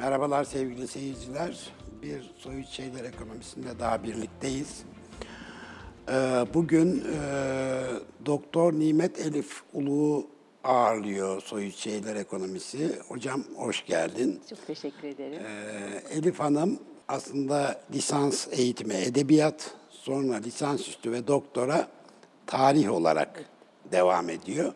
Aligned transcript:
Merhabalar 0.00 0.44
sevgili 0.44 0.88
seyirciler. 0.88 1.70
Bir 2.02 2.32
Soyut 2.36 2.68
Şeyler 2.68 3.04
Ekonomisi'nde 3.04 3.78
daha 3.78 4.02
birlikteyiz. 4.02 4.82
Ee, 6.08 6.12
bugün 6.54 7.04
e, 7.04 7.22
Doktor 8.26 8.72
Nimet 8.72 9.18
Elif 9.18 9.62
Uluğ 9.72 10.26
ağırlıyor 10.64 11.42
Soyut 11.42 11.74
Şeyler 11.76 12.16
Ekonomisi. 12.16 12.98
Hocam 13.08 13.44
hoş 13.56 13.86
geldin. 13.86 14.40
Çok 14.50 14.66
teşekkür 14.66 15.08
ederim. 15.08 15.42
Ee, 15.46 16.16
Elif 16.18 16.40
Hanım 16.40 16.78
aslında 17.08 17.80
lisans 17.94 18.48
eğitimi 18.50 18.94
edebiyat, 18.94 19.74
sonra 19.90 20.36
lisansüstü 20.36 21.12
ve 21.12 21.26
doktora 21.26 21.88
tarih 22.46 22.92
olarak 22.92 23.44
devam 23.92 24.30
ediyor. 24.30 24.72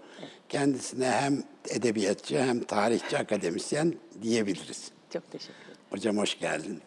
Kendisine 0.48 1.10
hem 1.10 1.42
edebiyatçı 1.68 2.38
hem 2.38 2.60
tarihçi 2.64 3.18
akademisyen 3.18 3.94
diyebiliriz. 4.22 4.93
Çok 5.14 5.30
teşekkür 5.30 5.64
ederim. 5.64 5.77
Hocam 5.91 6.16
hoş 6.16 6.38
geldin. 6.38 6.80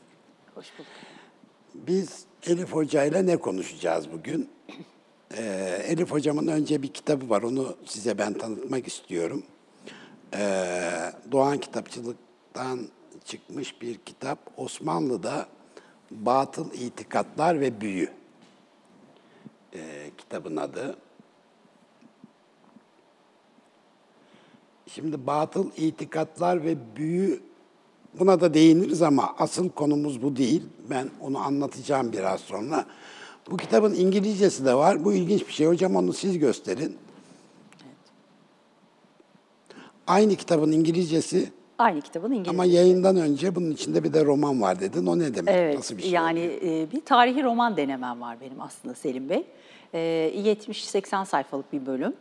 Hoş 0.55 0.67
bulduk. 0.77 0.91
Biz 1.75 2.25
Elif 2.47 2.73
Hoca 2.73 3.03
ile 3.03 3.25
ne 3.25 3.37
konuşacağız 3.37 4.11
bugün? 4.11 4.49
Ee, 5.37 5.81
Elif 5.87 6.11
Hocamın 6.11 6.47
önce 6.47 6.81
bir 6.81 6.87
kitabı 6.87 7.29
var, 7.29 7.41
onu 7.41 7.77
size 7.85 8.17
ben 8.17 8.33
tanıtmak 8.33 8.87
istiyorum. 8.87 9.43
Ee, 10.33 11.13
Doğan 11.31 11.57
Kitapçılık'tan 11.57 12.87
çıkmış 13.25 13.81
bir 13.81 13.97
kitap, 13.97 14.39
Osmanlı'da 14.57 15.47
Batıl 16.11 16.73
İtikatlar 16.73 17.59
ve 17.59 17.81
Büyü. 17.81 18.09
Ee, 19.73 20.11
kitabın 20.17 20.55
adı. 20.55 20.97
Şimdi 24.87 25.27
batıl 25.27 25.71
itikatlar 25.77 26.63
ve 26.63 26.95
büyü 26.95 27.46
buna 28.19 28.41
da 28.41 28.53
değiniriz 28.53 29.01
ama 29.01 29.35
asıl 29.39 29.69
konumuz 29.69 30.21
bu 30.23 30.35
değil. 30.35 30.63
Ben 30.89 31.09
onu 31.21 31.37
anlatacağım 31.39 32.11
biraz 32.13 32.41
sonra. 32.41 32.85
Bu 33.51 33.57
kitabın 33.57 33.93
İngilizcesi 33.93 34.65
de 34.65 34.73
var. 34.73 35.05
Bu 35.05 35.13
ilginç 35.13 35.47
bir 35.47 35.53
şey. 35.53 35.67
Hocam 35.67 35.95
onu 35.95 36.13
siz 36.13 36.39
gösterin. 36.39 36.97
Aynı 40.07 40.35
kitabın 40.35 40.71
İngilizcesi 40.71 41.51
Aynı 41.77 42.01
kitabın 42.01 42.31
İngilizce. 42.31 42.49
ama 42.51 42.65
yayından 42.65 43.15
önce 43.17 43.55
bunun 43.55 43.71
içinde 43.71 44.03
bir 44.03 44.13
de 44.13 44.25
roman 44.25 44.61
var 44.61 44.79
dedin. 44.79 45.05
O 45.05 45.19
ne 45.19 45.35
demek? 45.35 45.55
Evet, 45.55 45.75
Nasıl 45.77 45.97
bir 45.97 46.01
şey? 46.01 46.11
yani 46.11 46.39
oluyor? 46.39 46.81
e, 46.87 46.91
bir 46.91 47.01
tarihi 47.01 47.43
roman 47.43 47.77
denemem 47.77 48.21
var 48.21 48.37
benim 48.41 48.61
aslında 48.61 48.95
Selim 48.95 49.29
Bey. 49.29 49.43
E, 49.93 49.99
70-80 50.35 51.25
sayfalık 51.25 51.73
bir 51.73 51.85
bölüm. 51.85 52.13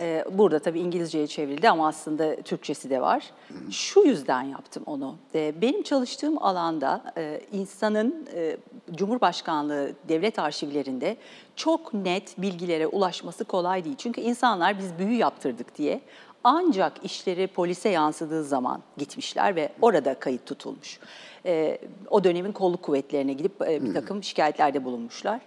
E, 0.00 0.24
burada 0.30 0.58
tabii 0.58 0.80
İngilizceye 0.80 1.26
çevrildi 1.26 1.70
ama 1.70 1.88
aslında 1.88 2.36
Türkçesi 2.36 2.90
de 2.90 3.00
var. 3.00 3.30
Şu 3.70 4.00
yüzden 4.00 4.42
yaptım 4.42 4.82
onu. 4.86 5.16
E, 5.34 5.60
benim 5.60 5.82
çalıştığım 5.82 6.42
alanda 6.42 7.12
e, 7.16 7.40
insanın 7.52 8.26
e, 8.34 8.56
Cumhurbaşkanlığı 8.94 9.92
devlet 10.08 10.38
arşivlerinde 10.38 11.16
çok 11.56 11.94
net 11.94 12.38
bilgilere 12.38 12.86
ulaşması 12.86 13.44
kolay 13.44 13.84
değil. 13.84 13.96
Çünkü 13.98 14.20
insanlar 14.20 14.78
biz 14.78 14.98
büyü 14.98 15.16
yaptırdık 15.16 15.78
diye 15.78 16.00
ancak 16.44 17.04
işleri 17.04 17.46
polise 17.46 17.88
yansıdığı 17.88 18.44
zaman 18.44 18.82
gitmişler 18.96 19.56
ve 19.56 19.72
orada 19.80 20.14
kayıt 20.14 20.46
tutulmuş. 20.46 21.00
Ee, 21.46 21.78
o 22.10 22.24
dönemin 22.24 22.52
kolluk 22.52 22.82
kuvvetlerine 22.82 23.32
gidip 23.32 23.62
e, 23.62 23.84
bir 23.84 23.94
takım 23.94 24.22
şikayetlerde 24.22 24.84
bulunmuşlar. 24.84 25.40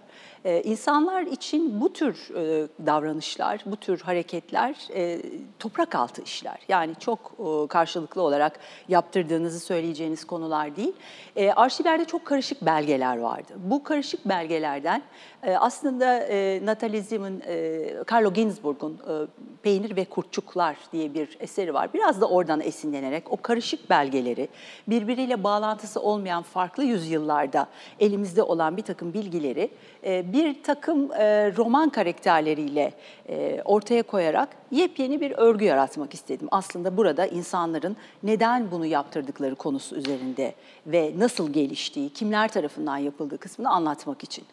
Ee, 0.46 0.62
insanlar 0.62 1.22
için 1.22 1.80
bu 1.80 1.92
tür 1.92 2.34
e, 2.34 2.68
davranışlar, 2.86 3.62
bu 3.66 3.76
tür 3.76 4.00
hareketler 4.00 4.76
e, 4.94 5.22
toprak 5.58 5.94
altı 5.94 6.22
işler. 6.22 6.58
Yani 6.68 6.92
çok 7.00 7.32
e, 7.38 7.66
karşılıklı 7.66 8.22
olarak 8.22 8.60
yaptırdığınızı 8.88 9.60
söyleyeceğiniz 9.60 10.24
konular 10.24 10.76
değil. 10.76 10.92
E, 11.36 11.52
arşivlerde 11.52 12.04
çok 12.04 12.24
karışık 12.24 12.62
belgeler 12.62 13.18
vardı. 13.18 13.52
Bu 13.56 13.82
karışık 13.82 14.28
belgelerden 14.28 15.02
e, 15.42 15.56
aslında 15.56 16.18
e, 16.18 16.66
Natalizm'in, 16.66 17.42
e, 17.46 17.86
Carlo 18.12 18.32
Ginzburg'un 18.32 18.92
e, 18.94 19.14
Peynir 19.62 19.96
ve 19.96 20.04
Kurtçuklar 20.04 20.76
diye 20.92 21.14
bir 21.14 21.36
eseri 21.40 21.74
var. 21.74 21.92
Biraz 21.94 22.20
da 22.20 22.28
oradan 22.28 22.60
esinlenerek 22.60 23.32
o 23.32 23.36
karışık 23.36 23.90
belgeleri, 23.90 24.48
birbiriyle 24.88 25.44
bağlantısı 25.44 26.00
olmayan 26.00 26.42
farklı 26.42 26.84
yüzyıllarda 26.84 27.66
elimizde 28.00 28.42
olan 28.42 28.76
bir 28.76 28.82
takım 28.82 29.14
bilgileri 29.14 29.60
e, 29.60 29.95
bir 30.06 30.62
takım 30.62 31.12
e, 31.12 31.52
roman 31.56 31.88
karakterleriyle 31.88 32.92
e, 33.28 33.62
ortaya 33.64 34.02
koyarak 34.02 34.48
yepyeni 34.70 35.20
bir 35.20 35.30
örgü 35.30 35.64
yaratmak 35.64 36.14
istedim. 36.14 36.48
Aslında 36.50 36.96
burada 36.96 37.26
insanların 37.26 37.96
neden 38.22 38.70
bunu 38.70 38.86
yaptırdıkları 38.86 39.54
konusu 39.54 39.96
üzerinde 39.96 40.54
ve 40.86 41.12
nasıl 41.18 41.52
geliştiği, 41.52 42.10
kimler 42.10 42.48
tarafından 42.48 42.96
yapıldığı 42.96 43.38
kısmını 43.38 43.70
anlatmak 43.70 44.24
için. 44.24 44.44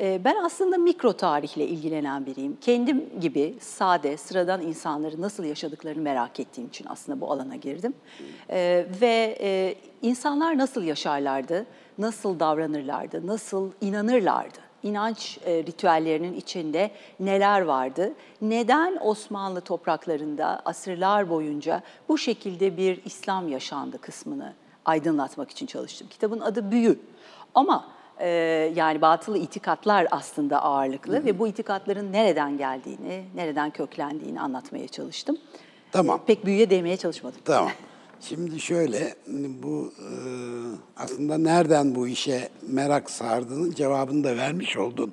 Ben 0.00 0.36
aslında 0.44 0.78
mikro 0.78 1.12
tarihle 1.12 1.66
ilgilenen 1.66 2.26
biriyim. 2.26 2.56
Kendim 2.60 3.20
gibi 3.20 3.54
sade, 3.60 4.16
sıradan 4.16 4.62
insanları 4.62 5.20
nasıl 5.20 5.44
yaşadıklarını 5.44 6.02
merak 6.02 6.40
ettiğim 6.40 6.68
için 6.68 6.86
aslında 6.88 7.20
bu 7.20 7.32
alana 7.32 7.56
girdim. 7.56 7.94
Ve 9.00 9.38
e, 9.40 9.74
insanlar 10.02 10.58
nasıl 10.58 10.82
yaşarlardı, 10.82 11.66
nasıl 11.98 12.40
davranırlardı, 12.40 13.26
nasıl 13.26 13.70
inanırlardı? 13.80 14.71
İnanç 14.82 15.38
e, 15.44 15.64
ritüellerinin 15.64 16.34
içinde 16.34 16.90
neler 17.20 17.60
vardı? 17.60 18.12
Neden 18.40 18.98
Osmanlı 19.00 19.60
topraklarında 19.60 20.62
asırlar 20.64 21.30
boyunca 21.30 21.82
bu 22.08 22.18
şekilde 22.18 22.76
bir 22.76 23.00
İslam 23.04 23.48
yaşandı 23.48 23.98
kısmını 24.00 24.54
aydınlatmak 24.84 25.50
için 25.50 25.66
çalıştım. 25.66 26.08
Kitabın 26.10 26.40
adı 26.40 26.70
Büyü. 26.70 26.98
Ama 27.54 27.84
ee, 28.20 28.72
yani 28.76 29.00
batılı 29.00 29.38
itikatlar 29.38 30.06
aslında 30.10 30.62
ağırlıklı 30.62 31.24
ve 31.24 31.38
bu 31.38 31.48
itikatların 31.48 32.12
nereden 32.12 32.58
geldiğini, 32.58 33.24
nereden 33.34 33.70
köklendiğini 33.70 34.40
anlatmaya 34.40 34.88
çalıştım. 34.88 35.36
Tamam. 35.92 36.20
Pek 36.26 36.46
büyüye 36.46 36.70
değmeye 36.70 36.96
çalışmadım. 36.96 37.40
Tamam. 37.44 37.70
Şimdi 38.28 38.60
şöyle, 38.60 39.14
bu 39.62 39.92
e, 39.98 40.08
aslında 40.96 41.38
nereden 41.38 41.94
bu 41.94 42.08
işe 42.08 42.48
merak 42.68 43.10
sardığının 43.10 43.72
cevabını 43.72 44.24
da 44.24 44.36
vermiş 44.36 44.76
oldun. 44.76 45.12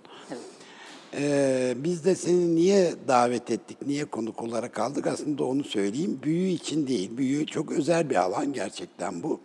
E, 1.14 1.74
biz 1.78 2.06
de 2.06 2.16
seni 2.16 2.56
niye 2.56 2.94
davet 3.08 3.52
ettik, 3.52 3.78
niye 3.88 4.06
konuk 4.06 4.44
olarak 4.44 4.80
aldık 4.80 5.08
aslında 5.08 5.44
onu 5.44 5.64
söyleyeyim. 5.64 6.20
Büyü 6.24 6.48
için 6.48 6.88
değil, 6.88 7.18
büyü 7.18 7.46
çok 7.46 7.72
özel 7.72 8.10
bir 8.10 8.16
alan 8.16 8.54
gerçekten 8.54 9.24
bu. 9.24 9.40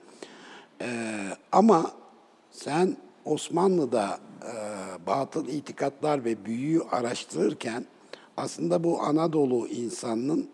E, 0.80 1.18
ama 1.52 1.92
sen 2.50 2.96
Osmanlı'da 3.24 4.18
e, 4.42 4.52
batıl 5.06 5.48
itikatlar 5.48 6.24
ve 6.24 6.44
büyüyü 6.44 6.82
araştırırken 6.90 7.84
aslında 8.36 8.84
bu 8.84 9.02
Anadolu 9.02 9.68
insanının 9.68 10.48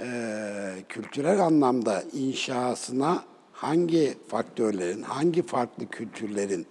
e, 0.00 0.84
kültürel 0.88 1.40
anlamda 1.40 2.02
inşasına 2.12 3.24
hangi 3.52 4.18
faktörlerin, 4.28 5.02
hangi 5.02 5.42
farklı 5.42 5.86
kültürlerin 5.88 6.66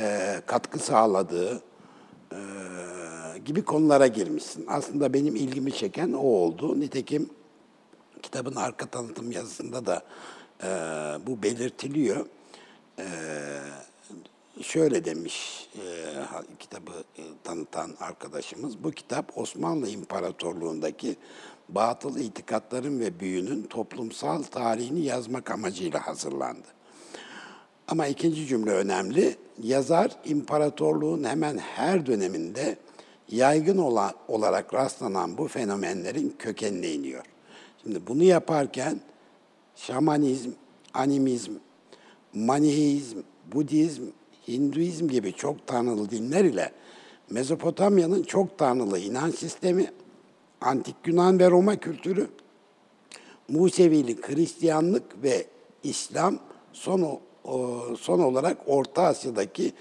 e, 0.00 0.40
katkı 0.46 0.78
sağladığı 0.78 1.62
e, 2.32 2.38
gibi 3.44 3.62
konulara 3.62 4.06
girmişsin. 4.06 4.64
Aslında 4.68 5.14
benim 5.14 5.36
ilgimi 5.36 5.72
çeken 5.72 6.12
o 6.12 6.22
oldu. 6.22 6.80
Nitekim 6.80 7.30
kitabın 8.22 8.54
arka 8.54 8.86
tanıtım 8.86 9.32
yazısında 9.32 9.86
da 9.86 10.02
e, 10.62 10.66
bu 11.26 11.42
belirtiliyor. 11.42 12.26
E, 12.98 13.06
şöyle 14.62 15.04
demiş 15.04 15.68
e, 15.76 15.84
kitabı 16.58 17.04
e, 17.18 17.22
tanıtan 17.44 17.90
arkadaşımız, 18.00 18.84
bu 18.84 18.90
kitap 18.90 19.38
Osmanlı 19.38 19.88
İmparatorluğundaki 19.88 21.16
batıl 21.68 22.18
itikatların 22.18 23.00
ve 23.00 23.20
büyünün 23.20 23.62
toplumsal 23.62 24.42
tarihini 24.42 25.00
yazmak 25.00 25.50
amacıyla 25.50 26.06
hazırlandı. 26.06 26.66
Ama 27.88 28.06
ikinci 28.06 28.46
cümle 28.46 28.70
önemli. 28.70 29.36
Yazar 29.62 30.10
imparatorluğun 30.24 31.24
hemen 31.24 31.58
her 31.58 32.06
döneminde 32.06 32.76
yaygın 33.28 33.78
ola- 33.78 34.14
olarak 34.28 34.74
rastlanan 34.74 35.38
bu 35.38 35.48
fenomenlerin 35.48 36.34
kökenine 36.38 36.88
iniyor. 36.92 37.24
Şimdi 37.82 38.06
bunu 38.06 38.22
yaparken 38.22 39.00
şamanizm, 39.76 40.50
animizm, 40.94 41.52
maniheizm, 42.34 43.18
Budizm, 43.52 44.02
Hinduizm 44.48 45.08
gibi 45.08 45.32
çok 45.32 45.66
tanrılı 45.66 46.10
dinler 46.10 46.44
ile 46.44 46.72
Mezopotamya'nın 47.30 48.22
çok 48.22 48.58
tanrılı 48.58 48.98
inanç 48.98 49.34
sistemi, 49.34 49.90
Antik 50.60 50.96
Yunan 51.06 51.38
ve 51.38 51.50
Roma 51.50 51.76
kültürü, 51.76 52.28
Musevilik, 53.48 54.28
Hristiyanlık 54.28 55.22
ve 55.22 55.46
İslam 55.82 56.38
son, 56.72 57.20
son 57.98 58.20
olarak 58.20 58.58
Orta 58.66 59.02
Asya'daki 59.02 59.72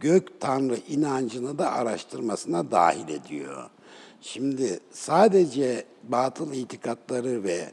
gök 0.00 0.40
tanrı 0.40 0.76
inancını 0.88 1.58
da 1.58 1.72
araştırmasına 1.72 2.70
dahil 2.70 3.08
ediyor. 3.08 3.70
Şimdi 4.20 4.80
sadece 4.90 5.84
batıl 6.02 6.52
itikatları 6.52 7.44
ve 7.44 7.70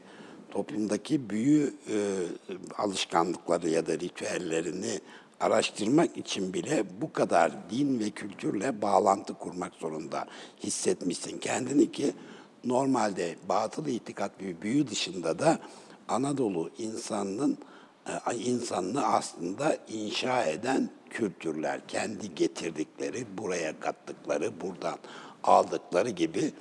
toplumdaki 0.50 1.30
büyü 1.30 1.74
e, 1.88 1.96
alışkanlıkları 2.78 3.68
ya 3.68 3.86
da 3.86 3.92
ritüellerini 3.92 5.00
araştırmak 5.40 6.16
için 6.16 6.54
bile 6.54 6.84
bu 7.00 7.12
kadar 7.12 7.70
din 7.70 8.00
ve 8.00 8.10
kültürle 8.10 8.82
bağlantı 8.82 9.34
kurmak 9.34 9.74
zorunda 9.74 10.26
hissetmişsin 10.62 11.38
kendini 11.38 11.92
ki 11.92 12.14
normalde 12.64 13.36
batıl 13.48 13.86
itikat 13.86 14.42
ve 14.42 14.62
büyü 14.62 14.88
dışında 14.88 15.38
da 15.38 15.58
Anadolu 16.08 16.70
insanının 16.78 17.58
e, 18.06 18.34
insanını 18.34 19.06
aslında 19.06 19.76
inşa 19.88 20.44
eden 20.44 20.90
kültürler, 21.10 21.80
kendi 21.88 22.34
getirdikleri, 22.34 23.38
buraya 23.38 23.80
kattıkları, 23.80 24.60
buradan 24.60 24.98
aldıkları 25.44 26.10
gibi 26.10 26.52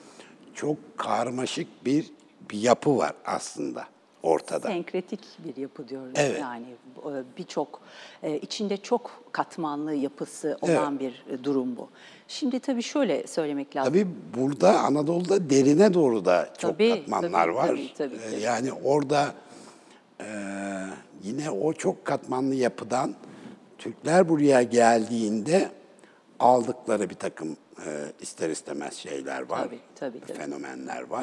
çok 0.54 0.78
karmaşık 0.98 1.86
bir, 1.86 2.12
bir 2.52 2.58
yapı 2.58 2.98
var 2.98 3.14
aslında 3.26 3.88
ortada. 4.24 4.68
Senkretik 4.68 5.20
bir 5.46 5.62
yapı 5.62 5.88
diyoruz. 5.88 6.14
Evet. 6.16 6.40
Yani 6.42 6.66
e, 7.06 7.38
birçok 7.38 7.82
e, 8.24 8.38
içinde 8.38 8.78
çok 8.78 9.24
katmanlı 9.32 9.94
yapısı 9.94 10.58
olan 10.62 11.00
bir 11.00 11.26
e, 11.30 11.44
durum 11.44 11.78
bu. 11.78 11.90
Şimdi 12.28 12.60
tabii 12.60 12.84
şöyle 12.84 13.28
söylemek 13.28 13.76
lazım. 13.76 13.94
Tabii 13.94 14.08
burada 14.38 14.80
Anadolu'da 14.80 15.50
derine 15.50 15.94
doğru 15.94 16.26
da 16.26 16.50
çok 16.58 16.72
Tabii, 16.72 16.90
katmanlar 16.90 17.46
tabii, 17.46 17.56
var. 17.56 17.68
tabii, 17.68 17.94
tabii, 17.98 18.18
tabii. 18.32 18.42
Yani 18.42 18.74
orada 18.74 19.34
e, 20.22 20.26
yine 21.24 21.52
o 21.52 21.74
çok 21.74 22.06
katmanlı 22.06 22.56
yapıdan 22.56 23.16
Türkler 23.78 24.30
buraya 24.30 24.62
geldiğinde 24.62 25.70
aldıkları 26.40 27.10
bir 27.10 27.16
takım 27.16 27.58
e, 27.86 27.90
ister 28.22 28.50
istemez 28.50 28.94
şeyler 28.96 29.42
var. 29.42 29.64
Tabii, 29.64 29.80
tabii, 29.96 30.20
tabii. 30.20 30.38
Fenomenler 30.38 31.02
var. 31.02 31.20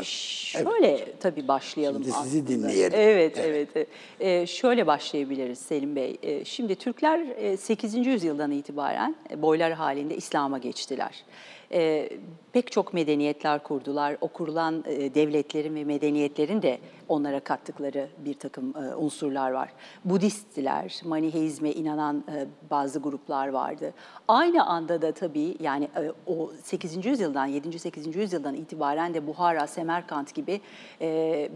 Evet. 0.56 0.67
Şöyle 0.69 1.12
tabii 1.20 1.49
başlayalım 1.49 2.02
Şimdi 2.05 2.17
sizi 2.17 2.38
aslında. 2.38 2.47
dinleyelim. 2.49 2.99
Evet, 3.00 3.38
Evet. 3.38 3.69
evet. 3.75 3.88
Ee, 4.20 4.47
şöyle 4.47 4.87
başlayabiliriz 4.87 5.58
Selim 5.58 5.97
Bey. 5.97 6.19
Ee, 6.23 6.44
şimdi 6.44 6.75
Türkler 6.75 7.19
e, 7.37 7.56
8. 7.56 7.94
yüzyıldan 8.06 8.50
itibaren 8.50 9.17
e, 9.31 9.43
boylar 9.43 9.73
halinde 9.73 10.17
İslam'a 10.17 10.58
geçtiler. 10.58 11.25
Ee, 11.72 12.08
pek 12.52 12.72
çok 12.72 12.94
medeniyetler 12.94 13.62
kurdular. 13.62 14.17
O 14.20 14.28
kurulan 14.28 14.84
e, 14.87 15.14
devletlerin 15.14 15.75
ve 15.75 15.84
medeniyetlerin 15.84 16.62
de 16.62 16.78
onlara 17.08 17.40
kattıkları 17.40 18.08
bir 18.25 18.34
takım 18.34 18.75
e, 18.76 18.94
unsurlar 18.94 19.50
var. 19.50 19.72
Budisttiler, 20.05 21.00
Maniheizme 21.05 21.72
inanan 21.72 22.25
e, 22.37 22.46
bazı 22.70 22.99
gruplar 22.99 23.49
vardı. 23.49 23.94
Aynı 24.28 24.67
anda 24.67 25.02
da 25.02 25.12
tabii 25.12 25.56
yani 25.61 25.84
e, 25.84 26.12
o 26.26 26.52
8. 26.62 27.06
yüzyıldan, 27.06 27.46
7. 27.46 27.78
8. 27.78 28.16
yüzyıldan 28.16 28.55
itibaren 28.55 29.14
de 29.14 29.26
Buhara, 29.26 29.66
Semerkant 29.66 30.34
gibi 30.34 30.61
e, 31.00 31.49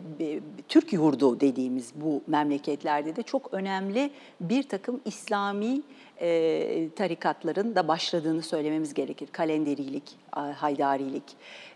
Türk 0.69 0.93
yurdu 0.93 1.40
dediğimiz 1.40 1.93
bu 1.94 2.22
memleketlerde 2.26 3.17
de 3.17 3.22
çok 3.22 3.55
önemli 3.55 4.10
bir 4.40 4.62
takım 4.62 5.00
İslami 5.05 5.82
e, 6.20 6.88
tarikatların 6.96 7.75
da 7.75 7.88
başladığını 7.88 8.43
söylememiz 8.43 8.94
gerekir. 8.94 9.28
Kalenderilik, 9.32 10.16
Haydarilik, 10.31 11.25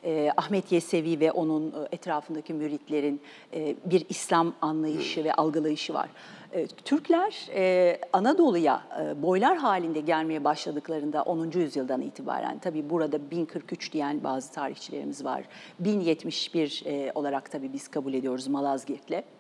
e, 0.05 0.31
Ahmet 0.37 0.73
Yesevi 0.73 1.21
ve 1.21 1.33
onun 1.33 1.69
e, 1.69 1.89
etrafındaki 1.93 2.55
müritlerin 2.55 3.21
e, 3.55 3.77
bir 3.85 4.07
İslam 4.09 4.55
anlayışı 4.61 5.25
ve 5.25 5.35
algılayışı 5.35 5.95
var. 5.95 6.09
E, 6.53 6.67
Türkler 6.67 7.49
e, 7.55 8.01
Anadolu'ya 8.13 8.83
e, 9.01 9.23
boylar 9.23 9.57
halinde 9.57 10.01
gelmeye 10.01 10.45
başladıklarında 10.45 11.23
10. 11.23 11.51
yüzyıldan 11.51 12.01
itibaren 12.03 12.59
tabii 12.59 12.91
burada 12.91 13.31
1043 13.31 13.93
diyen 13.93 14.25
bazı 14.25 14.53
tarihçilerimiz 14.53 15.25
var. 15.25 15.45
1071 15.79 16.83
e, 16.87 17.13
olarak 17.15 17.51
tabii 17.51 17.73
biz 17.73 17.89
kabul 17.89 18.15
ediyoruz 18.15 18.49
Malazgirt'le. 18.49 19.38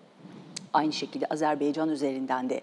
Aynı 0.72 0.92
şekilde 0.92 1.26
Azerbaycan 1.26 1.88
üzerinden 1.88 2.50
de 2.50 2.60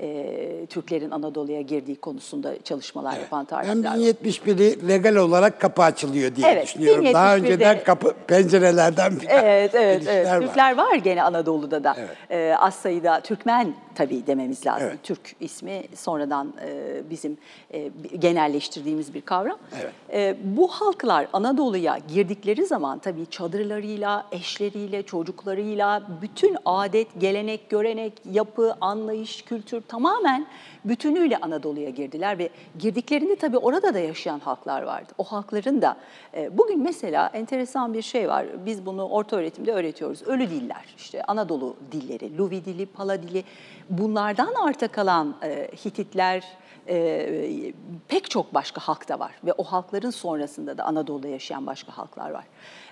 e, 0.00 0.66
Türklerin 0.66 1.10
Anadolu'ya 1.10 1.60
girdiği 1.60 1.96
konusunda 1.96 2.62
çalışmalar 2.62 3.12
yapan 3.12 3.40
Ben 3.40 3.44
tarihçiler 3.46 3.90
var. 3.90 3.96
1071'i 3.96 4.88
legal 4.88 5.16
olarak 5.16 5.60
kapı 5.60 5.82
açılıyor 5.82 6.36
diye 6.36 6.48
Evet, 6.48 6.66
düşünüyorum. 6.66 7.04
Daha 7.14 7.36
1071'de 7.36 7.44
önceden 7.46 7.84
kapı 7.84 8.14
pencerelerden 8.26 9.20
bir 9.20 9.26
Evet, 9.28 9.74
evet, 9.74 10.02
evet. 10.08 10.26
var. 10.26 10.40
Türkler 10.40 10.76
var 10.76 10.94
gene 10.94 11.22
Anadolu'da 11.22 11.84
da. 11.84 11.96
Evet. 11.98 12.16
Ee, 12.30 12.54
az 12.58 12.74
sayıda 12.74 13.20
Türkmen 13.20 13.74
tabii 13.98 14.26
dememiz 14.26 14.66
lazım. 14.66 14.88
Evet. 14.90 15.02
Türk 15.02 15.36
ismi 15.40 15.82
sonradan 15.94 16.54
e, 16.64 17.02
bizim 17.10 17.36
e, 17.72 17.90
genelleştirdiğimiz 18.18 19.14
bir 19.14 19.20
kavram. 19.20 19.58
Evet. 19.82 19.92
E, 20.12 20.36
bu 20.44 20.68
halklar 20.68 21.28
Anadolu'ya 21.32 21.98
girdikleri 22.14 22.66
zaman 22.66 22.98
tabii 22.98 23.26
çadırlarıyla, 23.26 24.26
eşleriyle, 24.32 25.02
çocuklarıyla 25.02 26.02
bütün 26.22 26.56
adet, 26.64 27.08
gelenek, 27.20 27.70
görenek, 27.70 28.12
yapı, 28.32 28.74
anlayış, 28.80 29.42
kültür 29.42 29.82
tamamen 29.82 30.46
bütünüyle 30.84 31.36
Anadolu'ya 31.36 31.90
girdiler 31.90 32.38
ve 32.38 32.48
girdiklerinde 32.78 33.36
tabii 33.36 33.58
orada 33.58 33.94
da 33.94 33.98
yaşayan 33.98 34.38
halklar 34.38 34.82
vardı. 34.82 35.12
O 35.18 35.24
halkların 35.24 35.82
da 35.82 35.96
e, 36.34 36.58
bugün 36.58 36.82
mesela 36.82 37.30
enteresan 37.34 37.94
bir 37.94 38.02
şey 38.02 38.28
var. 38.28 38.46
Biz 38.66 38.86
bunu 38.86 39.08
orta 39.08 39.36
öğretimde 39.36 39.72
öğretiyoruz. 39.72 40.22
Ölü 40.22 40.50
diller, 40.50 40.94
işte 40.96 41.22
Anadolu 41.22 41.76
dilleri, 41.92 42.38
Luvi 42.38 42.64
dili, 42.64 42.86
Pala 42.86 43.22
dili. 43.22 43.44
Bunlardan 43.90 44.54
arta 44.54 44.88
kalan 44.88 45.36
e, 45.42 45.70
Hititler, 45.84 46.44
e, 46.88 47.72
pek 48.08 48.30
çok 48.30 48.54
başka 48.54 48.80
halk 48.80 49.08
da 49.08 49.18
var 49.18 49.32
ve 49.44 49.52
o 49.52 49.64
halkların 49.64 50.10
sonrasında 50.10 50.78
da 50.78 50.84
Anadolu'da 50.84 51.28
yaşayan 51.28 51.66
başka 51.66 51.98
halklar 51.98 52.30
var. 52.30 52.44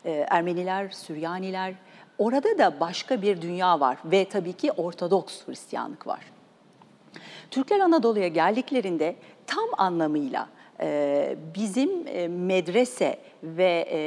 E, 0.05 0.27
Ermeniler, 0.31 0.91
Süryaniler, 0.91 1.75
orada 2.19 2.59
da 2.59 2.81
başka 2.81 3.23
bir 3.23 3.43
dünya 3.43 3.81
var 3.81 3.99
ve 4.05 4.29
tabii 4.29 4.53
ki 4.53 4.73
Ortodoks 4.73 5.47
Hristiyanlık 5.47 6.07
var. 6.07 6.21
Türkler 7.51 7.81
Anadolu'ya 7.81 8.29
geldiklerinde 8.29 9.17
tam 9.47 9.69
anlamıyla 9.79 10.49
e, 10.81 11.37
bizim 11.55 11.91
e, 12.07 12.29
medrese 12.29 13.19
ve 13.43 13.89
e, 13.91 13.99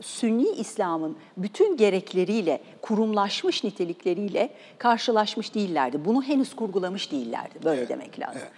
Sünni 0.00 0.48
İslam'ın 0.48 1.16
bütün 1.36 1.76
gerekleriyle, 1.76 2.60
kurumlaşmış 2.82 3.64
nitelikleriyle 3.64 4.50
karşılaşmış 4.78 5.54
değillerdi. 5.54 6.04
Bunu 6.04 6.22
henüz 6.22 6.56
kurgulamış 6.56 7.12
değillerdi, 7.12 7.58
böyle 7.64 7.88
demek 7.88 8.20
lazım. 8.20 8.48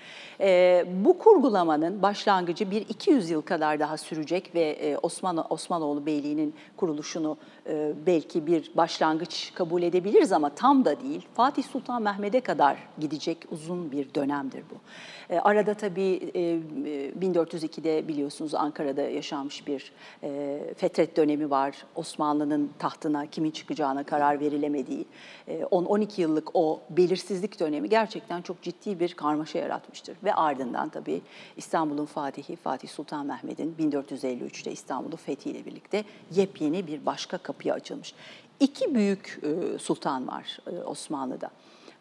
E, 0.41 0.85
bu 1.05 1.19
kurgulamanın 1.19 2.03
başlangıcı 2.03 2.71
bir 2.71 2.89
200 2.89 3.31
yıl 3.31 3.43
kadar 3.43 3.81
daha 3.81 3.97
sürecek 3.97 4.55
ve 4.55 4.61
e, 4.61 4.99
Osman 4.99 5.53
Osmanoğlu 5.53 6.07
Beyliği'nin 6.07 6.55
kuruluşunu 6.77 7.37
e, 7.67 7.93
belki 8.07 8.47
bir 8.47 8.71
başlangıç 8.75 9.53
kabul 9.55 9.83
edebiliriz 9.83 10.33
ama 10.33 10.51
tam 10.51 10.85
da 10.85 11.01
değil. 11.01 11.27
Fatih 11.35 11.63
Sultan 11.63 12.03
Mehmet'e 12.03 12.41
kadar 12.41 12.77
gidecek 12.99 13.39
uzun 13.51 13.93
bir 13.93 14.15
dönemdir 14.15 14.63
bu. 14.71 14.75
E, 15.35 15.39
arada 15.39 15.75
tabii 15.75 16.31
e, 16.35 16.41
e, 16.41 17.11
1402'de 17.21 18.09
biliyorsunuz 18.09 18.55
Ankara'da 18.55 19.03
yaşanmış 19.03 19.67
bir 19.67 19.93
e, 20.23 20.61
fetret 20.77 21.17
dönemi 21.17 21.51
var. 21.51 21.77
Osmanlı'nın 21.95 22.71
tahtına 22.79 23.27
kimin 23.27 23.51
çıkacağına 23.51 24.05
karar 24.15 24.41
verilemediği. 24.41 25.05
E, 25.49 25.61
10-12 25.61 26.21
yıllık 26.21 26.49
o 26.55 26.81
belirsizlik 26.91 27.61
dönemi 27.61 27.89
gerçekten 27.89 28.43
çok 28.43 28.63
ciddi 28.63 29.01
bir 29.01 29.15
karmaşa 29.15 29.59
yaratmıştır. 29.59 30.17
Ve 30.25 30.35
ardından 30.35 30.89
tabii 30.89 31.21
İstanbul'un 31.57 32.07
Fatihi 32.07 32.57
Fatih 32.57 32.89
Sultan 32.89 33.27
Mehmet'in 33.27 33.75
1453'te 33.81 34.73
İstanbul'u 34.73 35.17
fethiyle 35.17 35.67
birlikte 35.67 36.05
yepyeni 36.35 36.87
bir 36.87 37.07
başka 37.07 37.39
kapıya 37.39 37.75
açılmış. 37.75 38.15
İki 38.61 38.95
büyük 38.95 39.41
e, 39.43 39.79
sultan 39.79 40.29
var 40.29 40.59
e, 40.67 40.83
Osmanlı'da. 40.83 41.51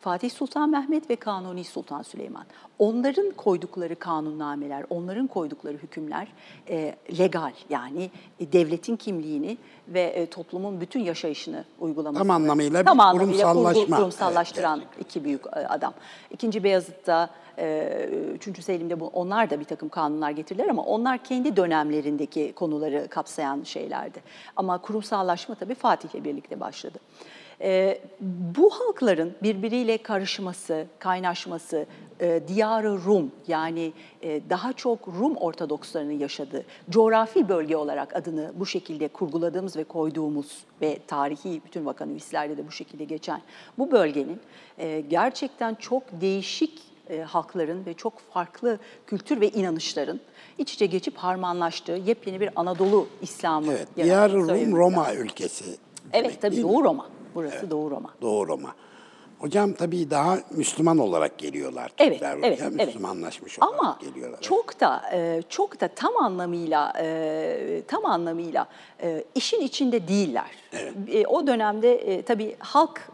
Fatih 0.03 0.31
Sultan 0.31 0.69
Mehmet 0.69 1.10
ve 1.10 1.15
Kanuni 1.15 1.63
Sultan 1.63 2.01
Süleyman. 2.01 2.45
Onların 2.79 3.31
koydukları 3.31 3.95
kanunnameler, 3.95 4.86
onların 4.89 5.27
koydukları 5.27 5.77
hükümler 5.77 6.27
e, 6.69 6.95
legal 7.19 7.51
yani 7.69 8.12
e, 8.39 8.51
devletin 8.53 8.95
kimliğini 8.95 9.57
ve 9.88 10.01
e, 10.01 10.25
toplumun 10.25 10.81
bütün 10.81 11.00
yaşayışını 11.00 11.65
uygulaması. 11.79 12.17
Tam 12.19 12.31
anlamıyla 12.31 12.79
bir 12.79 12.86
tam 12.86 13.00
anlamıyla 13.00 13.45
kurgu- 13.45 13.53
kurumsallaşma. 13.53 13.98
kurumsallaştıran 13.98 14.79
Evet, 14.79 15.05
iki 15.05 15.24
büyük 15.24 15.45
e, 15.48 15.50
adam. 15.50 15.93
İkinci 16.31 16.63
Beyazıt'ta, 16.63 17.29
e, 17.57 18.10
Üçüncü 18.36 18.62
Selim'de 18.62 19.00
bu, 19.00 19.07
onlar 19.07 19.50
da 19.50 19.60
bir 19.60 19.65
takım 19.65 19.89
kanunlar 19.89 20.31
getirdiler 20.31 20.67
ama 20.67 20.83
onlar 20.83 21.24
kendi 21.24 21.55
dönemlerindeki 21.55 22.53
konuları 22.55 23.07
kapsayan 23.10 23.63
şeylerdi. 23.63 24.24
Ama 24.55 24.77
kurumsallaşma 24.77 25.55
tabii 25.55 25.75
Fatih'le 25.75 26.24
birlikte 26.24 26.60
başladı. 26.60 27.00
E, 27.63 28.01
bu 28.55 28.70
halkların 28.70 29.34
birbiriyle 29.43 29.98
karışması, 29.98 30.86
kaynaşması, 31.00 31.86
e, 32.22 32.41
diyarı 32.48 33.03
Rum 33.05 33.32
yani 33.48 33.93
e, 34.22 34.41
daha 34.50 34.74
çok 34.74 35.08
Rum 35.08 35.36
Ortodokslarının 35.36 36.20
yaşadığı 36.20 36.65
coğrafi 36.89 37.50
bölge 37.50 37.75
olarak 37.77 38.15
adını 38.15 38.51
bu 38.55 38.65
şekilde 38.65 39.08
kurguladığımız 39.08 39.77
ve 39.77 39.84
koyduğumuz 39.84 40.63
ve 40.82 41.00
tarihi 41.08 41.62
bütün 41.65 41.86
vakanüvislerde 41.86 42.58
de 42.58 42.67
bu 42.67 42.72
şekilde 42.72 43.03
geçen 43.03 43.41
bu 43.77 43.91
bölgenin 43.91 44.39
e, 44.77 45.01
gerçekten 45.01 45.75
çok 45.75 46.03
değişik 46.22 46.82
e, 47.10 47.22
halkların 47.22 47.86
ve 47.86 47.93
çok 47.93 48.20
farklı 48.20 48.79
kültür 49.08 49.41
ve 49.41 49.50
inanışların 49.50 50.20
iç 50.58 50.74
içe 50.74 50.86
geçip 50.86 51.17
harmanlaştığı 51.17 51.91
yepyeni 51.91 52.39
bir 52.39 52.50
Anadolu 52.55 53.08
İslamı 53.22 53.74
Evet, 53.74 53.88
Diyar 53.96 54.32
Rum 54.32 54.75
Roma 54.75 55.13
ülkesi. 55.13 55.65
Evet 56.13 56.41
tabii? 56.41 56.62
Doğu 56.62 56.84
Roma. 56.84 57.05
Burası 57.36 57.72
Doğu 57.72 57.92
Roma. 57.92 58.10
Doğu 58.22 58.48
Roma. 58.48 58.75
Hocam 59.40 59.74
tabii 59.74 60.10
daha 60.10 60.38
Müslüman 60.52 60.98
olarak 60.98 61.38
geliyorlar 61.38 61.92
Evet, 61.98 62.12
Türkler 62.13 62.32
evet, 62.38 62.44
buraya. 62.60 62.70
evet. 62.75 62.88
Müslümanlaşmış 62.88 63.60
olarak 63.60 63.80
Ama 63.80 63.98
geliyorlar. 64.02 64.42
çok 64.42 64.80
da 64.80 65.02
e, 65.13 65.42
çok 65.50 65.82
da 65.82 65.88
tam 65.88 66.18
anlamıyla 66.18 66.94
e, 67.00 67.82
tam 67.88 68.06
anlamıyla 68.06 68.68
e, 69.04 69.24
işin 69.36 69.62
içinde 69.62 70.08
değiller. 70.08 70.52
E, 71.08 71.25
O 71.28 71.48
dönemde 71.48 72.22
tabii 72.22 72.56
halk 72.60 73.12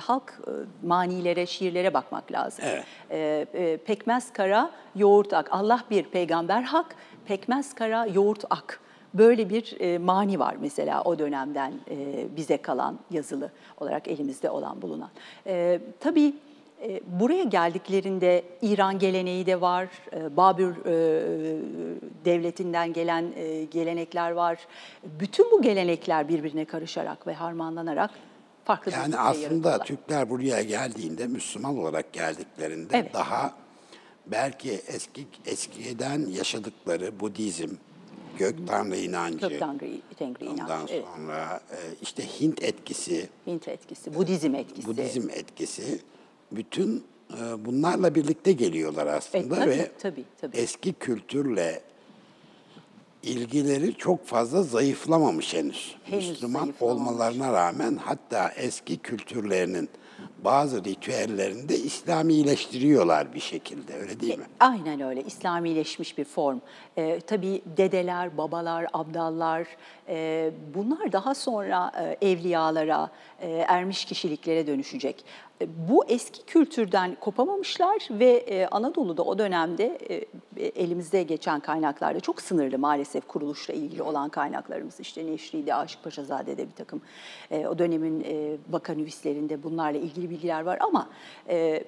halk 0.00 0.40
manilere, 0.82 1.46
şiirlere 1.46 1.94
bakmak 1.94 2.32
lazım. 2.32 2.64
Evet. 3.10 3.84
Pekmez 3.86 4.32
kara, 4.32 4.70
yoğurt 4.96 5.32
ak. 5.32 5.48
Allah 5.52 5.84
bir, 5.90 6.02
peygamber 6.04 6.62
hak. 6.62 6.96
Pekmez 7.26 7.74
kara, 7.74 8.06
yoğurt 8.06 8.44
ak. 8.50 8.80
Böyle 9.14 9.50
bir 9.50 9.80
e, 9.80 9.98
mani 9.98 10.38
var 10.38 10.56
mesela 10.60 11.02
o 11.02 11.18
dönemden 11.18 11.72
e, 11.90 12.26
bize 12.36 12.56
kalan 12.56 12.98
yazılı 13.10 13.50
olarak 13.80 14.08
elimizde 14.08 14.50
olan 14.50 14.82
bulunan. 14.82 15.10
E, 15.46 15.80
tabii 16.00 16.34
e, 16.82 17.00
buraya 17.06 17.44
geldiklerinde 17.44 18.42
İran 18.62 18.98
geleneği 18.98 19.46
de 19.46 19.60
var, 19.60 19.88
e, 20.12 20.36
Babür 20.36 20.76
e, 20.86 20.92
devletinden 22.24 22.92
gelen 22.92 23.32
e, 23.36 23.64
gelenekler 23.64 24.30
var. 24.30 24.58
Bütün 25.20 25.50
bu 25.50 25.62
gelenekler 25.62 26.28
birbirine 26.28 26.64
karışarak 26.64 27.26
ve 27.26 27.34
harmanlanarak 27.34 28.10
farklı 28.64 28.92
bir 28.92 28.96
Yani 28.96 29.08
ülke 29.08 29.18
aslında 29.18 29.42
yaratıyorlar. 29.42 29.86
Türkler 29.86 30.30
buraya 30.30 30.62
geldiğinde 30.62 31.26
Müslüman 31.26 31.78
olarak 31.78 32.12
geldiklerinde 32.12 32.98
Evet. 32.98 33.14
daha 33.14 33.54
belki 34.26 34.72
eski 34.72 35.26
eskiden 35.46 36.26
yaşadıkları 36.26 37.20
Budizm, 37.20 37.68
gök 38.38 38.66
tanrı 38.66 38.96
inancı, 38.96 39.38
Kök 39.38 39.58
Tengri, 39.58 40.00
Tengri 40.18 40.48
ondan 40.48 40.66
inancı, 40.66 40.94
evet. 40.94 41.04
sonra 41.16 41.60
e, 41.70 41.76
işte 42.02 42.40
Hint 42.40 42.62
etkisi, 42.62 43.28
Hint 43.46 43.68
etkisi, 43.68 44.14
Budizm 44.14 44.54
etkisi. 44.54 44.88
Budizm 44.88 45.30
etkisi 45.30 46.00
bütün 46.52 47.04
e, 47.30 47.64
bunlarla 47.64 48.14
birlikte 48.14 48.52
geliyorlar 48.52 49.06
aslında 49.06 49.54
tabii, 49.54 49.70
ve 49.70 49.90
tabii, 49.98 50.24
tabii. 50.40 50.56
eski 50.56 50.92
kültürle 50.92 51.82
ilgileri 53.22 53.94
çok 53.94 54.26
fazla 54.26 54.62
zayıflamamış 54.62 55.54
henüz. 55.54 55.96
Henüz 56.04 56.28
Müslüman 56.30 56.74
olmalarına 56.80 57.52
rağmen 57.52 57.96
hatta 57.96 58.48
eski 58.56 58.98
kültürlerinin 58.98 59.88
bazı 60.44 60.84
ritüellerini 60.84 61.68
de 61.68 61.76
İslamileştiriyorlar 61.76 63.34
bir 63.34 63.40
şekilde 63.40 63.94
öyle 63.94 64.20
değil 64.20 64.38
mi? 64.38 64.44
Aynen 64.60 65.00
öyle, 65.00 65.22
İslamileşmiş 65.22 66.18
bir 66.18 66.24
form. 66.24 66.58
Ee, 66.98 67.20
tabii 67.26 67.62
dedeler, 67.76 68.38
babalar, 68.38 68.86
abdallar, 68.92 69.66
e, 70.08 70.50
bunlar 70.74 71.12
daha 71.12 71.34
sonra 71.34 71.92
e, 72.20 72.30
evliyalara, 72.30 73.10
e, 73.40 73.50
ermiş 73.50 74.04
kişiliklere 74.04 74.66
dönüşecek. 74.66 75.24
E, 75.60 75.88
bu 75.88 76.04
eski 76.08 76.44
kültürden 76.46 77.16
kopamamışlar 77.20 78.08
ve 78.10 78.30
e, 78.30 78.66
Anadolu'da 78.66 79.22
o 79.22 79.38
dönemde 79.38 79.98
e, 80.56 80.64
elimizde 80.66 81.22
geçen 81.22 81.60
kaynaklarda 81.60 82.20
çok 82.20 82.40
sınırlı 82.42 82.78
maalesef 82.78 83.28
kuruluşla 83.28 83.74
ilgili 83.74 84.02
olan 84.02 84.28
kaynaklarımız. 84.28 85.00
İşte 85.00 85.26
Neşri'de, 85.26 85.74
Aşık 85.74 86.04
Paşazade'de 86.04 86.66
bir 86.66 86.74
takım 86.74 87.02
e, 87.50 87.66
o 87.66 87.78
dönemin 87.78 88.24
e, 88.26 88.56
vakanüvislerinde 88.70 89.62
bunlarla 89.62 89.98
ilgili 89.98 90.30
bilgiler 90.30 90.62
var 90.62 90.78
ama... 90.80 91.08
E, 91.48 91.84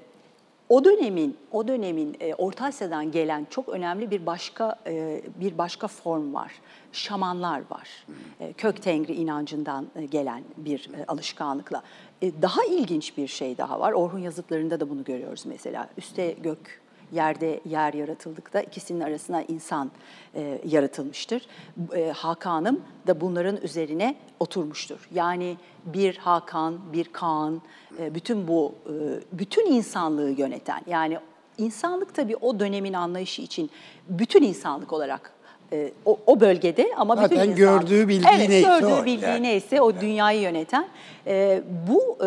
o 0.70 0.84
dönemin 0.84 1.36
o 1.52 1.68
dönemin 1.68 2.16
e, 2.20 2.34
Orta 2.34 2.64
Asya'dan 2.64 3.10
gelen 3.10 3.46
çok 3.50 3.68
önemli 3.68 4.10
bir 4.10 4.26
başka 4.26 4.76
e, 4.86 5.22
bir 5.40 5.58
başka 5.58 5.88
form 5.88 6.34
var. 6.34 6.52
Şamanlar 6.92 7.62
var. 7.70 8.06
E, 8.40 8.52
kök 8.52 8.82
tengri 8.82 9.12
inancından 9.12 9.86
e, 9.96 10.06
gelen 10.06 10.42
bir 10.56 10.90
e, 10.98 11.06
alışkanlıkla. 11.06 11.82
E, 12.22 12.42
daha 12.42 12.64
ilginç 12.64 13.16
bir 13.16 13.28
şey 13.28 13.58
daha 13.58 13.80
var. 13.80 13.92
Orhun 13.92 14.18
yazıtlarında 14.18 14.80
da 14.80 14.90
bunu 14.90 15.04
görüyoruz 15.04 15.46
mesela. 15.46 15.88
Üste 15.96 16.32
gök 16.32 16.80
yerde 17.12 17.60
yer 17.64 17.94
yaratıldıkta 17.94 18.60
ikisinin 18.60 19.00
arasına 19.00 19.42
insan 19.42 19.90
e, 20.34 20.60
yaratılmıştır. 20.64 21.46
E, 21.94 22.10
Hakan'ım 22.10 22.80
da 23.06 23.20
bunların 23.20 23.56
üzerine 23.56 24.16
oturmuştur. 24.40 25.08
Yani 25.14 25.56
bir 25.84 26.16
Hakan, 26.16 26.92
bir 26.92 27.04
Kaan, 27.04 27.62
e, 27.98 28.14
bütün 28.14 28.48
bu 28.48 28.74
e, 28.86 28.92
bütün 29.32 29.66
insanlığı 29.66 30.30
yöneten 30.30 30.80
yani 30.86 31.18
insanlık 31.58 32.14
tabii 32.14 32.36
o 32.36 32.60
dönemin 32.60 32.92
anlayışı 32.92 33.42
için 33.42 33.70
bütün 34.08 34.42
insanlık 34.42 34.92
olarak 34.92 35.32
e, 35.72 35.92
o, 36.06 36.18
o 36.26 36.40
bölgede 36.40 36.86
ama 36.96 37.16
bütün 37.16 37.36
Zaten 37.36 37.50
insanlık. 37.50 37.88
gördüğü, 37.88 38.08
bildiği 38.08 38.28
evet, 38.36 38.48
neyse 38.48 38.68
gördüğü, 38.68 38.92
o 38.92 39.04
bildiği 39.04 39.24
yani. 39.24 39.42
neyse 39.42 39.80
o 39.80 40.00
dünyayı 40.00 40.40
yöneten 40.40 40.88
e, 41.26 41.62
bu 41.88 42.18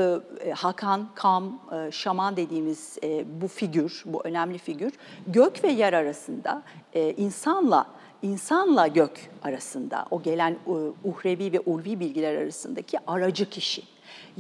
e, 0.46 0.52
Hakan, 0.52 1.08
Kam, 1.16 1.60
e, 1.88 1.92
Şaman 1.92 2.38
dediğimiz 2.38 2.98
e, 3.04 3.42
bu 3.42 3.48
figür, 3.48 4.04
bu 4.06 4.22
önemli 4.24 4.58
figür 4.58 4.92
gök 5.28 5.64
ve 5.64 5.72
yer 5.72 5.94
arasında 5.94 6.62
e, 6.94 7.12
insanla 7.12 7.86
insanla 8.22 8.88
gök 8.88 9.30
arasında 9.44 10.06
o 10.12 10.22
gelen 10.22 10.52
e, 10.52 10.72
uhrevi 11.04 11.54
ve 11.54 11.60
ulvi 11.60 12.00
bilgiler 12.00 12.36
arasındaki 12.36 12.98
aracı 13.08 13.50
kişi. 13.50 13.84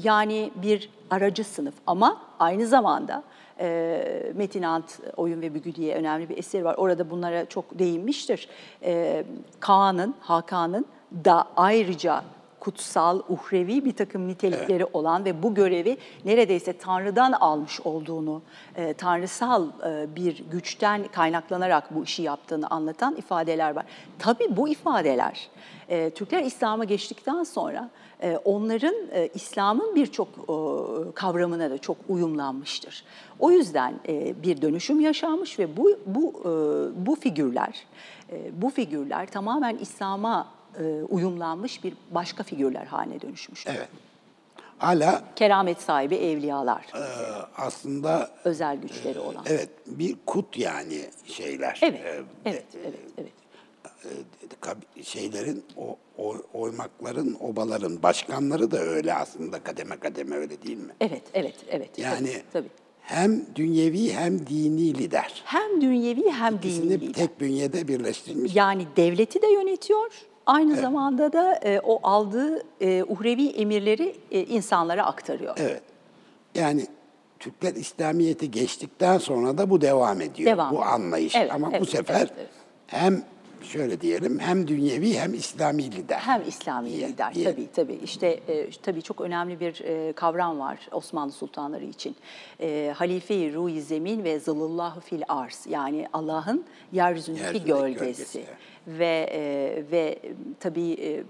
Yani 0.04 0.52
bir 0.56 0.90
aracı 1.10 1.44
sınıf 1.44 1.74
ama 1.88 2.22
aynı 2.40 2.68
zamanda 2.68 3.24
e, 3.60 4.32
Metin 4.36 4.64
Ant 4.64 5.00
Oyun 5.18 5.42
ve 5.42 5.54
Bügü 5.54 5.76
diye 5.76 5.96
önemli 5.96 6.30
bir 6.30 6.38
eseri 6.38 6.66
var. 6.66 6.76
Orada 6.76 7.10
bunlara 7.10 7.46
çok 7.46 7.80
değinmiştir. 7.80 8.50
E, 8.84 9.24
Kaan'ın, 9.60 10.16
Hakan'ın 10.20 10.86
da 11.26 11.48
ayrıca 11.56 12.24
kutsal, 12.64 13.22
uhrevi 13.30 13.86
bir 13.86 13.92
takım 13.92 14.28
nitelikleri 14.28 14.86
olan 14.94 15.26
ve 15.26 15.44
bu 15.44 15.56
görevi 15.56 15.98
neredeyse 16.26 16.74
Tanrı'dan 16.78 17.32
almış 17.32 17.82
olduğunu, 17.82 18.42
e, 18.76 18.94
tanrısal 18.94 19.68
e, 19.68 20.16
bir 20.16 20.44
güçten 20.52 21.04
kaynaklanarak 21.04 21.96
bu 21.96 22.04
işi 22.04 22.22
yaptığını 22.22 22.68
anlatan 22.68 23.16
ifadeler 23.16 23.76
var. 23.76 23.86
Tabii 24.20 24.58
bu 24.58 24.70
ifadeler 24.70 25.50
e, 25.90 26.10
Türkler 26.10 26.44
İslam'a 26.44 26.84
geçtikten 26.84 27.44
sonra 27.44 27.90
e, 28.22 28.38
onların 28.38 28.96
e, 29.12 29.30
İslam'ın 29.34 29.96
birçok 29.96 30.28
e, 30.28 30.56
kavramına 31.14 31.70
da 31.70 31.78
çok 31.78 31.98
uyumlanmıştır. 32.10 33.04
O 33.40 33.52
yüzden 33.52 33.94
e, 34.08 34.44
bir 34.44 34.62
dönüşüm 34.62 35.00
yaşanmış 35.00 35.60
ve 35.60 35.78
bu 35.78 35.90
bu 36.06 36.34
e, 36.40 37.06
bu 37.06 37.16
figürler 37.16 37.86
e, 38.32 38.62
bu 38.62 38.70
figürler 38.70 39.28
tamamen 39.28 39.78
İslam'a 39.78 40.63
e, 40.80 41.04
uyumlanmış 41.04 41.84
bir 41.84 41.94
başka 42.12 42.44
figürler 42.44 42.86
haline 42.86 43.22
dönüşmüştür. 43.22 43.74
Evet. 43.78 43.88
Hala 44.78 45.24
Keramet 45.36 45.82
sahibi 45.82 46.16
evliyalar, 46.16 46.82
e, 46.96 47.04
aslında 47.58 48.32
özel 48.44 48.78
güçleri 48.78 49.20
olan. 49.20 49.44
evet 49.48 49.70
bir 49.88 50.16
kut 50.26 50.58
yani 50.58 51.06
şeyler. 51.26 51.80
Evet, 51.84 52.00
E, 52.06 52.24
evet, 52.46 52.66
evet, 52.86 53.00
evet. 53.18 53.32
kab- 54.62 55.04
şeylerin 55.04 55.64
o, 55.78 55.98
o 56.18 56.36
oymakların, 56.54 57.38
obaların 57.40 58.04
başkanları 58.04 58.72
da 58.72 58.78
öyle 58.80 59.14
aslında 59.14 59.64
kademe 59.64 60.00
kademe 60.00 60.36
öyle 60.36 60.62
değil 60.62 60.78
mi? 60.78 60.94
Evet, 61.02 61.22
evet, 61.34 61.56
evet. 61.70 62.00
Yani 62.00 62.28
tabii, 62.32 62.44
tabii. 62.54 62.70
hem 63.02 63.46
dünyevi 63.56 64.14
hem 64.14 64.48
dini 64.48 64.98
lider. 64.98 65.42
Hem 65.46 65.82
dünyevi 65.82 66.32
hem 66.32 66.54
dini 66.62 66.72
İkisini 66.72 67.02
lider. 67.02 67.14
tek 67.14 67.40
bünyede 67.42 67.88
birleştirmiş. 67.88 68.56
Yani 68.56 68.88
devleti 68.98 69.42
de 69.42 69.48
yönetiyor, 69.48 70.12
aynı 70.46 70.76
zamanda 70.76 71.34
da 71.34 71.56
e, 71.64 71.80
o 71.80 72.00
aldığı 72.04 72.64
e, 72.82 73.04
uhrevi 73.04 73.48
emirleri 73.48 74.16
e, 74.32 74.40
insanlara 74.46 75.06
aktarıyor. 75.06 75.56
Evet. 75.60 75.82
Yani 76.56 76.86
Türkler 77.40 77.74
İslamiyet'i 77.76 78.52
geçtikten 78.52 79.18
sonra 79.18 79.58
da 79.58 79.70
bu 79.70 79.82
devam 79.82 80.22
ediyor. 80.22 80.52
Devam 80.52 80.76
bu 80.76 80.84
anlayış. 80.84 81.36
Evet, 81.36 81.52
Ama 81.54 81.72
bu 81.72 81.76
evet, 81.76 81.90
sefer 81.90 82.16
evet, 82.20 82.32
evet. 82.38 82.50
hem 82.88 83.24
şöyle 83.64 84.02
diyelim 84.02 84.40
hem 84.40 84.68
dünyevi 84.68 85.14
hem 85.20 85.34
İslami 85.34 85.84
lider. 85.92 86.18
Hem 86.20 86.42
İslami 86.48 86.90
diye- 86.90 87.08
lider 87.08 87.34
diye. 87.34 87.52
tabii 87.52 87.68
tabii. 87.76 88.00
İşte 88.04 88.28
e, 88.28 88.70
tabii 88.72 89.02
çok 89.02 89.22
önemli 89.22 89.60
bir 89.60 89.82
e, 89.82 90.14
kavram 90.14 90.60
var 90.60 90.80
Osmanlı 90.92 91.32
sultanları 91.32 91.86
için. 91.86 92.16
E, 92.62 92.94
Halife-i 92.96 93.54
Ruhi 93.54 93.82
Zemin 93.82 94.24
ve 94.24 94.40
Zıllullahu 94.40 95.00
fil 95.00 95.22
arz 95.28 95.66
yani 95.70 96.08
Allah'ın 96.14 96.64
yeryüzündeki 96.92 97.44
Yeryüzündeki 97.46 97.66
gölgesi. 97.80 98.00
gölgesi, 98.00 98.40
evet. 98.40 98.58
Ve 98.88 99.30
e, 99.32 99.84
ve 99.92 100.20
tabii 100.60 100.92
e, 100.92 101.24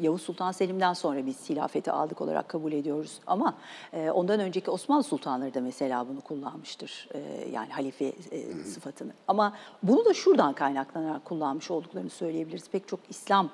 Yavuz 0.00 0.22
Sultan 0.22 0.52
Selim'den 0.52 0.92
sonra 0.92 1.26
biz 1.26 1.50
hilafeti 1.50 1.90
aldık 1.90 2.20
olarak 2.20 2.48
kabul 2.48 2.72
ediyoruz. 2.72 3.20
Ama 3.26 3.54
e, 3.92 4.10
ondan 4.10 4.40
önceki 4.40 4.70
Osmanlı 4.70 5.02
sultanları 5.02 5.54
da 5.54 5.60
mesela 5.60 6.08
bunu 6.08 6.20
kullanmıştır. 6.20 7.08
E, 7.14 7.48
yani 7.52 7.68
halife 7.68 8.04
e, 8.04 8.52
sıfatını. 8.64 9.12
Ama 9.28 9.52
bunu 9.82 10.04
da 10.04 10.14
şuradan 10.14 10.52
kaynaklanarak 10.52 11.24
kullanmış 11.24 11.70
olduklarını 11.70 12.10
söyleyebiliriz. 12.10 12.68
Pek 12.68 12.88
çok 12.88 13.00
İslam 13.10 13.50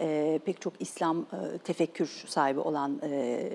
e, 0.00 0.40
pek 0.44 0.60
çok 0.60 0.72
İslam 0.80 1.18
e, 1.18 1.58
tefekkür 1.58 2.24
sahibi 2.26 2.60
olan 2.60 3.00
e, 3.02 3.08
e, 3.08 3.50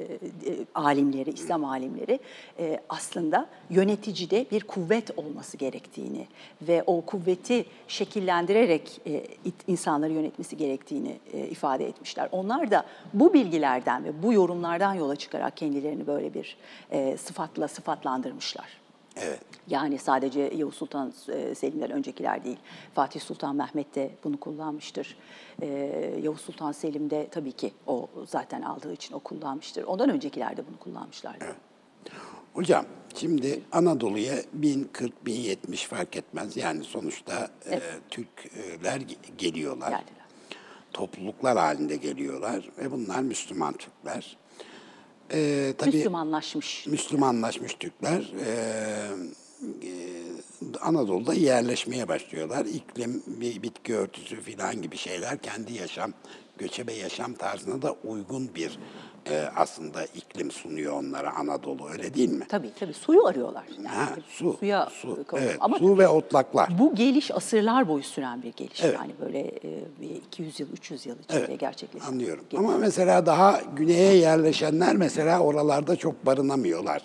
alimleri, 0.75 1.29
İslam 1.29 1.65
alimleri 1.65 2.19
e, 2.59 2.79
aslında 2.89 3.47
yöneticide 3.69 4.45
bir 4.51 4.63
kuvvet 4.63 5.17
olması 5.17 5.57
gerektiğini 5.57 6.27
ve 6.61 6.83
o 6.85 7.01
kuvveti 7.01 7.65
şekillendirerek 7.87 9.01
e, 9.09 9.23
insanları 9.67 10.13
yönetmesi 10.13 10.57
gerektiğini 10.57 11.19
e, 11.33 11.47
ifade 11.47 11.87
etmişler. 11.87 12.29
Onlar 12.31 12.71
da 12.71 12.85
bu 13.13 13.33
bilgilerden 13.33 14.03
ve 14.03 14.23
bu 14.23 14.33
yorumlardan 14.33 14.93
yola 14.93 15.15
çıkarak 15.15 15.57
kendilerini 15.57 16.07
böyle 16.07 16.33
bir 16.33 16.57
e, 16.91 17.17
sıfatla 17.17 17.67
sıfatlandırmışlar. 17.67 18.79
Evet. 19.15 19.39
Yani 19.67 19.97
sadece 19.97 20.41
Yavuz 20.55 20.75
Sultan 20.75 21.13
e, 21.29 21.55
Selim'den 21.55 21.91
öncekiler 21.91 22.43
değil. 22.43 22.57
Fatih 22.95 23.21
Sultan 23.21 23.55
Mehmet 23.55 23.95
de 23.95 24.11
bunu 24.23 24.39
kullanmıştır. 24.39 25.17
Yavuz 26.21 26.41
Sultan 26.41 26.71
Selim 26.71 27.09
de 27.09 27.27
tabii 27.31 27.51
ki 27.51 27.71
o 27.87 28.07
zaten 28.27 28.61
aldığı 28.61 28.93
için 28.93 29.13
o 29.15 29.19
kullanmıştır. 29.19 29.83
Ondan 29.83 30.09
öncekiler 30.09 30.57
de 30.57 30.67
bunu 30.67 30.79
kullanmışlardı. 30.79 31.45
Hocam 32.53 32.85
şimdi 33.15 33.61
Anadolu'ya 33.71 34.35
1040, 34.53 35.25
1070 35.25 35.83
fark 35.83 36.15
etmez. 36.17 36.57
Yani 36.57 36.83
sonuçta 36.83 37.49
e, 37.71 37.81
Türkler 38.09 39.01
ge- 39.01 39.35
geliyorlar. 39.37 39.89
Geldiler. 39.89 40.25
Topluluklar 40.93 41.57
halinde 41.57 41.95
geliyorlar 41.95 42.69
ve 42.77 42.91
bunlar 42.91 43.19
Müslüman 43.19 43.73
Türkler. 43.73 44.37
E, 45.33 45.73
tabii 45.77 45.95
Müslümanlaşmış. 45.95 46.87
Müslümanlaşmış 46.87 47.73
Türkler 47.73 48.33
e, 48.45 48.49
e, 49.87 49.99
Anadolu'da 50.81 51.33
yerleşmeye 51.33 52.07
başlıyorlar. 52.07 52.65
İklim, 52.65 53.23
bir 53.27 53.61
bitki 53.63 53.95
örtüsü 53.95 54.41
filan 54.41 54.81
gibi 54.81 54.97
şeyler 54.97 55.41
kendi 55.41 55.73
yaşam, 55.73 56.13
göçebe 56.57 56.93
yaşam 56.93 57.33
tarzına 57.33 57.81
da 57.81 57.95
uygun 58.03 58.55
bir 58.55 58.79
e, 59.31 59.49
aslında 59.55 60.05
iklim 60.05 60.51
sunuyor 60.51 60.93
onlara 60.93 61.35
Anadolu 61.35 61.89
öyle 61.89 62.13
değil 62.13 62.29
mi? 62.31 62.45
Tabii 62.49 62.71
tabii 62.79 62.93
suyu 62.93 63.25
arıyorlar. 63.25 63.63
Yani 63.77 63.87
Ha, 63.87 64.09
su, 64.29 64.53
suya 64.59 64.89
su, 64.91 65.25
evet, 65.37 65.57
Ama 65.59 65.77
su 65.77 65.97
ve 65.97 66.07
otlaklar. 66.07 66.69
bu 66.79 66.95
geliş 66.95 67.31
asırlar 67.31 67.87
boyu 67.87 68.03
süren 68.03 68.41
bir 68.43 68.53
geliş. 68.53 68.83
Evet. 68.83 68.95
Yani 68.95 69.11
böyle 69.21 69.39
e, 69.39 69.61
bir 70.01 70.09
200 70.09 70.59
yıl, 70.59 70.67
300 70.73 71.05
yıl 71.05 71.19
içinde 71.19 71.39
Evet, 71.49 71.59
gerçekleşen. 71.59 72.07
Anlıyorum. 72.07 72.45
geliş. 72.49 72.65
Ama 72.65 72.77
mesela 72.77 73.25
daha 73.25 73.61
güneye 73.75 74.15
yerleşenler 74.15 74.95
mesela 74.95 75.39
oralarda 75.39 75.95
çok 75.95 76.25
barınamıyorlar 76.25 77.01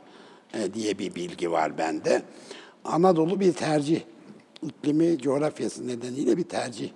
e, 0.54 0.74
diye 0.74 0.98
bir 0.98 1.14
bilgi 1.14 1.50
var 1.50 1.78
bende. 1.78 2.22
Anadolu 2.84 3.40
bir 3.40 3.52
tercih. 3.52 4.00
İklimi, 4.62 5.18
coğrafyası 5.18 5.88
nedeniyle 5.88 6.36
bir 6.36 6.42
tercih 6.42 6.90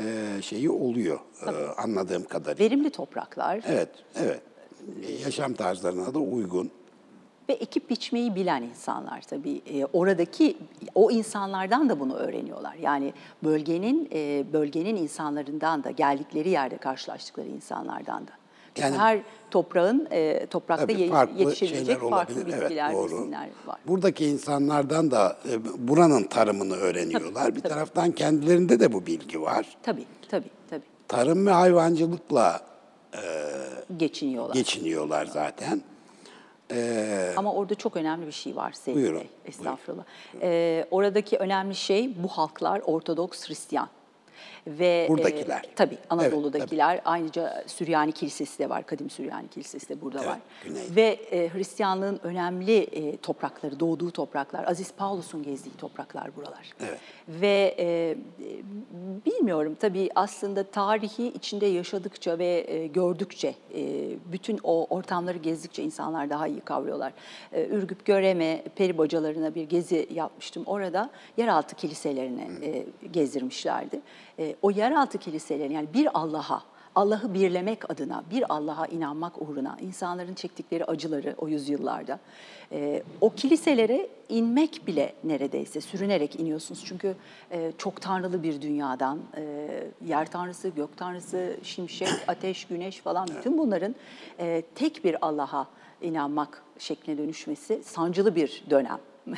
e, 0.00 0.26
şeyi 0.42 0.70
oluyor 0.70 1.18
e, 1.46 1.50
anladığım 1.76 2.24
kadarıyla. 2.24 2.64
Verimli 2.64 2.90
topraklar 2.90 3.60
Evet, 3.68 3.88
evet. 4.16 4.40
E, 5.08 5.12
Yaşam 5.12 5.54
tarzlarına 5.54 6.14
da 6.14 6.18
uygun. 6.18 6.70
ve 7.48 7.52
ekip 7.52 7.90
biçmeyi 7.90 8.34
bilen 8.34 8.62
insanlar 8.62 9.20
tabii. 9.22 9.62
E, 9.72 9.84
oradaki 9.92 10.56
o 10.94 11.10
insanlardan 11.10 11.88
da 11.88 12.00
bunu 12.00 12.14
öğreniyorlar. 12.14 12.74
Yani 12.74 13.12
bölgenin 13.44 14.08
e, 14.12 14.44
bölgenin 14.52 14.96
insanlarından 14.96 15.84
da 15.84 15.90
geldikleri 15.90 16.48
yerde 16.48 16.76
karşılaştıkları 16.76 17.48
insanlardan 17.48 18.26
da. 18.26 18.30
Yani- 18.76 18.96
Her 18.96 19.20
toprağın 19.50 20.08
e, 20.10 20.46
toprakta 20.46 20.86
Tabii 20.86 21.08
farklı 21.08 21.38
yetişebilecek 21.40 22.00
farklı 22.00 22.34
olabilir. 22.34 22.46
bitkiler, 22.60 22.86
evet, 22.90 22.96
doğru. 23.10 23.30
var. 23.66 23.78
Buradaki 23.86 24.26
insanlardan 24.26 25.10
da 25.10 25.36
e, 25.50 25.88
buranın 25.88 26.22
tarımını 26.24 26.74
öğreniyorlar. 26.76 27.56
bir 27.56 27.60
taraftan 27.60 28.12
kendilerinde 28.12 28.80
de 28.80 28.92
bu 28.92 29.06
bilgi 29.06 29.40
var. 29.42 29.76
Tabii, 29.82 30.04
tabii, 30.28 30.50
tabii. 30.70 30.82
Tarım 31.08 31.46
ve 31.46 31.50
hayvancılıkla 31.50 32.60
Geçiniyorlar. 33.98 34.54
geçiniyorlar 34.54 35.26
zaten. 35.26 35.82
Ee, 36.70 37.32
Ama 37.36 37.52
orada 37.54 37.74
çok 37.74 37.96
önemli 37.96 38.26
bir 38.26 38.32
şey 38.32 38.56
var 38.56 38.72
Sevgi 38.72 38.96
Buyurun, 38.96 39.20
Bey. 39.20 39.28
Estağfurullah. 39.44 40.04
Ee, 40.42 40.86
oradaki 40.90 41.36
önemli 41.38 41.74
şey 41.74 42.22
bu 42.22 42.28
halklar 42.28 42.80
Ortodoks 42.84 43.48
Hristiyan. 43.48 43.88
Ve 44.66 45.06
Buradakiler. 45.08 45.58
E, 45.58 45.74
tabii 45.76 45.94
Evet, 45.94 46.06
Anadolu'dakiler. 46.10 47.00
Ayrıca 47.04 47.64
Süryani 47.66 48.12
Kilisesi 48.12 48.58
de 48.58 48.70
var. 48.70 48.86
Kadim 48.86 49.10
Süryani 49.10 49.48
Kilisesi 49.48 49.88
de 49.88 50.00
burada 50.00 50.18
Evet, 50.18 50.28
var. 50.28 50.38
güneyde. 50.64 50.96
Ve 50.96 51.08
e, 51.30 51.48
Hristiyanlığın 51.54 52.20
önemli 52.22 52.78
e, 52.78 53.16
toprakları, 53.16 53.80
doğduğu 53.80 54.10
topraklar, 54.10 54.64
Aziz 54.68 54.92
Paulus'un 54.92 55.42
gezdiği 55.42 55.76
topraklar 55.76 56.36
buralar. 56.36 56.70
Evet. 56.80 56.98
Ve 57.28 57.74
e, 57.78 57.84
e, 57.84 58.16
bilmiyorum 59.26 59.76
tabii 59.80 60.10
aslında 60.14 60.62
tarihi 60.62 61.26
içinde 61.26 61.66
yaşadıkça 61.66 62.38
ve 62.38 62.64
e, 62.68 62.86
gördükçe, 62.86 63.54
e, 63.74 64.10
bütün 64.32 64.58
o 64.62 64.86
ortamları 64.90 65.38
gezdikçe 65.38 65.82
insanlar 65.82 66.30
daha 66.30 66.46
iyi 66.48 66.60
kavruyorlar. 66.60 67.12
E, 67.52 67.66
Ürgüp 67.66 68.04
Göreme 68.04 68.62
peri 68.76 68.98
bacalarına 68.98 69.54
bir 69.54 69.62
gezi 69.62 70.08
yapmıştım. 70.14 70.62
Orada 70.66 71.10
yeraltı 71.36 71.76
kiliselerini 71.76 72.48
e, 72.62 72.86
gezdirmişlerdi. 73.12 74.00
E, 74.38 74.56
o 74.62 74.70
yeraltı 74.70 75.18
kiliselerini 75.18 75.74
yani 75.74 75.88
bir 75.94 76.18
Allah'a 76.18 76.62
Allah'ı 76.94 77.34
birlemek 77.34 77.90
adına, 77.90 78.24
bir 78.30 78.54
Allah'a 78.54 78.86
inanmak 78.86 79.42
uğruna 79.42 79.76
insanların 79.80 80.34
çektikleri 80.34 80.84
acıları 80.84 81.34
o 81.38 81.48
yüzyıllarda, 81.48 82.18
e, 82.72 83.02
o 83.20 83.30
kiliselere 83.30 84.08
inmek 84.28 84.86
bile 84.86 85.14
neredeyse 85.24 85.80
sürünerek 85.80 86.40
iniyorsunuz. 86.40 86.82
Çünkü 86.84 87.16
e, 87.50 87.72
çok 87.78 88.00
tanrılı 88.00 88.42
bir 88.42 88.60
dünyadan, 88.60 89.18
e, 89.36 89.68
yer 90.06 90.30
tanrısı, 90.30 90.68
gök 90.68 90.96
tanrısı, 90.96 91.56
şimşek, 91.62 92.08
ateş, 92.28 92.64
güneş 92.64 93.00
falan 93.00 93.28
bütün 93.38 93.58
bunların 93.58 93.94
e, 94.38 94.62
tek 94.74 95.04
bir 95.04 95.26
Allah'a 95.26 95.66
inanmak 96.02 96.62
şekline 96.78 97.18
dönüşmesi 97.18 97.82
sancılı 97.84 98.36
bir 98.36 98.64
dönem. 98.70 98.98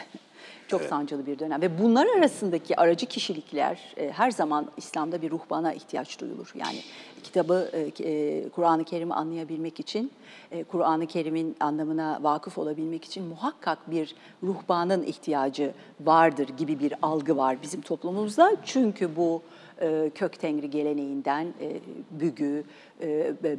Çok 0.69 0.83
sancılı 0.83 1.27
bir 1.27 1.39
dönem 1.39 1.61
ve 1.61 1.79
bunlar 1.83 2.07
arasındaki 2.19 2.77
aracı 2.77 3.07
kişilikler 3.07 3.95
e, 3.97 4.11
her 4.11 4.31
zaman 4.31 4.67
İslam'da 4.77 5.23
bir 5.23 5.31
ruhbana 5.31 5.73
ihtiyaç 5.73 6.21
duyulur. 6.21 6.53
Yani 6.55 6.79
kitabı, 7.25 7.71
e, 7.73 8.11
e, 8.11 8.49
Kur'an-ı 8.49 8.85
Kerim'i 8.85 9.15
anlayabilmek 9.15 9.81
için, 9.81 10.13
e, 10.51 10.65
Kur'an-ı 10.65 11.07
Kerim'in 11.07 11.57
anlamına 11.61 12.19
vakıf 12.23 12.59
olabilmek 12.59 13.05
için 13.05 13.25
muhakkak 13.25 13.91
bir 13.91 14.15
ruhbanın 14.43 15.03
ihtiyacı 15.03 15.73
vardır 16.01 16.49
gibi 16.49 16.79
bir 16.81 16.95
algı 17.03 17.37
var 17.37 17.57
bizim 17.63 17.81
toplumumuzda. 17.81 18.57
Çünkü 18.65 19.17
bu 19.17 19.43
e, 19.81 20.11
kök 20.15 20.41
tengri 20.41 20.71
geleneğinden 20.71 21.47
e, 21.61 21.81
bügü, 22.11 22.65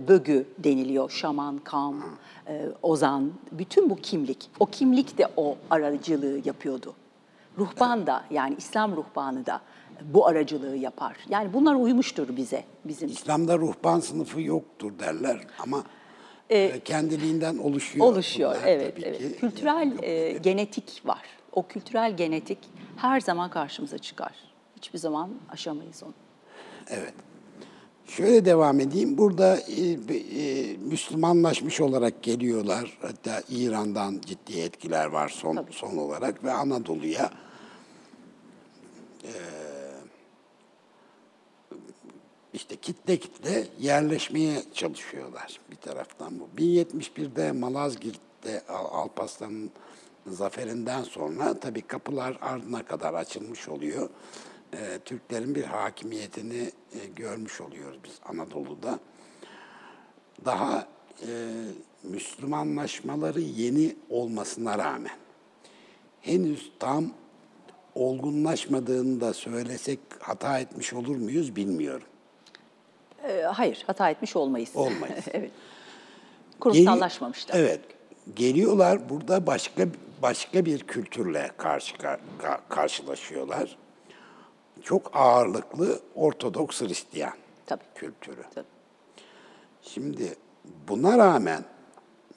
bögü 0.08 0.46
deniliyor. 0.58 1.10
Şaman, 1.10 1.58
kam, 1.58 2.04
ozan, 2.84 3.32
bütün 3.52 3.90
bu 3.90 3.96
kimlik. 3.96 4.50
O 4.60 4.66
kimlik 4.66 5.18
de 5.18 5.28
o 5.38 5.58
aracılığı 5.70 6.38
yapıyordu. 6.76 6.96
Ruhban 7.58 8.08
da 8.08 8.24
yani 8.32 8.56
İslam 8.58 8.96
ruhbanı 8.96 9.46
da 9.46 9.62
bu 10.02 10.28
aracılığı 10.28 10.76
yapar. 10.76 11.18
Yani 11.30 11.54
bunlar 11.54 11.76
uymuştur 11.76 12.38
bize, 12.38 12.64
bizim. 12.86 13.10
İslam'da 13.10 13.58
ruhban 13.58 14.00
sınıfı 14.00 14.42
yoktur 14.42 15.00
derler 15.00 15.40
ama 15.60 15.84
e, 16.50 16.80
kendiliğinden 16.80 17.58
oluşuyor. 17.58 18.06
Oluşuyor, 18.06 18.56
bunlar 18.56 18.68
evet, 18.68 18.94
evet. 19.04 19.18
ki. 19.18 19.40
Kültürel 19.40 20.04
e, 20.04 20.32
genetik 20.32 21.02
var. 21.06 21.22
O 21.52 21.68
kültürel 21.68 22.18
genetik 22.18 22.60
her 22.98 23.22
zaman 23.22 23.50
karşımıza 23.50 23.98
çıkar. 23.98 24.34
Hiçbir 24.76 25.00
zaman 25.00 25.30
aşamayız 25.50 26.04
onu. 26.04 26.14
Evet. 26.90 27.14
Şöyle 28.08 28.46
devam 28.46 28.80
edeyim. 28.80 29.18
Burada 29.18 29.58
e, 29.58 29.92
e, 29.92 30.78
Müslümanlaşmış 30.78 31.82
olarak 31.82 32.24
geliyorlar. 32.24 32.98
Hatta 33.02 33.42
İran'dan 33.50 34.22
ciddi 34.26 34.60
etkiler 34.60 35.06
var 35.06 35.30
son 35.30 35.56
Tabii. 35.56 35.74
son 35.74 35.98
olarak 35.98 36.44
ve 36.44 36.52
Anadolu'ya 36.52 37.32
e, 39.24 39.32
işte 42.54 42.76
kitle 42.76 43.18
kitle 43.18 43.68
yerleşmeye 43.80 44.64
çalışıyorlar 44.74 45.60
bir 45.72 45.76
taraftan 45.76 46.40
bu. 46.40 46.62
1071'de 46.62 47.52
Malazgirt'te 47.52 48.64
Al- 48.70 49.02
Alparslan'ın 49.02 49.72
zaferinden 50.28 51.04
sonra 51.04 51.60
tabii 51.60 51.82
kapılar 51.82 52.38
ardına 52.42 52.86
kadar 52.86 53.14
açılmış 53.14 53.70
oluyor. 53.70 54.10
Ee, 54.76 55.00
Türklerin 55.06 55.56
bir 55.56 55.64
hakimiyetini 55.64 56.72
e, 56.94 57.06
görmüş 57.16 57.62
oluyoruz 57.62 58.00
biz 58.04 58.20
Anadolu'da. 58.26 59.00
Daha 60.46 60.88
e, 61.22 61.30
Müslümanlaşmaları 62.04 63.42
yeni 63.42 63.96
olmasına 64.10 64.78
rağmen 64.78 65.18
henüz 66.22 66.72
tam 66.80 67.06
olgunlaşmadığını 67.96 69.22
da 69.22 69.34
söylesek 69.34 70.00
hata 70.20 70.60
etmiş 70.60 70.94
olur 70.94 71.16
muyuz 71.16 71.56
bilmiyorum. 71.56 72.08
E, 73.28 73.42
hayır, 73.42 73.84
hata 73.88 74.10
etmiş 74.10 74.36
olmayız. 74.36 74.70
Olmayız. 74.76 75.26
evet. 75.32 75.52
Kurumsallaşmamışlar. 76.60 77.56
Evet. 77.60 77.82
Geliyorlar 78.36 79.10
burada 79.10 79.48
başka 79.48 79.88
başka 80.22 80.66
bir 80.66 80.80
kültürle 80.80 81.52
karşı 81.58 81.96
ka- 81.96 82.20
ka- 82.42 82.60
karşılaşıyorlar. 82.70 83.78
Çok 84.84 85.12
ağırlıklı 85.16 86.00
Ortodoks 86.16 86.82
Hristiyan 86.82 87.34
Tabii. 87.66 87.84
kültürü. 87.96 88.42
Tabii. 88.56 88.66
Şimdi 89.82 90.36
buna 90.88 91.18
rağmen 91.18 91.64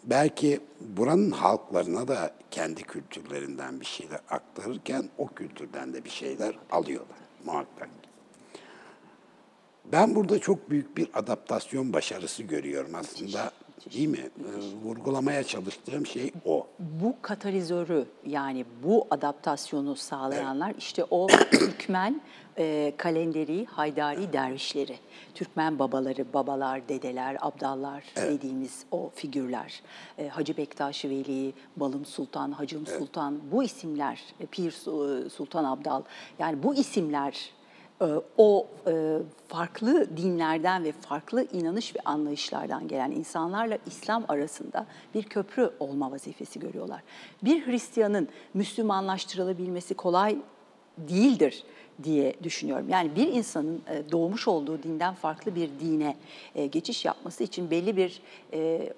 belki 0.05 0.61
buranın 0.81 1.31
halklarına 1.31 2.09
da 2.09 2.35
kendi 2.51 2.83
kültürlerinden 2.83 3.81
bir 3.81 3.87
şeyler 3.87 4.21
aktarırken 4.31 5.09
o 5.19 5.27
kültürden 5.27 5.95
de 5.95 6.05
bir 6.05 6.11
şeyler 6.11 6.59
alıyorlar 6.71 7.19
muhakkak. 7.45 7.89
Ben 9.85 10.15
burada 10.15 10.39
çok 10.39 10.71
büyük 10.71 10.97
bir 10.97 11.09
adaptasyon 11.15 11.93
başarısı 11.93 12.43
görüyorum 12.43 12.95
aslında. 12.95 13.51
Değil 13.93 14.09
mi? 14.09 14.19
Ee, 14.19 14.85
vurgulamaya 14.85 15.45
çalıştığım 15.45 16.07
şey 16.07 16.33
o. 16.45 16.67
Bu 16.79 17.15
katalizörü 17.23 18.05
yani 18.27 18.65
bu 18.83 19.07
adaptasyonu 19.11 19.97
sağlayanlar 19.97 20.75
işte 20.79 21.05
o 21.11 21.27
Türkmen 21.51 22.21
e, 22.59 22.93
kalenderi, 22.97 23.67
Haydari 23.67 24.33
dervişleri. 24.33 24.97
Türkmen 25.35 25.79
babaları, 25.79 26.33
babalar, 26.35 26.89
dedeler, 26.89 27.37
abdallar 27.41 28.05
dediğimiz 28.17 28.85
o 28.91 29.11
figürler. 29.15 29.83
E, 30.19 30.29
Hacı 30.29 30.57
Bektaş 30.57 31.05
Veli, 31.05 31.53
Balım 31.77 32.05
Sultan, 32.05 32.53
Hacım 32.53 32.87
Sultan 32.87 33.39
bu 33.53 33.63
isimler, 33.63 34.21
e, 34.41 34.47
Pir 34.47 34.71
Su- 34.71 35.31
Sultan 35.31 35.65
Abdal 35.65 36.03
yani 36.39 36.63
bu 36.63 36.75
isimler 36.75 37.33
e, 37.33 37.58
o 38.37 38.67
e, 38.87 39.19
farklı 39.49 40.17
dinlerden 40.17 40.85
ve 40.85 40.93
farklı 40.93 41.47
inanış 41.53 41.97
ve 41.97 42.01
anlayışlardan 42.05 42.89
gelen 42.89 43.11
insanlarla 43.11 43.79
İslam 43.87 44.25
arasında 44.29 44.87
bir 45.15 45.23
köprü 45.23 45.71
olma 45.81 46.11
vazifesi 46.11 46.61
görüyorlar. 46.61 47.03
Bir 47.43 47.67
Hristiyanın 47.67 48.29
Müslümanlaştırılabilmesi 48.55 49.95
kolay 49.95 50.37
değildir 50.99 51.65
diye 52.03 52.35
düşünüyorum. 52.43 52.89
Yani 52.89 53.17
bir 53.17 53.29
insanın 53.29 53.83
e, 53.91 54.13
doğmuş 54.13 54.49
olduğu 54.49 54.83
dinden 54.83 55.15
farklı 55.15 55.55
bir 55.55 55.71
dine 55.81 56.17
e, 56.55 56.67
geçiş 56.67 57.05
yapması 57.05 57.45
için 57.45 57.71
belli 57.71 57.97
bir 57.97 58.23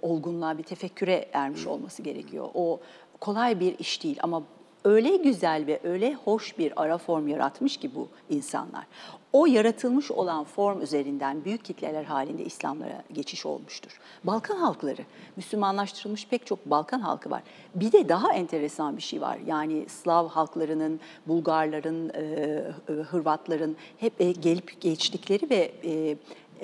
olgunluğa, 0.03 0.59
bir 0.59 0.63
tefekküre 0.63 1.29
ermiş 1.33 1.67
olması 1.67 2.03
gerekiyor. 2.03 2.49
O 2.55 2.81
kolay 3.21 3.61
bir 3.61 3.79
iş 3.79 4.03
değil 4.03 4.19
ama 4.23 4.43
öyle 4.85 5.17
güzel 5.17 5.67
ve 5.67 5.81
öyle 5.85 6.15
hoş 6.15 6.59
bir 6.59 6.83
ara 6.83 6.99
form 6.99 7.29
yaratmış 7.29 7.77
ki 7.77 7.95
bu 7.95 8.09
insanlar. 8.31 8.87
O 9.33 9.47
yaratılmış 9.47 10.11
olan 10.11 10.45
form 10.45 10.83
üzerinden 10.83 11.45
büyük 11.45 11.65
kitleler 11.65 12.05
halinde 12.05 12.45
İslamlara 12.45 13.03
geçiş 13.13 13.47
olmuştur. 13.47 14.01
Balkan 14.25 14.57
halkları, 14.57 15.03
Müslümanlaştırılmış 15.37 16.27
pek 16.27 16.47
çok 16.47 16.67
Balkan 16.67 17.01
halkı 17.01 17.31
var. 17.31 17.43
Bir 17.75 17.93
de 17.93 18.09
daha 18.09 18.33
enteresan 18.33 18.97
bir 18.97 19.03
şey 19.03 19.21
var. 19.21 19.39
Yani 19.47 19.89
Slav 19.89 20.29
halklarının, 20.29 21.01
Bulgarların, 21.27 22.09
e, 22.15 22.21
e, 22.21 22.93
Hırvatların 22.93 23.77
hep 23.99 24.21
e, 24.21 24.33
gelip 24.33 24.81
geçtikleri 24.81 25.51
ve 25.51 25.73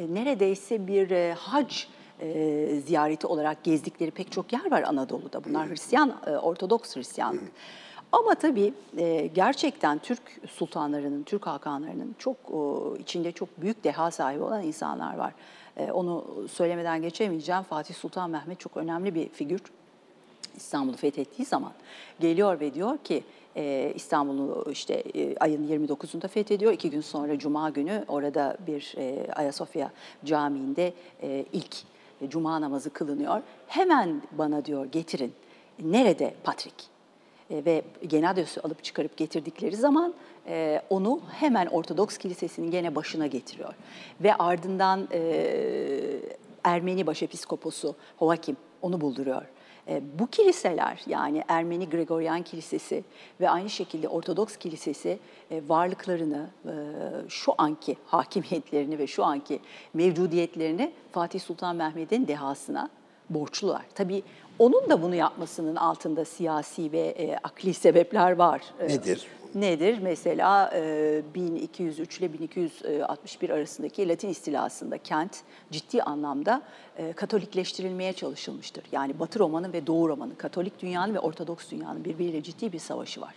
neredeyse 0.09 0.87
bir 0.87 1.31
hac 1.31 1.87
e, 2.20 2.81
ziyareti 2.87 3.26
olarak 3.26 3.64
gezdikleri 3.64 4.11
pek 4.11 4.33
çok 4.33 4.52
yer 4.52 4.70
var 4.70 4.83
Anadolu'da. 4.83 5.44
Bunlar 5.44 5.70
Hristiyan, 5.70 6.16
e, 6.26 6.31
Ortodoks 6.31 6.96
Hristiyanlık. 6.96 7.52
Ama 8.16 8.35
tabii 8.35 8.74
e, 8.98 9.26
gerçekten 9.26 9.98
Türk 9.98 10.22
sultanlarının, 10.50 11.22
Türk 11.22 11.46
hakanlarının 11.46 12.16
çok 12.18 12.37
içinde 12.98 13.33
çok 13.33 13.61
büyük 13.61 13.85
deha 13.85 14.11
sahibi 14.11 14.42
olan 14.42 14.62
insanlar 14.62 15.16
var. 15.16 15.33
E, 15.76 15.92
onu 15.92 16.24
söylemeden 16.50 17.02
geçemeyeceğim. 17.02 17.62
Fatih 17.62 17.94
Sultan 17.94 18.31
Mehmet 18.31 18.61
çok 18.61 18.76
önemli 18.76 19.14
bir 19.14 19.29
figür. 19.29 19.61
İstanbul'u 20.57 20.96
fethettiği 20.96 21.46
zaman 21.46 21.72
geliyor 22.20 22.61
ve 22.61 22.74
diyor 22.74 22.98
ki 22.98 23.24
e, 23.57 23.92
İstanbul'u 23.94 24.70
işte 24.70 25.05
ayın 25.40 25.87
29'unda 25.87 26.29
fethediyor. 26.29 26.72
İki 26.72 26.90
gün 26.90 27.00
sonra 27.00 27.38
Cuma 27.38 27.70
günü 27.70 28.05
orada 28.09 28.57
bir 28.66 28.94
Ayasofya 29.37 29.90
Camii'nde 30.24 30.92
ilk 31.52 31.76
Cuma 32.29 32.61
namazı 32.61 32.90
kılınıyor. 32.90 33.42
Hemen 33.66 34.22
bana 34.33 34.64
diyor 34.64 34.87
getirin. 34.87 35.33
Nerede 35.83 36.35
Patrik? 36.44 36.95
E, 37.50 37.64
ve 37.64 37.82
Genadios'u 38.06 38.61
alıp 38.64 38.85
çıkarıp 38.85 39.16
getirdikleri 39.16 39.76
zaman 39.76 40.14
e, 40.46 40.82
onu 40.90 41.20
hemen 41.32 41.66
Ortodoks 41.66 42.18
Kilisesi'nin 42.18 42.70
gene 42.70 42.94
başına 42.94 43.26
getiriyor. 43.26 43.74
Ve 44.20 44.35
ardından 44.35 45.09
e, 45.12 45.20
Ermeni 46.64 47.06
başepiskoposu 47.06 47.94
Hoakim 48.16 48.56
onu 48.82 49.00
bulduruyor. 49.00 49.42
Bu 50.18 50.26
kiliseler 50.26 51.02
yani 51.06 51.44
Ermeni 51.48 51.88
Gregorian 51.88 52.42
Kilisesi 52.42 53.04
ve 53.40 53.50
aynı 53.50 53.70
şekilde 53.70 54.09
Ortodoks 54.09 54.56
Kilisesi 54.56 55.18
varlıklarını, 55.50 56.46
şu 57.28 57.52
anki 57.59 57.96
hakimiyetlerini 58.06 58.98
ve 58.98 59.06
şu 59.06 59.24
anki 59.24 59.61
mevcudiyetlerini 59.94 60.92
Fatih 61.12 61.40
Sultan 61.40 61.76
Mehmet'in 61.76 62.28
dehasına 62.28 62.88
borçlular. 63.30 63.82
Tabii 63.94 64.22
onun 64.59 64.90
da 64.90 65.03
bunu 65.03 65.14
yapmasının 65.14 65.77
altında 65.77 66.25
siyasi 66.25 66.92
ve 66.92 67.01
e, 67.01 67.37
akli 67.37 67.75
sebepler 67.75 68.33
var. 68.33 68.62
E, 68.81 68.88
Nedir? 68.88 69.27
Nedir? 69.55 69.99
Mesela 70.03 70.71
e, 70.75 71.23
1203 71.35 72.19
ile 72.19 72.33
1261 72.33 73.51
arasındaki 73.51 74.09
Latin 74.09 74.29
istilasında 74.29 74.99
kent 74.99 75.37
ciddi 75.71 76.03
anlamda 76.03 76.62
e, 76.99 77.12
Katolikleştirilmeye 77.12 78.12
çalışılmıştır. 78.12 78.85
Yani 78.92 79.19
Batı 79.19 79.38
Roma'nın 79.38 79.73
ve 79.73 79.87
Doğu 79.87 80.09
Roma'nın, 80.09 80.35
Katolik 80.35 80.83
dünyanın 80.83 81.14
ve 81.14 81.21
Ortodoks 81.21 81.71
dünyanın 81.71 82.05
birbiriyle 82.05 82.42
ciddi 82.42 82.73
bir 82.73 82.79
savaşı 82.79 83.21
var. 83.21 83.35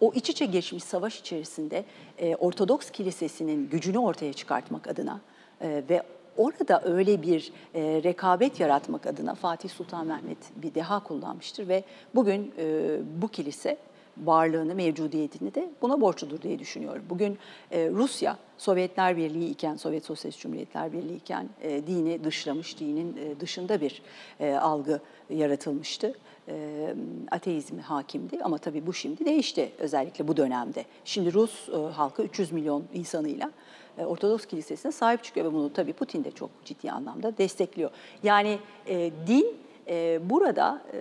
O 0.00 0.12
iç 0.14 0.30
içe 0.30 0.46
geçmiş 0.46 0.84
savaş 0.84 1.20
içerisinde 1.20 1.84
e, 2.18 2.36
Ortodoks 2.36 2.90
kilisesinin 2.90 3.68
gücünü 3.68 3.98
ortaya 3.98 4.32
çıkartmak 4.32 4.88
adına 4.88 5.20
e, 5.60 5.82
ve 5.90 6.02
Orada 6.36 6.82
öyle 6.84 7.22
bir 7.22 7.52
e, 7.74 8.00
rekabet 8.04 8.60
yaratmak 8.60 9.06
adına 9.06 9.34
Fatih 9.34 9.68
Sultan 9.68 10.06
Mehmet 10.06 10.38
bir 10.56 10.74
deha 10.74 11.02
kullanmıştır 11.02 11.68
ve 11.68 11.84
bugün 12.14 12.54
e, 12.58 12.98
bu 13.22 13.28
kilise 13.28 13.78
varlığını, 14.16 14.74
mevcudiyetini 14.74 15.54
de 15.54 15.70
buna 15.82 16.00
borçludur 16.00 16.42
diye 16.42 16.58
düşünüyorum. 16.58 17.02
Bugün 17.10 17.38
e, 17.70 17.90
Rusya, 17.90 18.38
Sovyetler 18.58 19.16
Birliği 19.16 19.50
iken, 19.50 19.76
Sovyet 19.76 20.04
Sosyalist 20.04 20.40
Cumhuriyetler 20.40 20.92
Birliği 20.92 21.16
iken 21.16 21.48
e, 21.62 21.86
dini 21.86 22.24
dışlamış, 22.24 22.80
dinin 22.80 23.16
e, 23.16 23.40
dışında 23.40 23.80
bir 23.80 24.02
e, 24.40 24.54
algı 24.54 25.00
yaratılmıştı. 25.30 26.14
E, 26.48 26.94
ateizm 27.30 27.78
hakimdi 27.78 28.38
ama 28.44 28.58
tabii 28.58 28.86
bu 28.86 28.92
şimdi 28.92 29.24
değişti 29.24 29.72
özellikle 29.78 30.28
bu 30.28 30.36
dönemde. 30.36 30.84
Şimdi 31.04 31.32
Rus 31.32 31.68
e, 31.68 31.76
halkı 31.76 32.22
300 32.22 32.52
milyon 32.52 32.84
insanıyla 32.94 33.50
Ortodoks 33.98 34.46
Kilisesi'ne 34.46 34.92
sahip 34.92 35.24
çıkıyor 35.24 35.46
ve 35.46 35.52
bunu 35.52 35.72
tabii 35.72 35.92
Putin 35.92 36.24
de 36.24 36.30
çok 36.30 36.50
ciddi 36.64 36.90
anlamda 36.90 37.38
destekliyor. 37.38 37.90
Yani 38.22 38.58
e, 38.86 39.10
din 39.26 39.56
e, 39.88 40.20
burada 40.30 40.82
e, 40.92 40.98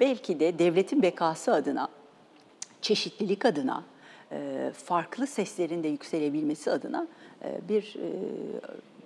belki 0.00 0.40
de 0.40 0.58
devletin 0.58 1.02
bekası 1.02 1.54
adına, 1.54 1.88
çeşitlilik 2.82 3.44
adına, 3.44 3.84
e, 4.32 4.70
farklı 4.84 5.26
seslerin 5.26 5.82
de 5.82 5.88
yükselebilmesi 5.88 6.70
adına 6.70 7.06
e, 7.44 7.60
bir 7.68 7.96
e, 7.96 8.08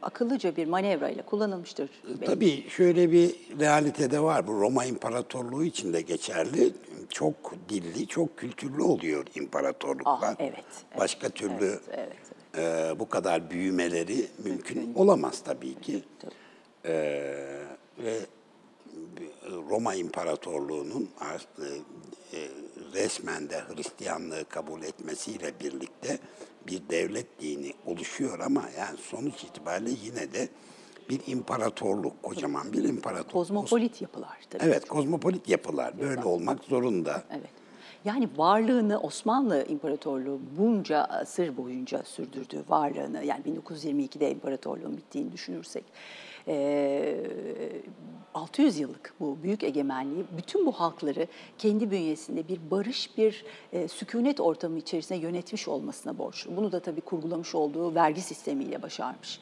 akıllıca 0.03 0.57
bir 0.57 0.67
manevra 0.67 1.09
ile 1.09 1.23
kullanılmıştır. 1.23 1.91
belki. 2.09 2.25
Tabii 2.25 2.69
şöyle 2.69 3.13
bir 3.13 3.35
realite 3.61 4.11
de 4.11 4.21
var. 4.21 4.47
Bu 4.47 4.61
Roma 4.61 4.85
İmparatorluğu 4.85 5.65
için 5.65 5.93
de 5.93 6.01
geçerli. 6.01 6.73
Çok 7.09 7.35
dilli, 7.69 8.07
çok 8.07 8.37
kültürlü 8.37 8.83
oluyor 8.83 9.27
imparatorluklar. 9.35 10.17
Ah, 10.23 10.35
evet, 10.39 10.55
evet, 10.91 10.99
Başka 10.99 11.29
türlü 11.29 11.65
evet, 11.65 11.81
evet, 11.93 12.32
e, 12.57 12.91
bu 12.99 13.09
kadar 13.09 13.51
büyümeleri 13.51 14.27
mümkün 14.45 14.95
olamaz 14.95 15.43
tabii 15.45 15.81
ki. 15.81 16.03
E, 16.85 16.93
ve 17.99 18.19
Roma 19.71 19.95
İmparatorluğu'nun 19.95 21.09
ar- 21.21 21.47
e, 21.65 21.69
e, 22.39 22.49
resmen 22.95 23.51
de 23.51 23.61
Hristiyanlığı 23.61 24.45
kabul 24.49 24.83
etmesiyle 24.83 25.53
birlikte 25.61 26.19
bir 26.67 26.83
devlet 26.91 27.41
dini 27.41 27.73
oluşuyor 27.87 28.39
ama 28.41 28.65
yani 28.79 28.99
sonuç 28.99 29.45
itibariyle 29.45 29.91
yine 30.05 30.33
de 30.33 30.49
bir 31.09 31.21
imparatorluk, 31.27 32.23
kocaman 32.23 32.73
bir 32.73 32.85
imparatorluk. 32.85 33.33
Kozmopolit 33.33 34.03
yapılar 34.03 34.39
tabii. 34.51 34.65
Evet, 34.65 34.89
kozmopolit 34.89 35.49
yapılar 35.49 36.01
böyle 36.01 36.25
olmak 36.25 36.65
zorunda. 36.65 37.25
Evet. 37.31 37.51
Yani 38.05 38.29
varlığını 38.37 39.01
Osmanlı 39.01 39.65
İmparatorluğu 39.69 40.41
bunca 40.59 40.99
asır 41.05 41.57
boyunca 41.57 42.03
sürdürdüğü 42.03 42.65
varlığını 42.69 43.25
yani 43.25 43.43
1922'de 43.45 44.31
imparatorluğun 44.31 44.97
bittiğini 44.97 45.33
düşünürsek 45.33 45.85
eee, 46.47 47.83
600 48.35 48.79
yıllık 48.79 49.15
bu 49.21 49.39
büyük 49.43 49.65
egemenliği 49.65 50.25
bütün 50.37 50.67
bu 50.67 50.73
halkları 50.73 51.27
kendi 51.59 51.91
bünyesinde 51.91 52.49
bir 52.49 52.61
barış, 52.71 53.19
bir 53.19 53.45
sükunet 53.89 54.41
ortamı 54.41 54.79
içerisinde 54.79 55.19
yönetmiş 55.19 55.69
olmasına 55.69 56.19
borçlu. 56.19 56.57
Bunu 56.57 56.73
da 56.73 56.81
tabii 56.81 57.01
kurgulamış 57.01 57.55
olduğu 57.55 57.95
vergi 57.95 58.21
sistemiyle 58.21 58.83
başarmış. 58.83 59.41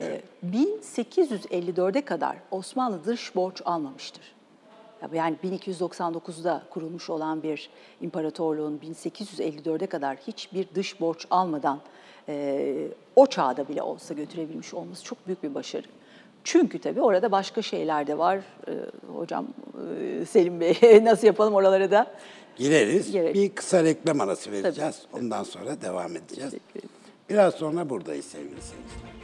Eee, 0.00 0.22
1854'e 0.50 2.00
kadar 2.04 2.36
Osmanlı 2.50 3.04
dış 3.04 3.36
borç 3.36 3.62
almamıştır. 3.64 4.39
Yani 5.12 5.36
1299'da 5.44 6.62
kurulmuş 6.70 7.10
olan 7.10 7.42
bir 7.42 7.70
imparatorluğun 8.00 8.78
1854'e 8.78 9.86
kadar 9.86 10.16
hiçbir 10.16 10.66
dış 10.74 11.00
borç 11.00 11.26
almadan 11.30 11.80
e, 12.28 12.88
o 13.16 13.26
çağda 13.26 13.68
bile 13.68 13.82
olsa 13.82 14.14
götürebilmiş 14.14 14.74
olması 14.74 15.04
çok 15.04 15.26
büyük 15.26 15.42
bir 15.42 15.54
başarı. 15.54 15.86
Çünkü 16.44 16.78
tabii 16.78 17.00
orada 17.00 17.32
başka 17.32 17.62
şeyler 17.62 18.06
de 18.06 18.18
var. 18.18 18.38
E, 18.38 18.72
hocam 19.14 19.46
e, 20.00 20.24
Selim 20.24 20.60
Bey 20.60 20.74
nasıl 21.04 21.26
yapalım 21.26 21.54
oralara 21.54 21.90
da? 21.90 22.14
Gireriz. 22.56 23.12
Gerek. 23.12 23.34
Bir 23.34 23.54
kısa 23.54 23.84
reklam 23.84 24.20
arası 24.20 24.52
vereceğiz. 24.52 25.02
Ondan 25.12 25.42
sonra 25.42 25.80
devam 25.80 26.16
edeceğiz. 26.16 26.54
Biraz 27.30 27.54
sonra 27.54 27.90
buradayız 27.90 28.24
sevgili 28.24 28.60
seyirciler. 28.62 29.19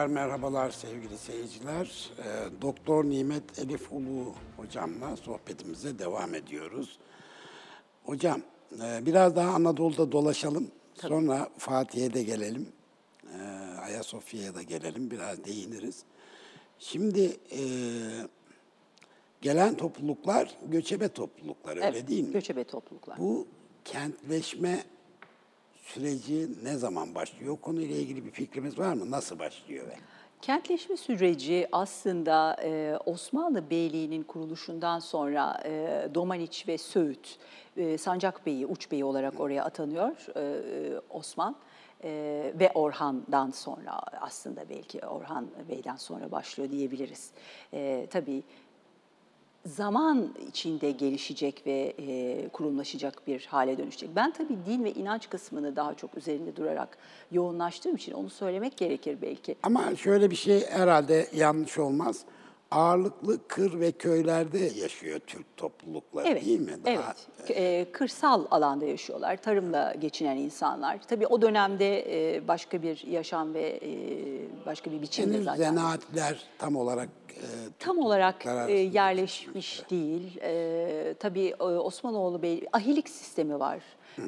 Tekrar 0.00 0.14
merhabalar 0.14 0.70
sevgili 0.70 1.18
seyirciler. 1.18 2.10
Ee, 2.18 2.62
Doktor 2.62 3.04
Nimet 3.04 3.58
Elif 3.58 3.92
Ulu 3.92 4.34
hocamla 4.56 5.16
sohbetimize 5.16 5.98
devam 5.98 6.34
ediyoruz. 6.34 6.98
Hocam 8.04 8.42
e, 8.82 9.06
biraz 9.06 9.36
daha 9.36 9.50
Anadolu'da 9.50 10.12
dolaşalım. 10.12 10.70
Sonra 10.94 11.48
Fatih'e 11.58 12.14
de 12.14 12.22
gelelim. 12.22 12.68
Ee, 13.24 13.42
Ayasofya'ya 13.80 14.54
da 14.54 14.62
gelelim. 14.62 15.10
Biraz 15.10 15.44
değiniriz. 15.44 16.02
Şimdi 16.78 17.36
e, 17.52 17.60
gelen 19.40 19.76
topluluklar 19.76 20.54
göçebe 20.68 21.08
topluluklar 21.08 21.76
öyle 21.76 21.86
Evet, 21.86 22.08
değil 22.08 22.24
mi? 22.24 22.32
Göçebe 22.32 22.64
topluluklar. 22.64 23.18
Bu 23.18 23.46
kentleşme 23.84 24.84
süreci 25.94 26.48
ne 26.64 26.76
zaman 26.76 27.14
başlıyor? 27.14 27.56
Konuyla 27.62 27.96
ilgili 27.96 28.24
bir 28.24 28.30
fikrimiz 28.30 28.78
var 28.78 28.92
mı? 28.92 29.10
Nasıl 29.10 29.38
başlıyor? 29.38 29.86
ve? 29.86 29.94
Kentleşme 30.42 30.96
süreci 30.96 31.68
aslında 31.72 32.56
e, 32.62 32.98
Osmanlı 33.06 33.70
Beyliği'nin 33.70 34.22
kuruluşundan 34.22 34.98
sonra 34.98 35.60
e, 35.64 36.08
Domaniç 36.14 36.68
ve 36.68 36.78
Söğüt, 36.78 37.38
e, 37.76 37.98
Sancak 37.98 38.46
Bey'i, 38.46 38.66
Uç 38.66 38.90
Bey'i 38.90 39.04
olarak 39.04 39.40
oraya 39.40 39.64
atanıyor 39.64 40.26
e, 40.36 40.40
e, 40.40 41.00
Osman. 41.10 41.56
E, 42.04 42.52
ve 42.60 42.70
Orhan'dan 42.74 43.50
sonra 43.50 44.00
aslında 44.20 44.68
belki 44.68 45.06
Orhan 45.06 45.46
Bey'den 45.68 45.96
sonra 45.96 46.30
başlıyor 46.30 46.70
diyebiliriz. 46.70 47.30
E, 47.74 48.06
tabii 48.10 48.42
zaman 49.66 50.34
içinde 50.48 50.90
gelişecek 50.90 51.62
ve 51.66 51.94
e, 51.98 52.48
kurumlaşacak 52.48 53.26
bir 53.26 53.46
hale 53.46 53.78
dönüşecek. 53.78 54.10
Ben 54.16 54.30
tabii 54.30 54.58
din 54.66 54.84
ve 54.84 54.92
inanç 54.92 55.30
kısmını 55.30 55.76
daha 55.76 55.94
çok 55.94 56.16
üzerinde 56.16 56.56
durarak 56.56 56.98
yoğunlaştığım 57.32 57.96
için 57.96 58.12
onu 58.12 58.30
söylemek 58.30 58.76
gerekir 58.76 59.18
belki. 59.22 59.56
Ama 59.62 59.96
şöyle 59.96 60.30
bir 60.30 60.36
şey 60.36 60.66
herhalde 60.66 61.26
yanlış 61.34 61.78
olmaz. 61.78 62.24
Ağırlıklı 62.70 63.48
kır 63.48 63.80
ve 63.80 63.92
köylerde 63.92 64.58
yaşıyor 64.58 65.20
Türk 65.26 65.56
toplulukları 65.56 66.28
Evet, 66.28 66.46
değil 66.46 66.60
mi? 66.60 66.72
Daha- 66.84 66.92
evet. 66.92 67.50
E, 67.50 67.86
kırsal 67.92 68.44
alanda 68.50 68.84
yaşıyorlar, 68.84 69.36
tarımla 69.36 69.94
geçinen 70.00 70.36
insanlar. 70.36 71.00
Tabii 71.08 71.26
o 71.26 71.42
dönemde 71.42 72.04
e, 72.36 72.48
başka 72.48 72.82
bir 72.82 73.06
yaşam 73.06 73.54
ve 73.54 73.80
e, 73.82 73.90
başka 74.66 74.92
bir 74.92 75.02
biçimde 75.02 75.34
Henüz 75.34 75.44
zaten. 75.44 75.74
zanaatler 75.74 76.44
tam 76.58 76.76
olarak 76.76 77.08
e, 77.30 77.44
Tam 77.78 77.98
olarak 77.98 78.46
e, 78.68 78.72
yerleşmiş 78.72 79.82
değil. 79.90 80.38
E, 80.42 81.14
tabii 81.18 81.54
e, 81.60 81.62
Osmanoğlu 81.64 82.42
Bey, 82.42 82.64
ahilik 82.72 83.08
sistemi 83.08 83.60
var. 83.60 83.78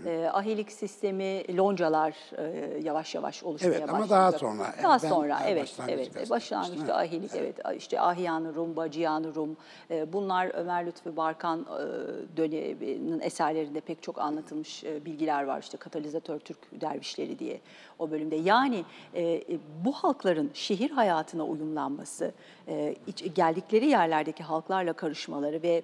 E, 0.06 0.28
ahilik 0.32 0.72
sistemi, 0.72 1.56
loncalar 1.56 2.14
e, 2.38 2.78
yavaş 2.82 3.14
yavaş 3.14 3.42
oluşmaya 3.42 3.68
Evet, 3.70 3.82
ama 3.82 3.92
başlayacak. 3.92 4.10
daha 4.18 4.32
sonra. 4.38 4.74
Daha 4.82 4.92
Ben 5.02 5.08
sonra, 5.08 5.28
daha 5.28 5.44
evet, 5.48 5.74
evet. 5.88 6.30
Başlangıçta 6.30 6.84
evet. 6.84 6.90
ahilik, 7.12 7.30
evet. 7.34 7.56
İşte 7.76 8.00
Ahyan-ı 8.00 8.54
Rum, 8.54 8.76
Bacıyan-ı 8.76 9.34
Rum. 9.34 9.56
E, 9.90 10.12
bunlar 10.12 10.50
Ömer 10.54 10.86
Lütfü 10.86 11.16
Barkan 11.16 11.60
e, 11.60 12.36
döneminin 12.36 13.20
eserlerinde 13.20 13.80
pek 13.80 14.02
çok 14.02 14.18
anlatılmış 14.18 14.84
e, 14.84 15.04
bilgiler 15.04 15.42
var. 15.44 15.60
İşte 15.60 15.76
katalizatör 15.76 16.38
Türk 16.38 16.58
dervişleri 16.80 17.38
diye 17.38 17.60
o 17.98 18.10
bölümde. 18.10 18.36
Yani 18.36 18.84
e, 19.14 19.22
e, 19.32 19.42
bu 19.84 19.92
halkların 19.92 20.50
şehir 20.54 20.90
hayatına 20.90 21.44
uyumlanması, 21.44 22.32
e, 22.68 22.94
iç- 23.06 23.34
geldikleri 23.34 23.86
yerlerdeki 23.86 24.42
halklarla 24.42 24.92
karışmaları 24.92 25.62
ve 25.62 25.82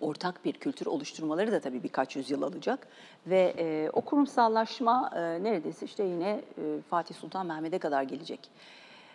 ortak 0.00 0.44
bir 0.44 0.52
kültür 0.52 0.86
oluşturmaları 0.86 1.52
da 1.52 1.60
tabii 1.60 1.82
birkaç 1.82 2.16
yüzyıl 2.16 2.42
alacak. 2.42 2.88
Ve 3.26 3.54
e, 3.58 3.90
o 3.92 4.00
kurumsallaşma 4.00 5.10
e, 5.14 5.20
neredeyse 5.20 5.86
işte 5.86 6.04
yine 6.04 6.30
e, 6.58 6.80
Fatih 6.90 7.14
Sultan 7.14 7.46
Mehmet'e 7.46 7.78
kadar 7.78 8.02
gelecek. 8.02 8.50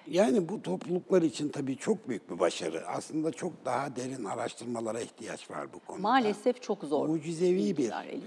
Yani 0.08 0.50
bu 0.50 0.62
topluluklar 0.62 1.22
için 1.22 1.50
tabii 1.50 1.78
çok 1.78 2.10
büyük 2.10 2.30
bir 2.30 2.40
başarı. 2.40 2.88
Aslında 2.88 3.32
çok 3.32 3.66
daha 3.66 3.96
derin 3.96 4.26
araştırmalara 4.26 5.02
ihtiyaç 5.02 5.52
var 5.52 5.74
bu 5.74 5.80
konuda. 5.80 6.02
Maalesef 6.02 6.62
çok 6.62 6.84
zor. 6.84 7.08
Mucizevi 7.08 7.78
bir 7.78 7.90
e, 7.90 8.20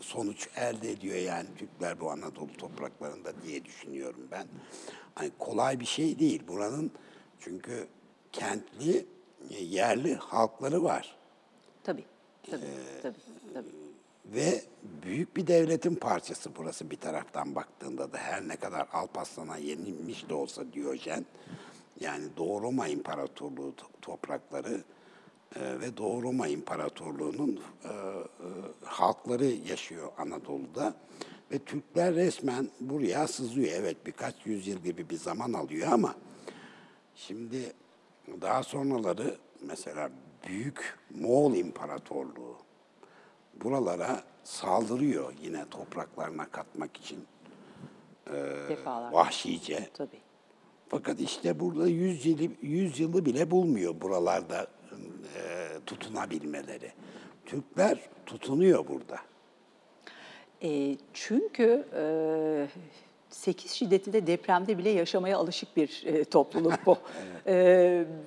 sonuç 0.00 0.48
elde 0.56 0.90
ediyor 0.90 1.16
yani 1.16 1.46
Türkler 1.58 2.00
bu 2.00 2.10
Anadolu 2.10 2.56
topraklarında 2.58 3.32
diye 3.46 3.64
düşünüyorum 3.64 4.28
ben. 4.30 4.46
Hani 5.14 5.30
kolay 5.38 5.80
bir 5.80 5.86
şey 5.86 6.18
değil. 6.18 6.42
Buranın 6.48 6.90
çünkü 7.40 7.86
kentli, 8.32 9.06
e, 9.50 9.62
yerli 9.62 10.14
halkları 10.14 10.82
var. 10.84 11.19
Tabii, 11.84 12.04
tabii, 12.50 12.64
Ee, 12.64 13.00
tabii, 13.02 13.16
tabii. 13.54 13.68
Ve 14.24 14.62
büyük 15.02 15.36
bir 15.36 15.46
devletin 15.46 15.94
parçası 15.94 16.50
burası 16.56 16.90
bir 16.90 16.96
taraftan 16.96 17.54
baktığında 17.54 18.12
da 18.12 18.18
her 18.18 18.48
ne 18.48 18.56
kadar 18.56 18.86
Alparslan'a 18.92 19.56
yenilmiş 19.56 20.28
de 20.28 20.34
olsa 20.34 20.72
Diyojen 20.72 21.26
yani 22.00 22.24
Doğu 22.36 22.62
Roma 22.62 22.88
İmparatorluğu 22.88 23.68
to- 23.70 24.00
toprakları 24.02 24.84
e, 25.56 25.80
ve 25.80 25.96
Doğu 25.96 26.22
Roma 26.22 26.48
İmparatorluğu'nun 26.48 27.60
e, 27.84 27.88
e, 27.88 27.92
halkları 28.84 29.44
yaşıyor 29.44 30.08
Anadolu'da 30.18 30.94
ve 31.52 31.58
Türkler 31.58 32.14
resmen 32.14 32.68
buraya 32.80 33.26
sızıyor. 33.28 33.68
Evet 33.72 34.06
birkaç 34.06 34.34
yüzyıl 34.46 34.78
gibi 34.78 35.10
bir 35.10 35.16
zaman 35.16 35.52
alıyor 35.52 35.92
ama 35.92 36.14
şimdi 37.16 37.72
daha 38.40 38.62
sonraları 38.62 39.38
mesela 39.60 40.10
Büyük 40.48 40.98
Moğol 41.20 41.54
İmparatorluğu 41.54 42.56
buralara 43.64 44.22
saldırıyor 44.44 45.32
yine 45.42 45.64
topraklarına 45.70 46.48
katmak 46.50 46.96
için 46.96 47.24
Defalar. 48.68 49.12
vahşice. 49.12 49.88
Tabii. 49.94 50.20
Fakat 50.88 51.20
işte 51.20 51.60
burada 51.60 51.88
100 51.88 52.26
yılı, 52.26 52.42
100 52.62 53.00
yılı 53.00 53.24
bile 53.24 53.50
bulmuyor 53.50 54.00
buralarda 54.00 54.66
e, 55.36 55.68
tutunabilmeleri. 55.86 56.92
Türkler 57.46 57.98
tutunuyor 58.26 58.88
burada. 58.88 59.18
E, 60.62 60.96
çünkü 61.12 61.86
e, 61.94 62.02
8 63.30 63.70
şiddetinde 63.72 64.26
depremde 64.26 64.78
bile 64.78 64.90
yaşamaya 64.90 65.38
alışık 65.38 65.76
bir 65.76 66.02
e, 66.06 66.24
topluluk 66.24 66.86
bu. 66.86 66.96
E, 67.46 67.54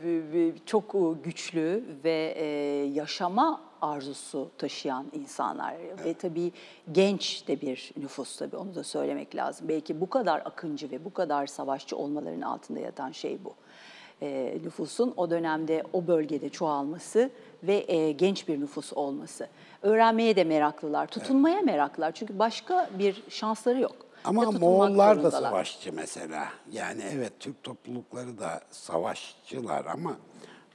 v- 0.04 0.34
v- 0.34 0.54
çok 0.66 0.96
e, 0.96 1.00
güçlü 1.24 1.84
ve 2.04 2.34
e, 2.38 2.46
yaşama 2.94 3.62
arzusu 3.82 4.50
taşıyan 4.58 5.06
insanlar 5.14 5.76
ve 6.06 6.14
tabii 6.14 6.52
genç 6.92 7.48
de 7.48 7.62
bir 7.62 7.92
nüfus 7.98 8.38
tabii 8.38 8.58
onu 8.58 8.76
da 8.76 8.84
söylemek 8.84 9.36
lazım. 9.36 9.68
Belki 9.70 10.02
bu 10.02 10.10
kadar 10.10 10.40
akıncı 10.40 10.92
ve 10.92 11.06
bu 11.06 11.14
kadar 11.14 11.48
savaşçı 11.48 11.98
olmalarının 11.98 12.42
altında 12.42 12.80
yatan 12.80 13.12
şey 13.12 13.38
bu. 13.46 13.54
E, 14.22 14.58
nüfusun 14.64 15.14
o 15.18 15.30
dönemde 15.30 15.84
o 15.94 16.08
bölgede 16.08 16.50
çoğalması 16.50 17.30
ve 17.64 17.86
e, 17.88 18.12
genç 18.12 18.48
bir 18.48 18.60
nüfus 18.62 18.94
olması. 18.94 19.48
Öğrenmeye 19.82 20.36
de 20.36 20.44
meraklılar, 20.44 21.08
tutunmaya 21.08 21.62
meraklılar 21.62 22.12
çünkü 22.12 22.40
başka 22.40 22.90
bir 23.00 23.24
şansları 23.30 23.80
yok. 23.80 23.96
Ama 24.24 24.52
Moğollar 24.52 25.24
da 25.24 25.32
savaşçı 25.32 25.94
mesela. 25.94 26.48
Yani 26.72 27.02
evet 27.14 27.34
Türk 27.40 27.64
toplulukları 27.64 28.38
da 28.40 28.62
savaşçılar 28.72 29.86
ama 29.86 30.18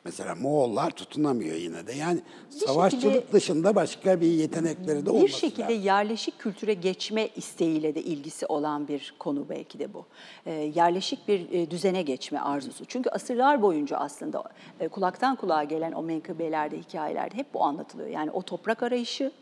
mesela 0.04 0.34
Moğollar 0.34 0.90
tutunamıyor 0.90 1.56
yine 1.56 1.86
de. 1.86 1.92
Yani 1.92 2.20
savaşçılık 2.50 3.14
şekilde- 3.14 3.32
dışında 3.32 3.74
başka 3.74 4.20
bir 4.20 4.26
yetenekleri 4.26 5.00
de 5.02 5.06
bir 5.06 5.10
olması 5.10 5.28
şekilde 5.38 5.62
lazım. 5.62 5.82
yerleşik 5.82 6.38
kültüre 6.38 6.74
geçme 6.74 7.28
isteğiyle 7.36 7.94
de 7.94 8.02
ilgisi 8.02 8.46
olan 8.46 8.88
bir 8.88 9.14
konu 9.18 9.46
belki 9.48 9.78
de 9.78 9.94
bu. 9.94 10.06
Ee, 10.46 10.52
yerleşik 10.52 11.28
bir 11.28 11.50
e, 11.52 11.70
düzene 11.70 12.02
geçme 12.02 12.38
arzusu. 12.40 12.84
Çünkü 12.84 13.10
asırlar 13.10 13.62
boyunca 13.62 13.96
aslında 13.96 14.44
e, 14.80 14.88
kulaktan 14.88 15.36
kulağa 15.36 15.64
gelen 15.64 15.92
o 15.92 16.02
menkıbelerde, 16.02 16.78
hikayelerde 16.78 17.36
hep 17.36 17.54
bu 17.54 17.64
anlatılıyor. 17.64 18.08
Yani 18.08 18.30
o 18.30 18.42
toprak 18.42 18.82
arayışı, 18.82 19.32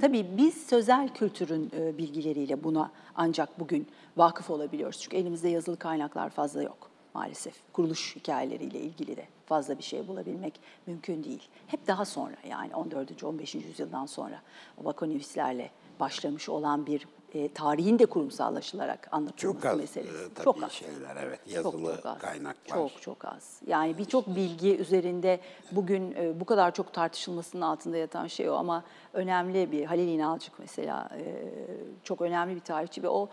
Tabii 0.00 0.26
biz 0.36 0.66
sözel 0.66 1.08
kültürün 1.08 1.70
e, 1.76 1.98
bilgileriyle 1.98 2.64
buna 2.64 2.90
ancak 3.14 3.60
bugün 3.60 3.86
vakıf 4.16 4.50
olabiliyoruz. 4.50 5.00
Çünkü 5.00 5.16
elimizde 5.16 5.48
yazılı 5.48 5.76
kaynaklar 5.76 6.30
fazla 6.30 6.62
yok 6.62 6.90
maalesef. 7.14 7.54
Kuruluş 7.72 8.16
hikayeleriyle 8.16 8.80
ilgili 8.80 9.16
de 9.16 9.24
fazla 9.46 9.78
bir 9.78 9.82
şey 9.82 10.08
bulabilmek 10.08 10.60
mümkün 10.86 11.24
değil. 11.24 11.48
Hep 11.66 11.86
daha 11.86 12.04
sonra 12.04 12.36
yani 12.48 12.74
14. 12.74 13.24
15. 13.24 13.54
yüzyıldan 13.54 14.06
sonra 14.06 14.40
o 14.82 14.84
Vakonivistlerle 14.84 15.70
başlamış 16.00 16.48
olan 16.48 16.86
bir 16.86 17.06
e, 17.34 17.52
tarihin 17.52 17.98
de 17.98 18.06
kurumsallaşılarak 18.06 19.08
anlatılması 19.12 19.36
Çok 19.60 19.64
az 19.64 19.78
meselesi. 19.78 20.10
e, 20.24 20.34
tabii 20.34 20.44
çok 20.44 20.62
az. 20.62 20.72
şeyler 20.72 21.16
evet 21.22 21.40
yazılı 21.46 21.72
çok, 21.72 21.96
çok 21.96 22.06
az. 22.06 22.18
kaynaklar. 22.18 22.76
Çok 22.76 23.02
çok 23.02 23.24
az. 23.24 23.60
Yani 23.66 23.98
birçok 23.98 24.26
bilgi 24.26 24.76
üzerinde 24.76 25.40
bugün 25.72 26.12
e, 26.18 26.40
bu 26.40 26.44
kadar 26.44 26.74
çok 26.74 26.92
tartışılmasının 26.92 27.62
altında 27.62 27.96
yatan 27.96 28.26
şey 28.26 28.50
o 28.50 28.54
ama 28.54 28.84
önemli 29.12 29.72
bir 29.72 29.84
Halil 29.84 30.08
İnalcık 30.08 30.58
mesela 30.58 31.08
e, 31.18 31.46
çok 32.04 32.20
önemli 32.20 32.54
bir 32.54 32.60
tarihçi 32.60 33.02
ve 33.02 33.08
o 33.08 33.28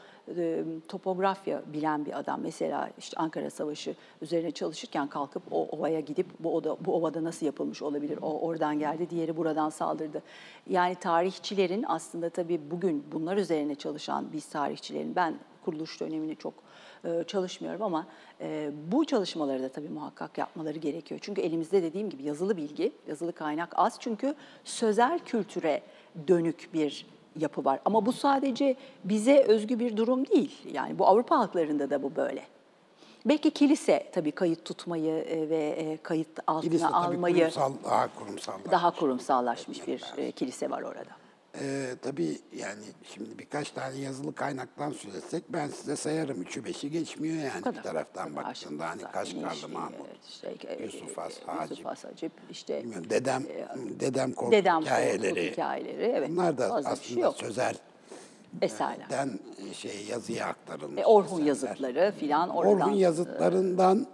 topografya 0.88 1.62
bilen 1.74 2.06
bir 2.06 2.20
adam. 2.20 2.42
Mesela 2.42 2.90
işte 2.98 3.18
Ankara 3.18 3.50
Savaşı 3.50 3.96
üzerine 4.22 4.52
çalışırken 4.52 5.08
kalkıp 5.08 5.44
o 5.52 5.66
ovaya 5.66 6.00
gidip 6.00 6.26
bu 6.40 6.56
oda 6.56 6.78
bu 6.86 6.96
ovada 6.96 7.24
nasıl 7.24 7.46
yapılmış 7.46 7.82
olabilir? 7.82 8.20
O 8.22 8.40
oradan 8.40 8.80
geldi, 8.80 9.10
diğeri 9.10 9.38
buradan 9.38 9.70
saldırdı. 9.70 10.22
Yani 10.70 10.96
tarihçilerin 10.96 11.86
aslında 11.88 12.30
tabii 12.30 12.62
bugün 12.72 13.04
bunlar 13.12 13.38
üzerine 13.38 13.76
çalışan 13.76 14.26
biz 14.34 14.46
tarihçilerin 14.46 15.16
ben 15.16 15.36
kuruluş 15.66 16.00
dönemini 16.00 16.36
çok 16.36 16.54
çalışmıyorum 17.28 17.82
ama 17.82 18.08
bu 18.92 19.06
çalışmaları 19.06 19.63
da 19.63 19.70
tabii 19.70 19.90
muhakkak 19.90 20.38
yapmaları 20.38 20.78
gerekiyor. 20.78 21.20
Çünkü 21.24 21.42
elimizde 21.42 21.84
dediğim 21.84 22.10
gibi 22.10 22.24
yazılı 22.24 22.58
bilgi, 22.58 22.92
yazılı 23.08 23.34
kaynak 23.34 23.70
az 23.76 23.98
çünkü 24.00 24.36
sözel 24.63 25.20
kültüre 25.20 25.82
dönük 26.28 26.70
bir 26.74 27.06
yapı 27.39 27.65
var. 27.65 27.80
Ama 27.86 28.06
bu 28.06 28.13
sadece 28.13 28.76
bize 29.04 29.41
özgü 29.43 29.80
bir 29.80 29.97
durum 29.97 30.28
değil. 30.28 30.52
Yani 30.73 31.00
bu 31.00 31.08
Avrupa 31.08 31.38
halklarında 31.39 31.89
da 31.89 32.04
bu 32.04 32.15
böyle. 32.15 32.43
Belki 33.26 33.52
kilise 33.52 34.10
tabii 34.13 34.32
kayıt 34.32 34.65
tutmayı 34.65 35.13
e, 35.23 35.50
ve 35.50 35.58
e, 35.69 35.97
kayıt 35.97 36.39
altına 36.47 36.62
Kilise 36.62 36.84
tabii 36.86 36.93
almayı 36.95 37.36
kurumsal, 37.36 37.73
daha 37.84 38.08
kurumsal. 38.19 38.54
daha 38.71 38.91
kurumsallaşmış 38.91 39.88
bir 39.88 40.04
e, 40.17 40.32
kilise 40.32 40.69
var 40.69 40.82
orada. 40.82 41.27
Ee, 41.62 41.96
tabii 42.02 42.38
yani 42.56 42.84
şimdi 43.13 43.39
birkaç 43.39 43.72
tane 43.72 43.98
yazılı 43.98 44.36
kaynaktan 44.36 44.91
söz 44.91 45.15
etsek 45.15 45.43
ben 45.50 45.67
size 45.67 45.96
sayarım. 45.96 46.41
Üçü 46.41 46.65
beşi 46.65 46.91
geçmiyor 46.91 47.36
yani 47.36 47.76
bir 47.78 47.82
taraftan 47.84 48.36
baktığında. 48.36 48.89
Hani 48.89 49.02
Kaşgarlı 49.02 49.70
Mahmut, 49.70 50.08
işte, 50.30 50.56
e, 50.67 50.84
Yusuf 50.84 51.17
Has, 51.17 51.34
e, 51.41 51.46
Hacip, 51.52 51.70
Yusuf 51.72 51.86
Has 51.86 52.04
Hacip, 52.06 52.32
işte 52.52 52.82
bilmiyorum, 52.84 53.10
dedem, 53.10 53.43
dedem 54.00 54.32
korku 54.32 54.52
Dedem 54.52 54.82
hikayeleri. 54.82 55.34
Korkut 55.36 55.52
hikayeleri. 55.52 56.04
Evet, 56.15 56.30
Bunlar 56.30 56.58
da 56.58 56.67
şey 56.82 56.91
aslında 56.91 57.20
yok. 57.20 57.36
sözel 57.38 57.76
eserler. 58.62 59.10
den 59.10 59.39
şey 59.74 60.06
yazıya 60.10 60.46
aktarılmış. 60.48 61.02
E, 61.02 61.06
Orhun 61.06 61.28
eserler. 61.28 61.48
yazıtları 61.48 62.13
filan 62.20 62.50
oradan. 62.50 62.82
Orhun 62.82 62.93
yazıtlarından 62.93 64.08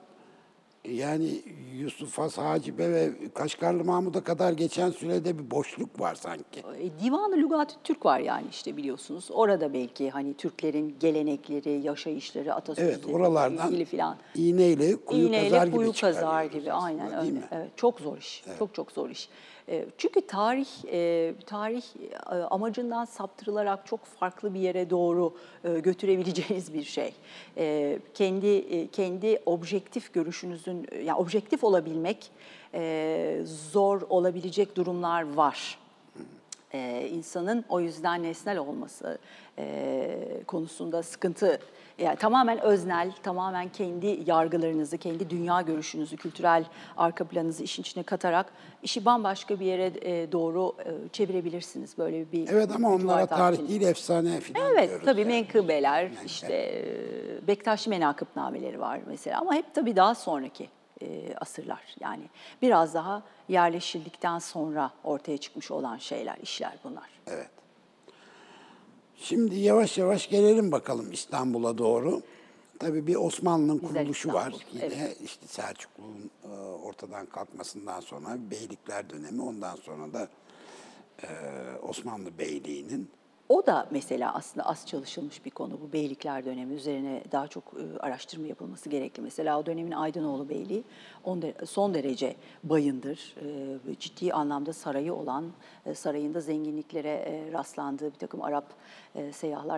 yani 0.89 1.41
Yusuf 1.73 2.17
Has 2.17 2.37
Hacibe 2.37 2.91
ve 2.91 3.11
Kaşgarlı 3.33 3.83
Mahmud'a 3.83 4.23
kadar 4.23 4.51
geçen 4.53 4.89
sürede 4.89 5.37
bir 5.39 5.51
boşluk 5.51 5.99
var 5.99 6.15
sanki. 6.15 6.59
E, 6.79 6.99
Divan-ı 7.03 7.37
Lügat-ı 7.37 7.75
Türk 7.83 8.05
var 8.05 8.19
yani 8.19 8.45
işte 8.51 8.77
biliyorsunuz. 8.77 9.29
Orada 9.31 9.73
belki 9.73 10.09
hani 10.09 10.33
Türklerin 10.33 10.95
gelenekleri, 10.99 11.81
yaşayışları, 11.81 12.53
atasözleri 12.53 12.93
Evet 12.95 13.15
oralardan 13.15 13.67
ilgili 13.71 13.85
filan. 13.85 14.17
iğneyle 14.35 14.95
kuyu 14.95 15.27
İğneyle 15.27 15.49
kazar 15.49 15.67
gibi 15.67 15.75
kuyu 15.75 15.93
kazar 16.01 16.45
gibi 16.45 16.71
aynen 16.71 17.13
öyle. 17.19 17.31
mi? 17.31 17.41
Evet, 17.51 17.69
çok 17.75 17.99
zor 17.99 18.17
iş. 18.17 18.43
Çok 18.59 18.75
çok 18.75 18.91
zor 18.91 19.09
iş. 19.09 19.29
Çünkü 19.97 20.21
tarih 20.21 20.67
tarih 21.45 21.83
amacından 22.49 23.05
saptırılarak 23.05 23.87
çok 23.87 24.05
farklı 24.05 24.53
bir 24.53 24.59
yere 24.59 24.89
doğru 24.89 25.33
götürebileceğiniz 25.63 26.73
bir 26.73 26.83
şey. 26.83 27.13
Kendi 28.13 28.87
kendi 28.91 29.39
objektif 29.45 30.13
görüşünüzün 30.13 30.87
yani 31.05 31.17
objektif 31.17 31.63
olabilmek 31.63 32.31
zor 33.71 34.01
olabilecek 34.09 34.75
durumlar 34.75 35.33
var 35.33 35.77
e, 36.73 37.09
insanın 37.11 37.65
o 37.69 37.79
yüzden 37.79 38.23
nesnel 38.23 38.57
olması 38.57 39.17
konusunda 40.47 41.03
sıkıntı 41.03 41.59
yani 41.97 42.15
tamamen 42.15 42.61
öznel, 42.61 43.11
tamamen 43.23 43.69
kendi 43.69 44.23
yargılarınızı, 44.25 44.97
kendi 44.97 45.29
dünya 45.29 45.61
görüşünüzü, 45.61 46.17
kültürel 46.17 46.65
arka 46.97 47.23
planınızı 47.23 47.63
işin 47.63 47.81
içine 47.81 48.03
katarak 48.03 48.53
işi 48.83 49.05
bambaşka 49.05 49.59
bir 49.59 49.65
yere 49.65 49.91
e, 50.01 50.31
doğru 50.31 50.75
e, 50.85 51.09
çevirebilirsiniz. 51.09 51.97
Böyle 51.97 52.31
bir 52.31 52.47
Evet 52.47 52.71
ama 52.75 52.93
onlara 52.93 53.25
tarih 53.25 53.69
değil 53.69 53.81
efsane 53.81 54.39
filan 54.39 54.71
Evet 54.71 54.89
diyoruz. 54.89 55.05
tabii 55.05 55.21
yani. 55.21 55.31
menkıbeler, 55.31 56.09
işte 56.25 56.53
e, 56.53 57.47
Bektaşi 57.47 57.89
menakıbnameleri 57.89 58.79
var 58.79 58.99
mesela 59.07 59.39
ama 59.41 59.53
hep 59.53 59.73
tabii 59.73 59.95
daha 59.95 60.15
sonraki 60.15 60.69
e, 61.01 61.35
asırlar. 61.35 61.81
Yani 61.99 62.23
biraz 62.61 62.93
daha 62.93 63.23
yerleşildikten 63.49 64.39
sonra 64.39 64.91
ortaya 65.03 65.37
çıkmış 65.37 65.71
olan 65.71 65.97
şeyler, 65.97 66.37
işler 66.43 66.73
bunlar. 66.83 67.09
Evet. 67.27 67.49
Şimdi 69.23 69.55
yavaş 69.55 69.97
yavaş 69.97 70.29
gelelim 70.29 70.71
bakalım 70.71 71.11
İstanbul'a 71.11 71.77
doğru. 71.77 72.21
Tabii 72.79 73.07
bir 73.07 73.15
Osmanlı'nın 73.15 73.79
kuruluşu 73.79 74.33
var. 74.33 74.53
Yine 74.73 74.85
evet. 74.85 75.17
işte 75.23 75.47
Selçuklu'nun 75.47 76.31
e, 76.43 76.47
ortadan 76.59 77.25
kalkmasından 77.25 77.99
sonra 77.99 78.37
beylikler 78.51 79.09
dönemi, 79.09 79.41
ondan 79.41 79.75
sonra 79.75 80.13
da 80.13 80.27
e, 81.23 81.27
Osmanlı 81.81 82.37
Beyliği'nin 82.37 83.09
O 83.49 83.65
da 83.65 83.87
mesela 83.91 84.33
aslında 84.33 84.65
az 84.65 84.87
çalışılmış 84.87 85.45
bir 85.45 85.49
konu 85.49 85.81
bu 85.81 85.93
beylikler 85.93 86.45
dönemi 86.45 86.73
üzerine 86.73 87.23
daha 87.31 87.47
çok 87.47 87.63
e, 87.63 87.99
araştırma 87.99 88.47
yapılması 88.47 88.89
gerekli. 88.89 89.21
Mesela 89.21 89.59
o 89.59 89.65
dönemin 89.65 89.91
Aydınoğlu 89.91 90.49
Beyliği 90.49 90.83
son 91.65 91.93
derece 91.93 92.35
bayındır. 92.63 93.35
E, 93.89 93.99
Ciddi 93.99 94.33
anlamda 94.33 94.73
sarayı 94.73 95.13
olan, 95.13 95.45
e, 95.85 95.95
sarayında 95.95 96.41
zenginliklere 96.41 97.49
rastlandığı 97.53 98.13
bir 98.13 98.19
takım 98.19 98.41
Arap 98.41 98.65
e, 99.15 99.31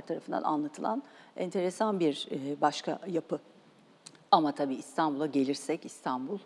tarafından 0.07 0.43
anlatılan 0.43 1.03
enteresan 1.37 1.99
bir 1.99 2.27
başka 2.61 2.99
yapı. 3.07 3.39
Ama 4.31 4.51
tabii 4.51 4.75
İstanbul'a 4.75 5.25
gelirsek 5.25 5.85
İstanbul 5.85 6.39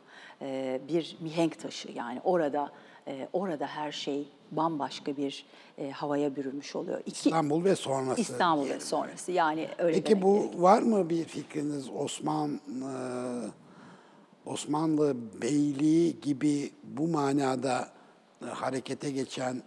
bir 0.87 1.17
mihenk 1.19 1.59
taşı 1.59 1.91
yani 1.91 2.21
orada 2.23 2.71
e, 3.09 3.27
orada 3.33 3.67
her 3.67 3.91
şey 3.91 4.27
bambaşka 4.51 5.17
bir 5.17 5.45
e, 5.77 5.91
havaya 5.91 6.35
bürünmüş 6.35 6.75
oluyor. 6.75 6.99
İki, 7.05 7.29
İstanbul 7.29 7.63
ve 7.63 7.75
sonrası. 7.75 8.21
İstanbul 8.21 8.69
ve 8.69 8.79
sonrası 8.79 9.31
yani 9.31 9.67
öyle 9.77 10.01
Peki 10.01 10.21
bu 10.21 10.33
gerekiyor. 10.35 10.61
var 10.61 10.81
mı 10.81 11.09
bir 11.09 11.23
fikriniz 11.25 11.89
Osman 11.89 12.51
e, 12.67 12.91
Osmanlı 14.45 15.15
Beyliği 15.41 16.21
gibi 16.21 16.71
bu 16.83 17.07
manada 17.07 17.89
e, 18.41 18.45
harekete 18.45 19.11
geçen 19.11 19.63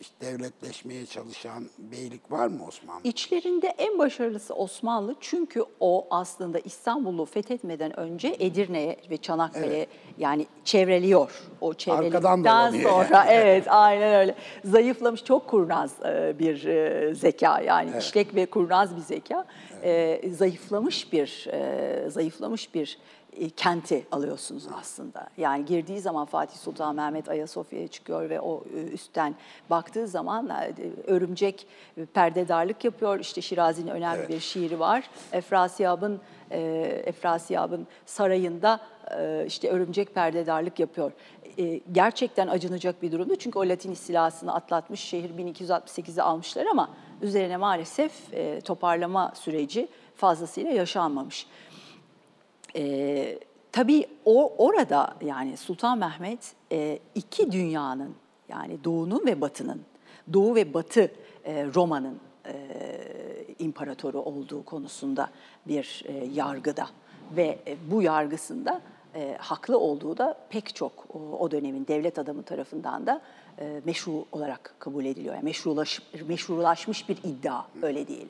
işte 0.00 0.14
devletleşmeye 0.20 1.06
çalışan 1.06 1.64
beylik 1.78 2.32
var 2.32 2.46
mı 2.46 2.66
Osmanlı? 2.68 3.00
İçlerinde 3.04 3.66
en 3.78 3.98
başarılısı 3.98 4.54
Osmanlı 4.54 5.14
çünkü 5.20 5.64
o 5.80 6.06
aslında 6.10 6.58
İstanbul'u 6.58 7.24
fethetmeden 7.24 8.00
önce 8.00 8.36
Edirne'ye 8.38 8.96
ve 9.10 9.16
Çanakkale 9.16 9.86
yani 10.18 10.46
çevreliyor. 10.64 11.42
O 11.60 11.74
çevreledikten 11.74 12.44
dolanıyor 12.44 12.90
sonra 12.90 13.24
evet 13.30 13.64
aynen 13.68 14.14
öyle. 14.14 14.34
Zayıflamış 14.64 15.24
çok 15.24 15.46
kurnaz 15.48 15.92
e, 16.04 16.38
bir 16.38 16.64
e, 16.64 17.14
zeka 17.14 17.60
yani 17.60 17.90
işlek 17.98 18.34
ve 18.34 18.46
kurnaz 18.46 18.96
bir 18.96 19.02
zeka. 19.02 19.44
E, 19.82 20.20
Zayıflamış 20.30 21.12
bir 21.12 21.48
e, 21.52 22.10
zayıflamış 22.10 22.74
bir 22.74 22.98
e, 23.23 23.23
kenti 23.56 24.06
alıyorsunuz 24.12 24.66
aslında. 24.80 25.26
Yani 25.36 25.64
girdiği 25.64 26.00
zaman 26.00 26.26
Fatih 26.26 26.56
Sultan 26.56 26.94
Mehmet 26.94 27.28
Ayasofya'ya 27.28 27.88
çıkıyor 27.88 28.30
ve 28.30 28.40
o 28.40 28.64
e, 28.76 28.82
üstten 28.84 29.34
baktığı 29.70 30.08
zaman 30.08 30.48
e, 30.48 30.72
örümcek 31.06 31.66
e, 31.96 32.04
perdedarlık 32.04 32.84
yapıyor. 32.84 33.20
İşte 33.20 33.40
Şirazi'nin 33.40 33.90
önemli 33.90 34.18
Evet. 34.18 34.28
bir 34.28 34.40
şiiri 34.40 34.80
var. 34.80 35.10
Efrasiyab'ın 35.32 36.20
e, 36.50 36.60
Efrasiyab'ın 37.06 37.86
sarayında 38.06 38.80
e, 39.18 39.44
işte 39.46 39.68
örümcek 39.70 40.14
perdedarlık 40.14 40.80
yapıyor. 40.80 41.12
E, 41.58 41.80
gerçekten 41.92 42.48
acınacak 42.48 43.02
bir 43.02 43.12
durumdu. 43.12 43.36
Çünkü 43.36 43.58
o 43.58 43.68
Latin 43.68 43.92
istilasını 43.92 44.54
atlatmış 44.54 45.00
şehir 45.00 45.30
1268'de 45.30 46.22
almışlar 46.22 46.66
ama 46.66 46.90
üzerine 47.22 47.56
maalesef 47.56 48.12
e, 48.34 48.60
toparlama 48.60 49.32
süreci 49.34 49.88
fazlasıyla 50.16 50.70
yaşanmamış. 50.70 51.46
Ee, 52.76 53.38
tabii 53.72 54.06
o 54.24 54.54
orada 54.66 55.14
yani 55.24 55.56
Sultan 55.56 55.98
Mehmet 55.98 56.54
e, 56.72 56.98
iki 57.14 57.52
dünyanın 57.52 58.14
yani 58.48 58.84
Doğu'nun 58.84 59.26
ve 59.26 59.40
Batı'nın, 59.40 59.82
Doğu 60.32 60.54
ve 60.54 60.74
Batı 60.74 61.10
e, 61.44 61.66
Roma'nın 61.74 62.18
e, 62.46 62.54
imparatoru 63.58 64.20
olduğu 64.20 64.64
konusunda 64.64 65.30
bir 65.68 66.04
e, 66.06 66.12
yargıda 66.34 66.86
ve 67.36 67.58
e, 67.66 67.76
bu 67.90 68.02
yargısında 68.02 68.80
e, 69.14 69.36
haklı 69.40 69.78
olduğu 69.78 70.16
da 70.16 70.38
pek 70.50 70.74
çok 70.74 70.92
o, 71.14 71.18
o 71.38 71.50
dönemin 71.50 71.86
devlet 71.86 72.18
adamı 72.18 72.42
tarafından 72.42 73.06
da 73.06 73.20
e, 73.58 73.80
meşru 73.84 74.24
olarak 74.32 74.74
kabul 74.78 75.04
ediliyor. 75.04 75.34
Yani 75.34 75.44
meşrulaş, 75.44 76.02
meşrulaşmış 76.28 77.08
bir 77.08 77.16
iddia 77.24 77.62
öyle 77.82 78.08
diyelim. 78.08 78.28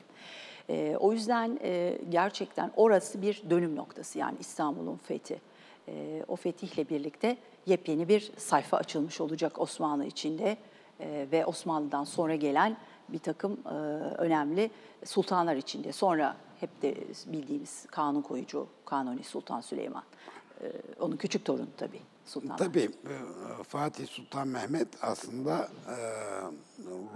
E, 0.69 0.97
o 0.99 1.13
yüzden 1.13 1.59
e, 1.61 1.97
gerçekten 2.09 2.71
orası 2.75 3.21
bir 3.21 3.43
dönüm 3.49 3.75
noktası 3.75 4.19
yani 4.19 4.37
İstanbul'un 4.39 4.97
fethi. 4.97 5.41
E, 5.87 6.23
o 6.27 6.35
fetihle 6.35 6.89
birlikte 6.89 7.37
yepyeni 7.65 8.07
bir 8.07 8.31
sayfa 8.37 8.77
açılmış 8.77 9.21
olacak 9.21 9.59
Osmanlı 9.59 10.05
içinde 10.05 10.57
e, 10.99 11.27
ve 11.31 11.45
Osmanlı'dan 11.45 12.03
sonra 12.03 12.35
gelen 12.35 12.77
bir 13.09 13.19
takım 13.19 13.57
e, 13.65 13.69
önemli 14.17 14.71
sultanlar 15.05 15.55
içinde. 15.55 15.91
Sonra 15.91 16.37
hep 16.59 16.81
de 16.81 16.95
bildiğimiz 17.25 17.85
kanun 17.85 18.21
koyucu 18.21 18.67
Kanuni 18.85 19.23
Sultan 19.23 19.61
Süleyman. 19.61 20.03
E, 20.61 20.71
onun 20.99 21.17
küçük 21.17 21.45
torunu 21.45 21.67
tabii 21.77 22.01
Sultan. 22.25 22.57
Tabii 22.57 22.83
e, 22.83 23.15
Fatih 23.63 24.07
Sultan 24.07 24.47
Mehmet 24.47 24.87
aslında 25.01 25.69
e, 25.87 25.97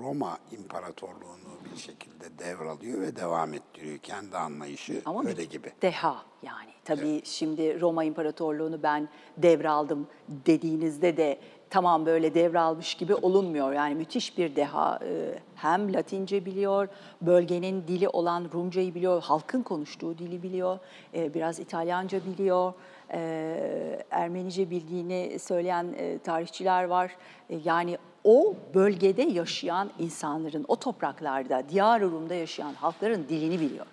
Roma 0.04 0.38
İmparatorluğunu 0.52 1.74
bir 1.74 1.80
şekilde 1.80 2.40
devralıyor 2.40 3.02
ve 3.02 3.16
devam 3.16 3.54
ettiriyor. 3.54 3.98
Kendi 3.98 4.38
anlayışı 4.38 5.02
Ama 5.06 5.26
öyle 5.26 5.46
gibi. 5.46 5.72
deha 5.82 6.24
yani. 6.44 6.70
Tabii 6.86 7.22
şimdi 7.24 7.82
Roma 7.82 8.04
İmparatorluğunu 8.04 8.84
ben 8.84 9.10
devraldım 9.38 10.08
dediğinizde 10.28 11.18
de 11.18 11.40
tamam 11.70 12.06
böyle 12.06 12.34
devralmış 12.34 12.94
gibi 12.96 13.16
olunmuyor. 13.16 13.74
Yani 13.74 13.96
müthiş 13.96 14.38
bir 14.38 14.56
deha. 14.56 15.00
E, 15.04 15.40
hem 15.56 15.94
Latince 15.94 16.46
biliyor, 16.46 16.88
bölgenin 17.22 17.88
dili 17.88 18.10
olan 18.10 18.50
Rumcayı 18.54 18.96
biliyor, 18.96 19.22
halkın 19.22 19.62
konuştuğu 19.64 20.18
dili 20.18 20.44
biliyor, 20.44 20.80
e, 21.14 21.34
biraz 21.34 21.60
İtalyanca 21.60 22.26
biliyor. 22.26 22.74
E, 23.14 24.06
Ermenice 24.12 24.70
bildiğini 24.70 25.40
söyleyen 25.40 25.94
e, 25.98 26.20
tarihçiler 26.20 26.84
var. 26.84 27.18
E, 27.50 27.60
yani 27.66 27.98
o 28.24 28.56
bölgede 28.74 29.22
yaşayan 29.22 29.90
insanların, 30.00 30.66
o 30.68 30.76
topraklarda, 30.76 31.70
Diyar 31.70 32.02
Rum'da 32.02 32.36
yaşayan 32.36 32.74
halkların 32.74 33.26
dilini 33.30 33.60
biliyor. 33.60 33.86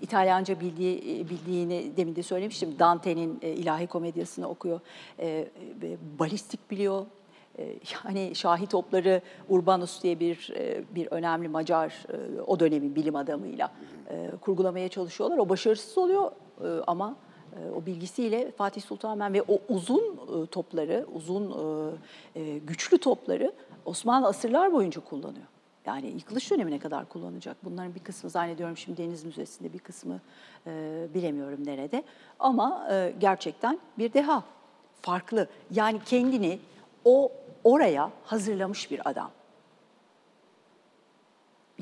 İtalyanca 0.00 0.60
bildiği, 0.60 1.28
bildiğini 1.30 1.96
demin 1.96 2.16
de 2.16 2.22
söylemiştim. 2.22 2.76
Dante'nin 2.78 3.38
e, 3.42 3.50
ilahi 3.50 3.86
komedyasını 3.86 4.48
okuyor. 4.48 4.80
E, 5.18 5.48
balistik 6.18 6.70
biliyor. 6.70 7.06
E, 7.58 7.74
yani 8.04 8.34
şahi 8.34 8.66
topları 8.66 9.20
Urbanus 9.48 10.02
diye 10.02 10.20
bir 10.20 10.52
bir 10.94 11.06
önemli 11.10 11.48
Macar 11.48 12.06
o 12.46 12.60
dönemin 12.60 12.94
bilim 12.94 13.16
adamıyla 13.16 13.72
kurgulamaya 14.40 14.88
çalışıyorlar. 14.88 15.38
O 15.38 15.48
başarısız 15.48 15.98
oluyor 15.98 16.32
ama 16.86 17.16
o 17.76 17.86
bilgisiyle 17.86 18.50
Fatih 18.50 18.82
Sultan 18.82 19.18
Mehmet 19.18 19.48
ve 19.48 19.54
o 19.54 19.74
uzun 19.74 20.18
topları, 20.50 21.06
uzun 21.14 21.54
güçlü 22.66 22.98
topları 22.98 23.52
Osmanlı 23.84 24.26
asırlar 24.28 24.72
boyunca 24.72 25.00
kullanıyor. 25.00 25.46
Yani 25.86 26.06
yıkılış 26.06 26.50
dönemine 26.50 26.78
kadar 26.78 27.08
kullanacak. 27.08 27.56
Bunların 27.64 27.94
bir 27.94 28.00
kısmı 28.00 28.30
zannediyorum 28.30 28.76
şimdi 28.76 29.02
Deniz 29.02 29.24
Müzesi'nde 29.24 29.72
bir 29.72 29.78
kısmı 29.78 30.20
e, 30.66 31.06
bilemiyorum 31.14 31.66
nerede. 31.66 32.04
Ama 32.38 32.88
e, 32.92 33.14
gerçekten 33.20 33.78
bir 33.98 34.12
deha. 34.12 34.44
Farklı. 35.02 35.48
Yani 35.70 36.00
kendini 36.06 36.58
o 37.04 37.32
oraya 37.64 38.10
hazırlamış 38.24 38.90
bir 38.90 39.10
adam. 39.10 39.30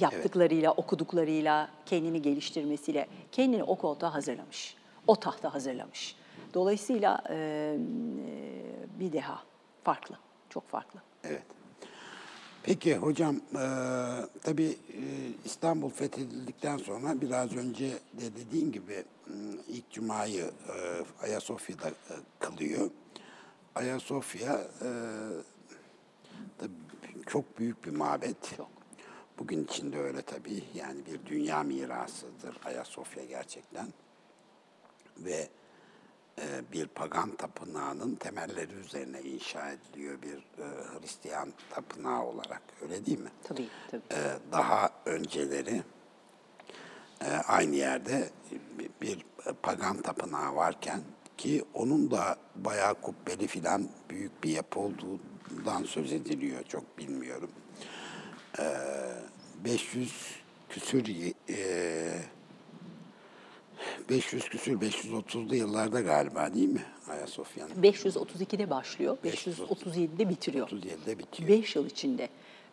Yaptıklarıyla, 0.01 0.71
evet. 0.71 0.79
okuduklarıyla, 0.79 1.69
kendini 1.87 2.23
geliştirmesiyle 2.23 3.07
kendini 3.33 3.65
o 3.65 3.75
koltuğa 3.75 4.15
hazırlamış. 4.15 4.77
O 5.07 5.17
tahta 5.17 5.55
hazırlamış. 5.55 6.17
Dolayısıyla 6.55 7.23
e, 7.31 7.77
bir 9.01 9.13
deha. 9.13 9.43
Farklı. 9.85 10.19
Çok 10.51 10.69
farklı. 10.69 11.01
Evet. 11.25 11.43
Peki 12.63 12.97
hocam, 12.97 13.37
e, 13.37 13.65
tabii 14.43 14.77
e, 14.93 15.03
İstanbul 15.45 15.91
fethedildikten 15.91 16.77
sonra 16.77 17.21
biraz 17.21 17.57
önce 17.57 17.91
de 17.91 18.37
dediğin 18.37 18.73
gibi 18.73 19.05
ilk 19.69 19.91
cumayı 19.91 20.45
e, 20.45 21.25
Ayasofya'da 21.25 21.89
e, 21.89 22.15
kılıyor. 22.39 22.91
Ayasofya 23.75 24.61
e, 24.83 24.91
tabii 26.59 26.73
çok 27.27 27.59
büyük 27.59 27.85
bir 27.85 27.91
mabet. 27.91 28.57
Çok. 28.57 28.71
Bugün 29.39 29.65
içinde 29.65 29.99
öyle 29.99 30.23
tabii. 30.23 30.65
Yani 30.75 31.01
bir 31.07 31.27
dünya 31.31 31.63
mirasıdır 31.63 32.57
Ayasofya 32.65 33.25
gerçekten. 33.25 33.87
Ve 35.19 35.49
e, 36.39 36.45
bir 36.73 36.87
pagan 36.87 37.37
tapınağının 37.37 38.15
temelleri 38.15 38.73
üzerine 38.73 39.21
inşa 39.23 39.71
ediliyor 39.71 40.23
bir 40.23 40.37
e, 40.37 40.67
Hristiyan 41.01 41.53
tapınağı 41.71 42.23
olarak. 42.23 42.63
Öyle 42.83 43.07
değil 43.07 43.19
mi? 43.19 43.31
Tabii, 43.45 43.69
tabii. 43.91 44.03
E, 44.13 44.39
daha 44.53 44.91
önceleri 45.07 45.83
aynı 47.47 47.77
yerde 47.77 48.31
bir 49.01 49.27
pagan 49.63 50.03
tapınağı 50.03 50.57
varken 50.57 51.01
ki 51.37 51.65
onun 51.75 52.11
da 52.11 52.37
bayağı 52.55 52.95
kubbeli 52.95 53.47
filan 53.47 53.89
büyük 54.11 54.45
bir 54.45 54.51
yapı 54.51 54.81
olduğundan 54.81 55.83
söz 55.85 56.13
ediliyor. 56.13 56.65
Çok 56.65 56.99
bilmiyorum. 56.99 57.51
500 59.65 60.13
küsür 60.69 61.05
500 64.11 64.49
küsür 64.49 64.81
530'lu 64.81 65.55
yıllarda 65.55 66.01
galiba 66.01 66.55
değil 66.55 66.69
mi 66.69 66.83
Ayasofya'nın? 67.11 67.83
532'de 67.83 68.71
başlıyor, 68.71 69.17
537'de 69.25 70.29
bitiriyor. 70.29 70.69
37'de 70.69 71.19
bitiyor. 71.19 71.49
5 71.49 71.77
yıl 71.77 71.87
içinde. 71.87 72.29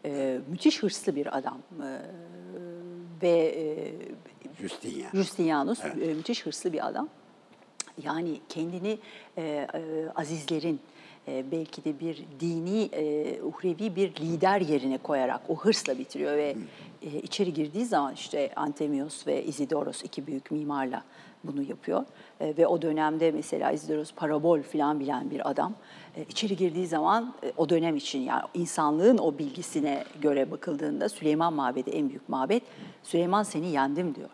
Ee, 0.05 0.39
müthiş 0.47 0.84
hırslı 0.84 1.16
bir 1.16 1.38
adam. 1.38 1.57
Ee, 1.84 2.01
ve 3.22 3.30
e, 3.30 3.93
Justinian. 4.61 5.09
Justinianus 5.14 5.80
evet. 5.84 6.09
e, 6.09 6.14
müthiş 6.14 6.45
hırslı 6.45 6.74
bir 6.74 6.88
adam. 6.88 7.09
Yani 8.04 8.39
kendini 8.50 8.98
e, 9.38 9.41
e, 9.41 9.68
azizlerin, 10.16 10.80
e, 11.28 11.52
belki 11.52 11.84
de 11.84 12.00
bir 12.00 12.24
dini, 12.39 12.84
e, 12.84 13.41
uhrevi 13.41 13.96
bir 13.96 14.16
lider 14.16 14.62
yerine 14.62 14.98
koyarak 14.98 15.41
o 15.50 15.56
hırsla 15.56 16.00
bitiriyor 16.00 16.38
ve 16.38 16.56
e, 17.02 17.20
içeri 17.20 17.54
girdiği 17.54 17.86
zaman 17.86 18.14
işte 18.14 18.52
Antemios 18.56 19.28
ve 19.28 19.44
Isidoros 19.44 20.04
iki 20.04 20.28
büyük 20.28 20.52
mimarla 20.52 21.04
bunu 21.44 21.62
yapıyor. 21.62 22.06
E, 22.39 22.58
ve 22.58 22.68
o 22.68 22.82
dönemde 22.82 23.32
mesela 23.32 23.72
Isidoros 23.72 24.14
parabol 24.14 24.62
falan 24.62 25.00
bilen 25.00 25.32
bir 25.32 25.50
adam. 25.50 25.74
E, 26.16 26.24
içeri 26.24 26.56
girdiği 26.56 26.88
zaman 26.88 27.34
e, 27.44 27.54
o 27.58 27.70
dönem 27.70 27.96
için 27.96 28.20
yani 28.20 28.41
insanlığın 28.54 29.18
o 29.18 29.38
bilgisine 29.38 30.04
göre 30.22 30.52
bakıldığında 30.52 31.10
Süleyman 31.10 31.54
Mabedi 31.54 31.89
en 31.89 32.10
büyük 32.10 32.30
mabet. 32.30 32.64
Süleyman 33.04 33.44
seni 33.44 33.72
yendim 33.72 34.16
diyor. 34.16 34.30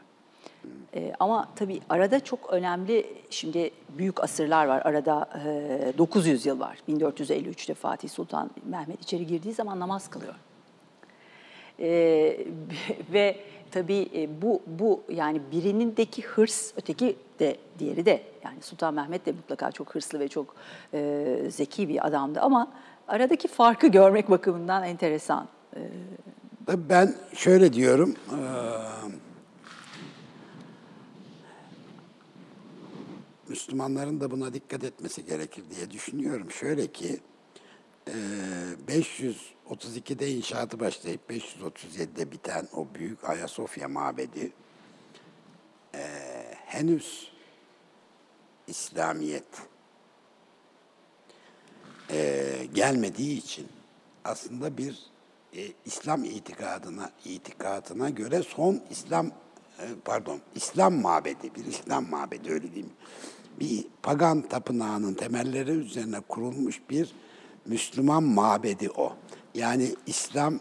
E, 0.96 1.14
ama 1.20 1.50
tabii 1.56 1.82
arada 1.90 2.20
çok 2.20 2.54
önemli, 2.54 3.06
şimdi 3.30 3.72
büyük 3.90 4.24
asırlar 4.24 4.66
var. 4.66 4.82
Arada 4.86 5.30
e, 5.46 5.94
900 5.98 6.46
yıl 6.46 6.60
var. 6.60 6.78
1453'te 6.90 7.74
Fatih 7.74 8.10
Sultan 8.10 8.50
Mehmet 8.66 9.02
içeri 9.02 9.28
girdiği 9.28 9.54
zaman 9.54 9.80
namaz 9.80 10.10
kılıyor. 10.10 10.36
E, 11.80 11.88
ve 13.14 13.36
tabii 13.72 14.10
e, 14.16 14.42
bu, 14.42 14.62
bu 14.68 15.04
yani 15.10 15.42
birinindeki 15.52 16.22
hırs, 16.22 16.72
öteki 16.78 17.16
de 17.40 17.58
diğeri 17.80 18.06
de 18.06 18.24
yani 18.44 18.62
Sultan 18.62 18.94
Mehmet 18.94 19.26
de 19.26 19.32
mutlaka 19.32 19.72
çok 19.72 19.96
hırslı 19.96 20.20
ve 20.20 20.28
çok 20.28 20.56
e, 20.94 21.26
zeki 21.50 21.90
bir 21.90 22.08
adamdı 22.08 22.40
ama 22.42 22.72
aradaki 23.08 23.48
farkı 23.48 23.88
görmek 23.98 24.30
bakımından 24.30 24.84
enteresan. 24.84 25.48
E, 25.76 26.90
ben 26.90 27.16
şöyle 27.34 27.74
diyorum, 27.74 28.16
e, 28.30 28.40
Müslümanların 33.50 34.22
da 34.22 34.32
buna 34.32 34.54
dikkat 34.54 34.84
etmesi 34.84 35.26
gerekir 35.26 35.64
diye 35.76 35.92
düşünüyorum. 35.92 36.52
Şöyle 36.52 36.92
ki 36.92 37.20
532'de 38.88 40.26
e, 40.26 40.32
inşaatı 40.32 40.80
başlayıp 40.80 41.32
537'de 41.32 42.32
biten 42.32 42.68
o 42.76 42.88
büyük 42.96 43.30
Ayasofya 43.30 43.88
mabedi 43.88 44.52
e, 45.96 46.02
henüz 46.66 47.32
İslamiyet 48.68 49.44
e, 52.12 52.46
gelmediği 52.74 53.38
için 53.38 53.68
aslında 54.24 54.78
bir 54.78 55.10
İslam 55.86 56.24
itikadına 56.24 57.12
itikadına 57.26 58.10
göre 58.10 58.44
son 58.44 58.82
İslam 58.90 59.32
pardon 60.06 60.42
İslam 60.56 61.02
mabedi 61.02 61.56
bir 61.56 61.66
İslam 61.66 62.10
mabedi 62.10 62.54
öyle 62.54 62.76
diyeyim 62.76 62.94
bir 63.60 63.86
pagan 64.04 64.42
tapınağının 64.42 65.14
temelleri 65.14 65.72
üzerine 65.72 66.20
kurulmuş 66.20 66.82
bir 66.90 67.14
Müslüman 67.66 68.24
mabedi 68.24 68.90
o. 68.90 69.14
Yani 69.56 69.96
İslam 70.06 70.60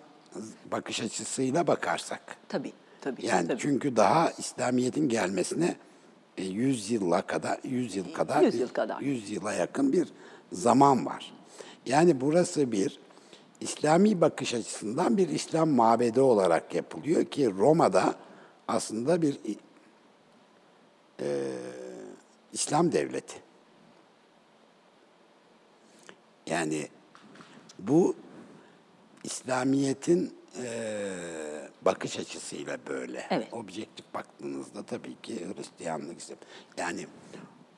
bakış 0.72 1.00
açısıyla 1.00 1.66
bakarsak. 1.66 2.36
Tabii, 2.48 2.72
tabii. 3.00 3.26
Yani 3.26 3.48
tabii. 3.48 3.58
çünkü 3.60 3.96
daha 3.96 4.30
İslamiyet'in 4.30 5.08
gelmesine 5.08 5.76
100 6.38 6.90
e, 6.90 6.94
yıla 6.94 7.22
kadar 7.22 7.58
100 7.64 7.96
yıl 7.96 8.12
kadar 8.12 8.42
100 8.42 8.54
yıl 8.54 8.68
kadar 8.68 9.00
100 9.00 9.30
yıla 9.30 9.52
yakın 9.52 9.92
bir 9.92 10.08
zaman 10.52 11.06
var. 11.06 11.32
Yani 11.86 12.20
burası 12.20 12.72
bir 12.72 12.98
İslami 13.60 14.20
bakış 14.20 14.54
açısından 14.54 15.16
bir 15.16 15.28
İslam 15.28 15.68
mabedi 15.68 16.20
olarak 16.20 16.74
yapılıyor 16.74 17.24
ki 17.24 17.50
Roma'da 17.58 18.14
aslında 18.68 19.22
bir 19.22 19.38
e, 21.20 21.26
İslam 22.52 22.92
devleti. 22.92 23.36
Yani 26.46 26.88
bu 27.78 28.16
İslamiyet'in 29.24 30.34
e, 30.62 30.68
bakış 31.82 32.18
açısıyla 32.18 32.78
böyle. 32.88 33.26
Evet. 33.30 33.48
Objektif 33.52 34.14
baktığınızda 34.14 34.82
tabii 34.82 35.16
ki 35.22 35.46
Hristiyanlık 35.56 36.20
İslam. 36.20 36.38
Yani 36.76 37.06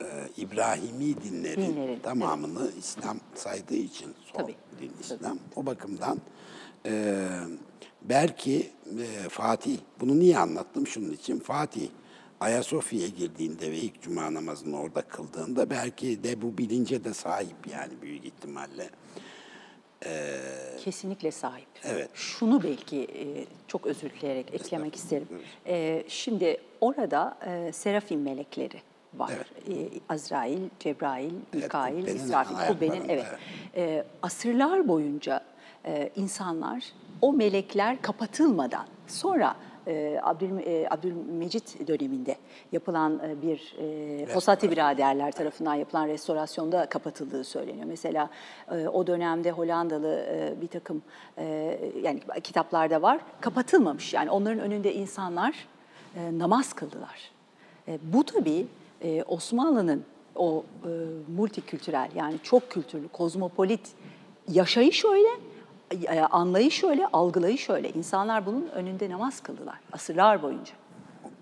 e, 0.01 0.05
İbrahimi 0.37 1.23
dinlerin, 1.23 1.75
dinlerin 1.75 1.99
tamamını 1.99 2.63
evet. 2.63 2.77
İslam 2.77 3.19
saydığı 3.35 3.75
için 3.75 4.13
son 4.25 4.39
tabii. 4.39 4.55
din 4.81 4.91
İslam. 5.01 5.19
Tabii. 5.19 5.39
O 5.55 5.65
bakımdan 5.65 6.21
e, 6.85 7.25
belki 8.01 8.71
e, 8.99 9.29
Fatih, 9.29 9.77
bunu 9.99 10.19
niye 10.19 10.37
anlattım? 10.37 10.87
Şunun 10.87 11.11
için 11.11 11.39
Fatih 11.39 11.89
Ayasofya'ya 12.41 13.07
girdiğinde 13.07 13.71
ve 13.71 13.77
ilk 13.77 14.01
cuma 14.01 14.33
namazını 14.33 14.79
orada 14.79 15.01
kıldığında 15.01 15.69
belki 15.69 16.23
de 16.23 16.41
bu 16.41 16.57
bilince 16.57 17.03
de 17.03 17.13
sahip 17.13 17.67
yani 17.71 17.93
büyük 18.01 18.25
ihtimalle. 18.25 18.89
Kesinlikle 20.83 21.31
sahip. 21.31 21.67
Evet. 21.83 22.09
Şunu 22.13 22.63
belki 22.63 22.97
e, 23.03 23.45
çok 23.67 23.85
özür 23.85 24.09
dileyerek 24.09 24.53
eklemek 24.53 24.95
isterim. 24.95 25.27
E, 25.67 26.03
şimdi 26.07 26.57
orada 26.81 27.37
e, 27.45 27.71
Serafim 27.71 28.21
melekleri 28.21 28.81
var. 29.13 29.31
E, 29.31 29.73
Azrail, 30.09 30.69
Cebrail, 30.79 31.33
Mikail, 31.53 31.99
kubbenin 31.99 32.15
İsrafil, 32.15 32.55
kubbenin 32.67 33.09
evet. 33.09 33.25
E, 33.75 34.05
asırlar 34.21 34.87
boyunca 34.87 35.43
e, 35.85 36.11
insanlar 36.15 36.85
o 37.21 37.33
melekler 37.33 38.01
kapatılmadan 38.01 38.87
sonra 39.07 39.55
e, 39.87 40.19
Abdül, 40.23 40.59
e, 40.65 40.87
Abdülmecit 40.89 41.87
döneminde 41.87 42.35
yapılan 42.71 43.19
e, 43.19 43.41
bir 43.41 43.75
e, 44.21 44.25
Fosati 44.25 44.71
biraderler 44.71 45.31
tarafından 45.31 45.75
yapılan 45.75 46.07
restorasyonda 46.07 46.85
kapatıldığı 46.85 47.43
söyleniyor. 47.43 47.85
Mesela 47.85 48.29
e, 48.71 48.87
o 48.87 49.07
dönemde 49.07 49.51
Hollandalı 49.51 50.25
e, 50.29 50.61
bir 50.61 50.67
takım 50.67 51.01
e, 51.37 51.77
yani 52.03 52.21
kitaplarda 52.43 53.01
var 53.01 53.19
kapatılmamış. 53.41 54.13
Yani 54.13 54.31
onların 54.31 54.59
önünde 54.59 54.93
insanlar 54.93 55.67
e, 56.15 56.39
namaz 56.39 56.73
kıldılar. 56.73 57.31
E, 57.87 57.99
bu 58.03 58.23
tabii 58.23 58.67
e, 59.01 59.23
Osmanlı'nın 59.23 60.03
o 60.35 60.63
e, 60.83 60.89
multikültürel 61.35 62.09
yani 62.15 62.35
çok 62.43 62.69
kültürlü, 62.69 63.07
kozmopolit 63.07 63.91
yaşayış 64.47 65.05
öyle, 65.05 65.29
anlayış 66.31 66.83
öyle, 66.83 67.07
algılayış 67.13 67.69
öyle. 67.69 67.89
İnsanlar 67.89 68.45
bunun 68.45 68.67
önünde 68.67 69.09
namaz 69.09 69.39
kıldılar 69.39 69.75
asırlar 69.91 70.43
boyunca. 70.43 70.71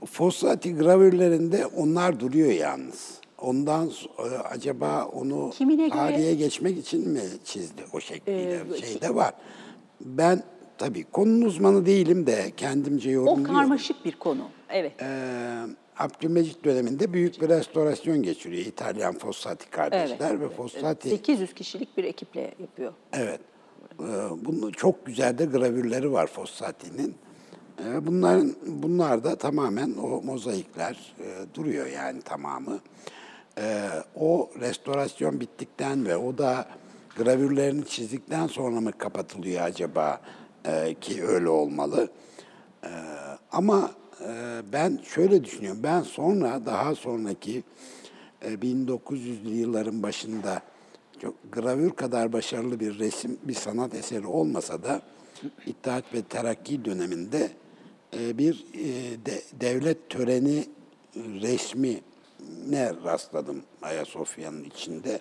Fossati 0.06 0.76
gravürlerinde 0.76 1.66
onlar 1.66 2.20
duruyor 2.20 2.52
yalnız. 2.52 3.20
Ondan 3.38 3.92
e, 4.20 4.22
acaba 4.24 5.06
onu 5.14 5.50
Kimine 5.50 5.88
göre- 5.88 5.98
tarihe 5.98 6.34
geçmek 6.36 6.78
için 6.78 7.10
mi 7.10 7.22
çizdi 7.46 7.82
o 7.94 8.00
şekliyle? 8.00 8.62
Ee, 8.74 8.82
şey 8.82 9.02
de 9.02 9.16
var. 9.16 9.34
Ben 10.02 10.44
tabii 10.78 11.04
konunun 11.04 11.46
uzmanı 11.46 11.86
değilim 11.86 12.26
de 12.28 12.52
kendimce 12.58 13.10
O 13.10 13.12
yorumluyorum. 13.14 13.56
karmaşık 13.56 14.06
bir 14.06 14.12
konu. 14.12 14.42
Evet. 14.70 14.92
Ee, 15.02 15.62
Abdülmecit 15.98 16.64
döneminde 16.64 17.14
büyük 17.14 17.42
bir 17.42 17.50
restorasyon 17.50 18.24
geçiriyor 18.24 18.66
İtalyan 18.66 19.18
Fossati 19.18 19.70
kardeşler 19.70 20.32
Evet, 20.32 20.42
ve 20.42 20.50
Fossati 20.50 21.10
800 21.10 21.54
kişilik 21.54 21.98
bir 21.98 22.04
ekiple 22.04 22.42
yapıyor. 22.60 22.94
Evet. 23.14 23.40
Ee, 24.00 24.46
Bunun 24.46 24.72
çok 24.72 25.06
güzel 25.06 25.38
de 25.38 25.46
gravürleri 25.46 26.12
var 26.12 26.28
Fossati'nin. 26.28 27.16
Ee, 27.86 28.06
Bunların 28.06 28.56
bunlar 28.66 29.24
da 29.24 29.36
tamamen 29.36 29.94
o 30.02 30.22
mozaikler 30.22 31.16
e, 31.20 31.56
duruyor 31.56 31.86
yani 31.88 32.22
tamamı. 32.22 32.80
Ee, 33.58 33.90
O 34.16 34.50
restorasyon 34.60 35.40
bittikten 35.40 36.06
ve 36.06 36.18
o 36.18 36.38
da 36.38 36.66
gravürlerini 37.18 37.86
çizdikten 37.86 38.48
sonra 38.48 38.82
mı 38.82 38.92
kapatılıyor 38.92 39.62
acaba 39.62 40.22
Ee, 40.66 40.96
ki 41.02 41.24
öyle 41.26 41.50
olmalı. 41.50 42.10
Ama 43.52 43.92
e, 44.28 44.62
ben 44.74 45.00
şöyle 45.04 45.44
düşünüyorum. 45.44 45.80
Ben 45.84 46.02
sonra 46.02 46.66
daha 46.66 46.96
sonraki 46.96 47.64
e, 48.42 48.54
1900'lü 48.54 49.50
yılların 49.50 50.04
başında 50.04 50.62
çok 51.22 51.52
gravür 51.52 51.92
kadar 51.92 52.34
başarılı 52.34 52.80
bir 52.80 53.00
resim, 53.00 53.38
bir 53.44 53.54
sanat 53.54 53.96
eseri 53.96 54.28
olmasa 54.28 54.84
da 54.84 55.02
İttihat 55.66 56.14
ve 56.14 56.22
Terakki 56.22 56.86
döneminde 56.86 57.52
e, 58.18 58.38
bir 58.38 58.66
e, 58.74 58.86
de- 59.26 59.42
devlet 59.54 60.10
töreni 60.10 60.58
e, 60.60 60.66
resmine 61.16 62.94
rastladım 63.04 63.64
Ayasofya'nın 63.82 64.64
içinde. 64.64 65.20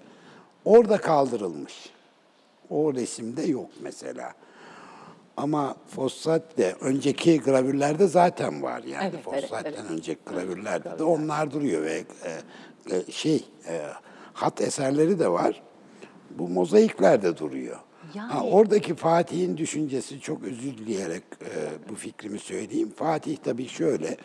Orada 0.64 0.98
kaldırılmış. 0.98 1.90
O 2.70 2.94
resimde 2.94 3.42
yok 3.42 3.70
mesela. 3.80 4.32
Ama 5.36 5.76
Fossat'te 5.88 6.76
önceki 6.80 7.40
gravürlerde 7.40 8.06
zaten 8.06 8.62
var 8.62 8.82
yani. 8.82 9.10
Evet, 9.14 9.24
evet, 9.32 9.42
Fossat'ten 9.42 9.72
evet. 9.72 9.90
önceki 9.90 10.20
gravürlerde 10.26 10.98
de 10.98 11.02
onlar 11.04 11.50
duruyor 11.50 11.82
ve 11.82 12.04
e, 12.24 12.96
e, 12.96 13.12
şey 13.12 13.44
e, 13.68 13.82
hat 14.32 14.60
eserleri 14.60 15.18
de 15.18 15.28
var. 15.28 15.62
Bu 16.38 16.48
mozaikler 16.48 17.22
de 17.22 17.36
duruyor. 17.38 17.76
Yani- 18.14 18.32
Ha, 18.32 18.42
oradaki 18.44 18.94
Fatih'in 18.94 19.56
düşüncesi 19.56 20.20
çok 20.20 20.44
özür 20.44 20.78
dileyerek 20.78 21.22
e, 21.42 21.50
bu 21.90 21.94
fikrimi 21.94 22.38
söyleyeyim. 22.38 22.92
Fatih 22.96 23.36
tabii 23.36 23.68
şöyle 23.68 24.16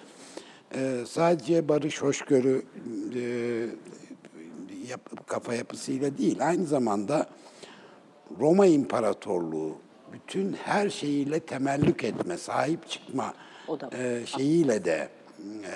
e, 0.76 0.98
sadece 1.08 1.68
barış 1.68 2.02
hoşgörü 2.02 2.66
e, 3.16 3.22
yap- 4.90 5.28
kafa 5.28 5.54
yapısıyla 5.54 6.18
değil 6.18 6.48
aynı 6.48 6.66
zamanda 6.66 7.28
Roma 8.40 8.66
İmparatorluğu 8.66 9.76
bütün 10.14 10.54
her 10.54 10.90
şeyiyle 10.90 11.40
temellük 11.40 12.04
etme, 12.04 12.38
sahip 12.38 12.90
çıkma 12.90 13.34
e, 13.98 14.22
şeyiyle 14.26 14.86
de 14.86 15.10
e, 15.64 15.72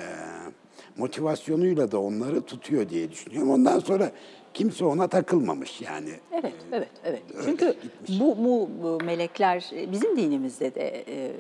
motivasyonuyla 0.97 1.91
da 1.91 2.01
onları 2.01 2.41
tutuyor 2.41 2.89
diye 2.89 3.11
düşünüyorum. 3.11 3.49
Ondan 3.49 3.79
sonra 3.79 4.11
kimse 4.53 4.85
ona 4.85 5.07
takılmamış 5.07 5.81
yani. 5.81 6.09
Evet, 6.31 6.53
evet, 6.71 6.89
evet. 7.03 7.21
Çünkü 7.45 7.75
bu, 8.09 8.37
bu, 8.37 8.69
bu 8.83 9.03
melekler 9.05 9.69
e, 9.75 9.91
bizim 9.91 10.17
dinimizde 10.17 10.75
de 10.75 11.05
e, 11.07 11.31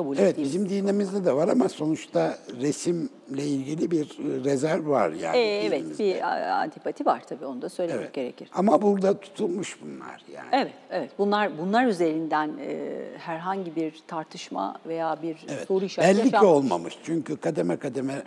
kabul 0.00 0.16
Evet 0.18 0.30
ettiğimiz. 0.30 0.52
bizim 0.54 0.68
dinimizde 0.68 1.24
de 1.24 1.32
var 1.36 1.48
ama 1.48 1.68
sonuçta 1.68 2.38
resimle 2.60 3.44
ilgili 3.44 3.90
bir 3.90 4.08
rezerv 4.44 4.88
var 4.88 5.10
yani. 5.10 5.36
E, 5.36 5.64
evet, 5.66 5.98
bir 5.98 6.20
antipati 6.62 7.06
var 7.06 7.22
tabii 7.28 7.46
onu 7.46 7.62
da 7.62 7.68
söylemek 7.68 8.02
Evet. 8.04 8.14
gerekir. 8.14 8.48
Ama 8.54 8.82
burada 8.82 9.20
tutulmuş 9.20 9.78
bunlar 9.82 10.24
yani. 10.34 10.48
Evet, 10.52 10.72
evet. 10.90 11.10
Bunlar 11.18 11.58
bunlar 11.58 11.86
üzerinden 11.86 12.50
e, 12.60 13.00
herhangi 13.18 13.76
bir 13.76 14.02
tartışma 14.06 14.76
veya 14.86 15.18
bir 15.22 15.36
Evet. 15.48 15.66
soru 15.68 15.84
işareti 15.84 16.18
Belli 16.22 16.30
ki 16.30 16.44
olmamış. 16.44 16.98
Çünkü 17.04 17.36
kademe 17.36 17.76
kademe 17.76 18.22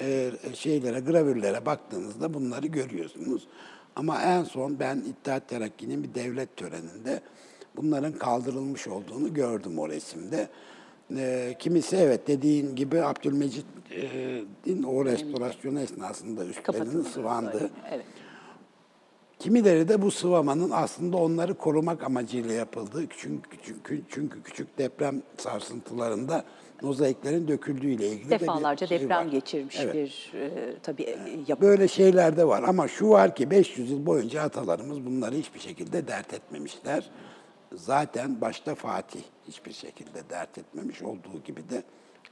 e, 0.00 0.30
şeylere, 0.54 1.00
gravürlere 1.00 1.66
baktığınızda 1.66 2.34
bunları 2.34 2.66
görüyorsunuz. 2.66 3.46
Ama 3.96 4.22
en 4.22 4.44
son 4.44 4.80
ben 4.80 4.96
İttihat 4.96 5.48
Terakki'nin 5.48 6.02
bir 6.04 6.14
devlet 6.14 6.56
töreninde 6.56 7.20
bunların 7.76 8.12
kaldırılmış 8.12 8.88
olduğunu 8.88 9.34
gördüm 9.34 9.78
o 9.78 9.88
resimde. 9.88 10.48
E, 11.16 11.54
kimisi 11.58 11.96
evet 11.96 12.28
dediğin 12.28 12.76
gibi 12.76 13.02
Abdülmecit'in 13.02 14.82
o 14.82 15.04
restorasyonu 15.04 15.80
esnasında 15.80 16.44
üstlerinin. 16.44 17.04
Evet. 17.90 18.04
Kimileri 19.38 19.88
de 19.88 20.02
bu 20.02 20.10
sıvamanın 20.10 20.70
aslında 20.70 21.16
onları 21.16 21.54
korumak 21.54 22.02
amacıyla 22.02 22.52
yapıldığı 22.54 23.06
çünkü 23.18 23.56
çünkü, 23.62 24.02
çünkü 24.08 24.42
küçük 24.42 24.78
deprem 24.78 25.22
sarsıntılarında 25.36 26.44
mozaiklerin 26.82 27.48
döküldüğüyle 27.48 28.08
ilgili 28.08 28.30
Defalarca 28.30 28.86
de 28.86 28.90
bir 28.90 28.98
şey 28.98 29.00
deprem 29.00 29.26
var. 29.26 29.32
geçirmiş 29.32 29.76
Evet. 29.80 29.94
bir 29.94 30.32
e, 30.40 30.74
tabii 30.82 31.02
e, 31.02 31.18
yapı. 31.48 31.62
Böyle 31.62 31.88
şeyler 31.88 32.36
de 32.36 32.48
var 32.48 32.62
ama 32.62 32.88
şu 32.88 33.08
var 33.08 33.34
ki 33.34 33.50
500 33.50 33.90
yıl 33.90 34.06
boyunca 34.06 34.42
atalarımız 34.42 35.06
bunları 35.06 35.34
hiçbir 35.34 35.60
şekilde 35.60 36.08
dert 36.08 36.34
etmemişler. 36.34 37.10
Zaten 37.72 38.40
başta 38.40 38.74
Fatih 38.74 39.22
hiçbir 39.48 39.72
şekilde 39.72 40.30
dert 40.30 40.58
etmemiş 40.58 41.02
olduğu 41.02 41.42
gibi 41.44 41.70
de 41.70 41.82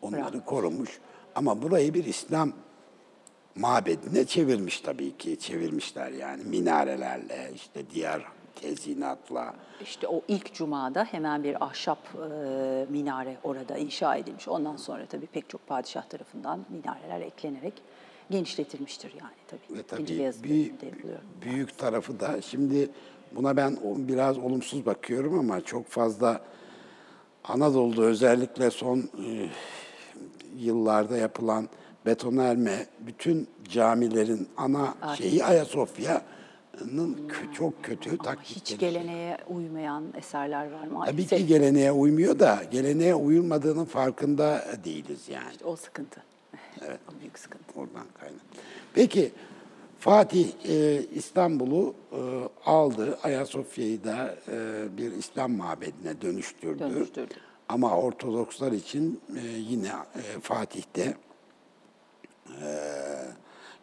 onları 0.03 0.45
korumuş. 0.45 1.01
Ama 1.35 1.63
burayı 1.63 1.95
bir 1.95 2.05
İslam 2.05 2.53
mabedine 3.57 4.25
çevirmiş 4.25 4.81
tabii 4.81 5.17
ki. 5.17 5.39
Çevirmişler 5.39 6.11
yani 6.11 6.45
minarelerle, 6.45 7.51
işte 7.55 7.91
diğer 7.91 8.23
tezinatla. 8.61 9.55
İşte 9.83 10.09
o 10.09 10.23
ilk 10.29 10.55
cumada 10.55 11.05
hemen 11.05 11.45
bir 11.45 11.65
ahşap 11.65 11.99
e, 12.15 12.87
minare 12.89 13.37
orada 13.45 13.77
inşa 13.77 14.17
edilmiş. 14.17 14.49
Ondan 14.49 14.77
sonra 14.77 15.07
tabii 15.07 15.27
pek 15.27 15.49
çok 15.51 15.67
padişah 15.67 16.03
tarafından 16.03 16.67
minareler 16.69 17.21
eklenerek 17.21 17.83
genişletilmiştir 18.31 19.13
yani 19.21 19.35
tabii. 19.49 19.79
Ve 19.79 19.83
tabii 19.83 20.33
bir, 20.45 20.73
büyük 21.43 21.79
tarafı 21.79 22.21
da 22.21 22.43
şimdi 22.43 22.91
buna 23.33 23.57
ben 23.57 23.77
biraz 23.85 24.39
olumsuz 24.39 24.87
bakıyorum 24.87 25.39
ama 25.39 25.61
çok 25.61 25.87
fazla 25.89 26.41
Anadolu'da 27.45 28.03
özellikle 28.03 28.71
son 28.71 28.99
e, 28.99 29.49
yıllarda 30.59 31.17
yapılan 31.17 31.69
betonelme 32.07 32.87
bütün 33.01 33.49
camilerin 33.65 34.49
ana 34.57 34.95
şeyi 35.19 35.45
Ayasofya'nın 35.45 37.29
kö- 37.29 37.53
çok 37.55 37.85
kötü 37.85 38.11
Ama 38.11 38.19
taklitleri. 38.23 38.57
hiç 38.61 38.79
geleneğe 38.79 39.39
uymayan 39.49 40.05
eserler 40.17 40.71
var 40.73 40.81
Tabii 40.83 40.93
maalesef. 40.95 41.39
ki 41.39 41.47
geleneğe 41.47 41.93
uymuyor 41.93 42.39
da 42.39 42.59
geleneğe 42.71 43.15
uyulmadığının 43.15 43.85
farkında 43.85 44.65
değiliz 44.85 45.29
yani. 45.29 45.51
İşte 45.53 45.65
o 45.65 45.77
sıkıntı. 45.77 46.23
Evet. 46.87 46.99
o 47.09 47.21
büyük 47.21 47.39
sıkıntı. 47.39 47.65
Oradan 47.81 48.07
kaynak. 48.21 48.41
Peki 48.95 49.33
Fatih 50.07 50.53
e, 50.69 51.03
İstanbul'u 51.15 51.95
e, 52.13 52.21
aldı. 52.71 53.19
Ayasofya'yı 53.23 54.05
da 54.05 54.37
e, 54.49 54.87
bir 54.97 55.13
İslam 55.13 55.53
mabedine 55.53 56.21
dönüştürdü. 56.21 56.79
Dönüştürdü. 56.79 57.35
Ama 57.69 57.99
Ortodokslar 57.99 58.73
için 58.73 59.21
e, 59.37 59.41
yine 59.47 59.89
e, 59.89 60.41
Fatih'te 60.41 61.17
e, 62.63 62.69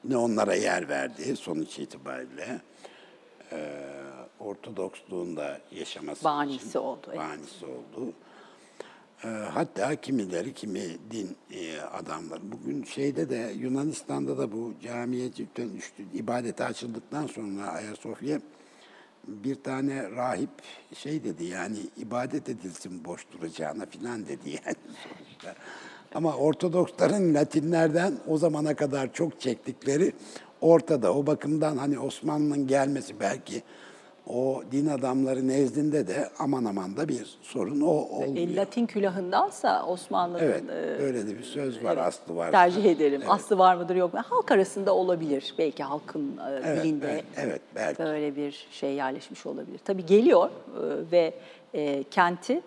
yine 0.03 0.17
onlara 0.17 0.55
yer 0.55 0.89
verdi 0.89 1.35
sonuç 1.35 1.79
itibariyle. 1.79 2.61
E, 3.51 3.81
Ortodoksluğunda 4.39 5.59
yaşaması 5.71 6.23
Banisi 6.23 6.67
için, 6.67 6.79
oldu, 6.79 7.07
evet. 7.07 7.17
Banisi 7.17 7.65
oldu. 7.65 8.13
Ee, 9.25 9.27
hatta 9.27 9.95
kimileri 9.95 10.53
kimi 10.53 10.81
din 11.11 11.35
e, 11.51 11.81
adamları. 11.81 12.41
Bugün 12.51 12.83
şeyde 12.83 13.29
de 13.29 13.53
Yunanistan'da 13.57 14.37
da 14.37 14.51
bu 14.51 14.73
camiye 14.83 15.31
dönüştü. 15.57 16.03
ibadete 16.13 16.65
açıldıktan 16.65 17.27
sonra 17.27 17.67
Ayasofya 17.67 18.39
bir 19.27 19.55
tane 19.55 20.11
rahip 20.11 20.49
şey 20.93 21.23
dedi 21.23 21.45
yani 21.45 21.77
ibadet 21.97 22.49
edilsin 22.49 23.05
boş 23.05 23.25
duracağına 23.31 23.85
filan 23.85 24.27
dedi 24.27 24.49
yani 24.49 24.75
sonuçta. 25.03 25.55
Ama 26.15 26.35
Ortodoksların 26.35 27.33
Latinlerden 27.33 28.13
o 28.27 28.37
zamana 28.37 28.75
kadar 28.75 29.13
çok 29.13 29.41
çektikleri 29.41 30.13
ortada. 30.61 31.13
O 31.13 31.27
bakımdan 31.27 31.77
hani 31.77 31.99
Osmanlı'nın 31.99 32.67
gelmesi 32.67 33.19
belki 33.19 33.63
o 34.27 34.63
din 34.71 34.87
adamları 34.87 35.47
nezdinde 35.47 36.07
de 36.07 36.29
aman 36.39 36.65
aman 36.65 36.97
da 36.97 37.07
bir 37.07 37.37
sorun 37.41 37.81
o 37.81 37.87
olmuyor. 37.87 38.47
E, 38.47 38.55
Latin 38.55 38.85
külahındansa 38.85 39.85
Osmanlı'nın 39.85 40.39
Evet, 40.43 40.63
e, 40.69 40.73
öyle 41.03 41.27
de 41.27 41.37
bir 41.37 41.43
söz 41.43 41.83
var, 41.83 41.93
evet, 41.93 42.03
aslı 42.05 42.35
var. 42.35 42.51
tercih 42.51 42.85
ederim. 42.85 43.21
Aslı 43.27 43.57
var 43.57 43.75
mıdır 43.75 43.95
yok 43.95 44.13
mu? 44.13 44.19
Halk 44.25 44.51
arasında 44.51 44.95
olabilir. 44.95 45.55
Belki 45.57 45.83
halkın 45.83 46.37
e, 46.37 46.59
Evet, 46.65 46.83
dilinde 46.83 47.07
evet, 47.11 47.23
evet, 47.37 47.61
belki. 47.75 48.03
böyle 48.03 48.35
bir 48.35 48.67
şey 48.71 48.93
yerleşmiş 48.93 49.45
olabilir. 49.45 49.79
Tabii 49.85 50.05
geliyor 50.05 50.49
ve 51.11 51.33
e, 51.73 52.03
kenti 52.03 52.61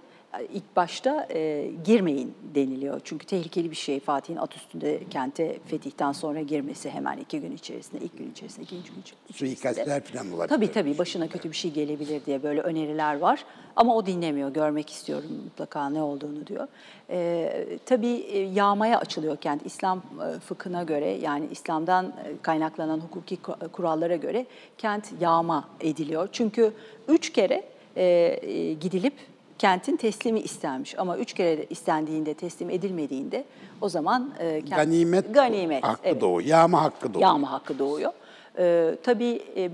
ilk 0.52 0.76
başta 0.76 1.26
e, 1.34 1.70
girmeyin 1.84 2.34
deniliyor. 2.54 3.00
Çünkü 3.04 3.26
tehlikeli 3.26 3.70
bir 3.70 3.76
şey 3.76 4.00
Fatih'in 4.00 4.36
at 4.36 4.56
üstünde 4.56 5.00
kente 5.10 5.58
fetihten 5.66 6.12
sonra 6.12 6.40
girmesi 6.40 6.90
hemen 6.90 7.18
iki 7.18 7.40
gün 7.40 7.52
içerisinde, 7.52 8.04
ilk 8.04 8.18
gün 8.18 8.30
içerisinde, 8.30 8.64
ikinci 8.64 8.90
gün 8.90 9.00
içerisinde. 9.00 9.32
Suikastler 9.38 10.04
falan 10.04 10.32
olabilir. 10.32 10.48
Tabii 10.48 10.72
tabii 10.72 10.98
başına 10.98 11.28
kötü 11.28 11.50
bir 11.50 11.56
şey 11.56 11.70
gelebilir 11.70 12.24
diye 12.26 12.42
böyle 12.42 12.60
öneriler 12.60 13.18
var. 13.18 13.44
Ama 13.76 13.96
o 13.96 14.06
dinlemiyor. 14.06 14.50
Görmek 14.54 14.90
istiyorum 14.90 15.30
mutlaka 15.44 15.88
ne 15.90 16.02
olduğunu 16.02 16.46
diyor. 16.46 16.68
Ee, 17.10 17.78
tabii 17.86 18.08
e, 18.08 18.38
yağmaya 18.38 18.98
açılıyor 19.00 19.36
kent. 19.36 19.66
İslam 19.66 19.98
e, 19.98 20.38
fıkhına 20.40 20.82
göre 20.82 21.10
yani 21.10 21.46
İslam'dan 21.50 22.06
e, 22.06 22.42
kaynaklanan 22.42 23.00
hukuki 23.00 23.36
ku- 23.36 23.68
kurallara 23.68 24.16
göre 24.16 24.46
kent 24.78 25.12
yağma 25.20 25.68
ediliyor. 25.80 26.28
Çünkü 26.32 26.72
üç 27.08 27.32
kere 27.32 27.64
e, 27.96 28.04
e, 28.04 28.72
gidilip 28.72 29.14
kentin 29.58 29.96
teslimi 29.96 30.40
istenmiş. 30.40 30.98
Ama 30.98 31.18
üç 31.18 31.32
kere 31.32 31.58
de 31.58 31.66
istendiğinde 31.70 32.34
teslim 32.34 32.70
edilmediğinde 32.70 33.44
o 33.80 33.88
zaman 33.88 34.30
e, 34.38 34.60
kent, 34.60 34.76
Ganimet, 34.76 35.34
ganimet 35.34 35.84
hakkı 35.84 36.00
evet 36.04 36.20
doğu, 36.20 36.40
yağma 36.42 36.82
hakkı 36.82 37.14
doğu. 37.14 37.22
yağma 37.22 37.52
hakkı 37.52 37.78
doğuyor. 37.78 38.12
Ee, 38.58 38.94
tabii 39.02 39.42
e, 39.56 39.70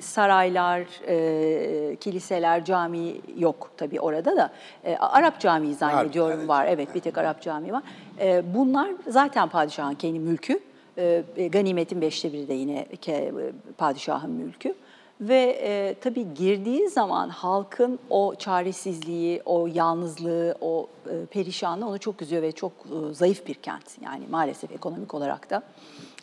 saraylar, 0.00 0.80
e, 1.08 1.96
kiliseler, 1.96 2.64
cami 2.64 3.12
yok 3.38 3.70
tabii 3.76 4.00
orada 4.00 4.36
da. 4.36 4.50
E, 4.84 4.96
Arap 4.96 5.40
Camii 5.40 5.74
zannediyorum 5.74 6.48
var. 6.48 6.66
evet. 6.66 6.74
Evet, 6.78 6.94
bir 6.94 7.00
tek 7.00 7.18
Arap 7.18 7.42
Camii 7.42 7.72
var. 7.72 7.82
E, 8.20 8.42
bunlar 8.54 8.90
zaten 9.08 9.48
padişahın 9.48 9.94
kendi 9.94 10.18
mülkü. 10.18 10.60
E, 10.98 11.22
e, 11.36 11.48
ganimetin 11.48 12.00
beşte 12.00 12.32
biri 12.32 12.48
de 12.48 12.54
yine 12.54 12.86
ke- 13.06 13.52
padişahın 13.78 14.30
mülkü. 14.30 14.74
Ve 15.20 15.58
e, 15.62 15.94
tabii 16.00 16.34
girdiği 16.34 16.88
zaman 16.88 17.28
halkın 17.28 17.98
o 18.10 18.34
çaresizliği, 18.34 19.42
o 19.44 19.66
yalnızlığı, 19.66 20.54
o 20.60 20.88
e, 21.10 21.26
perişanlığı 21.26 21.86
onu 21.86 21.98
çok 21.98 22.22
üzüyor 22.22 22.42
ve 22.42 22.52
çok 22.52 22.72
e, 22.72 23.14
zayıf 23.14 23.46
bir 23.46 23.54
kent. 23.54 23.98
Yani 24.04 24.24
maalesef 24.30 24.72
ekonomik 24.72 25.14
olarak 25.14 25.50
da 25.50 25.62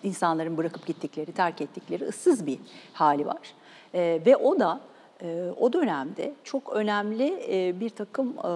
insanların 0.04 0.58
bırakıp 0.58 0.86
gittikleri, 0.86 1.32
terk 1.32 1.62
ettikleri 1.62 2.04
ıssız 2.06 2.46
bir 2.46 2.60
hali 2.94 3.26
var. 3.26 3.54
E, 3.94 4.22
ve 4.26 4.38
o 4.38 4.60
da 4.60 4.80
e, 5.22 5.50
o 5.60 5.74
dönemde 5.74 6.34
çok 6.44 6.74
önemli 6.74 7.44
e, 7.50 7.80
bir 7.80 7.90
takım 7.90 8.34
e, 8.44 8.50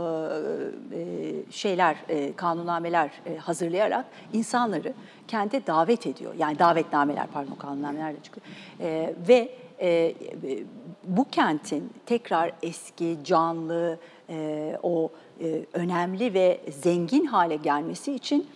e, 0.98 1.52
şeyler, 1.52 1.96
e, 2.10 2.34
kanunnameler 2.34 3.12
e, 3.26 3.38
hazırlayarak 3.38 4.06
insanları 4.34 4.94
kente 5.28 5.68
davet 5.68 6.08
ediyor. 6.08 6.34
Yani 6.38 6.60
davetnameler 6.60 7.28
pardon 7.34 7.56
kanunnameler 7.56 8.14
de 8.14 8.18
çıkıyor. 8.24 8.46
E, 8.80 9.16
ve 9.28 9.52
e, 9.80 9.88
e, 9.88 10.16
bu 11.04 11.26
kentin 11.30 11.94
tekrar 12.06 12.52
eski, 12.64 13.18
canlı, 13.24 14.00
e, 14.30 14.78
o 14.84 15.12
e, 15.42 15.66
önemli 15.74 16.34
ve 16.34 16.62
zengin 16.72 17.26
hale 17.26 17.56
gelmesi 17.56 18.14
için 18.14 18.48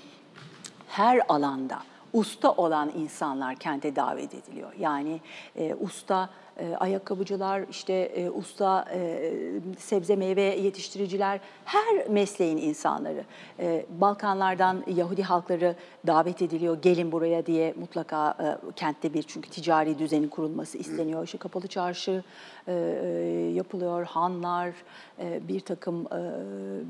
her 0.87 1.21
alanda 1.29 1.79
usta 2.13 2.51
olan 2.51 2.91
insanlar 2.97 3.55
kente 3.55 3.95
davet 3.95 4.33
ediliyor. 4.33 4.73
Yani 4.79 5.21
e, 5.55 5.75
usta 5.75 6.29
e, 6.57 6.75
ayakkabıcılar, 6.75 7.61
işte 7.69 7.93
e, 7.93 8.29
usta 8.29 8.85
e, 8.93 9.31
sebze 9.77 10.15
meyve 10.15 10.41
yetiştiriciler, 10.41 11.39
her 11.65 12.07
mesleğin 12.09 12.57
insanları. 12.57 13.23
E, 13.59 13.85
Balkanlardan 13.89 14.83
Yahudi 14.95 15.23
halkları 15.23 15.75
davet 16.07 16.41
ediliyor, 16.41 16.81
gelin 16.81 17.11
buraya 17.11 17.45
diye 17.45 17.73
mutlaka 17.79 18.37
e, 18.39 18.71
kentte 18.75 19.13
bir 19.13 19.23
çünkü 19.23 19.49
ticari 19.49 19.99
düzenin 19.99 20.27
kurulması 20.27 20.77
isteniyor. 20.77 21.23
İşte 21.25 21.37
kapalı 21.37 21.67
çarşı 21.67 22.23
e, 22.67 22.73
e, 22.73 23.07
yapılıyor, 23.53 24.05
hanlar, 24.05 24.73
e, 25.19 25.47
bir 25.47 25.59
takım 25.59 26.01
e, 26.01 26.19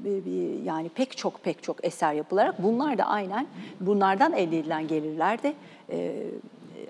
bir, 0.04 0.26
bir, 0.26 0.64
yani 0.64 0.90
pek 0.90 1.18
çok 1.18 1.44
pek 1.44 1.64
çok 1.64 1.86
eser 1.86 2.14
yapılarak 2.14 2.64
bunlar 2.64 2.98
da 2.98 3.04
aynen 3.04 3.48
bunlardan 3.80 4.34
elde 4.34 4.60
edilen 4.60 4.88
gelirler 4.88 5.44
de 5.44 5.54
e, 5.90 6.24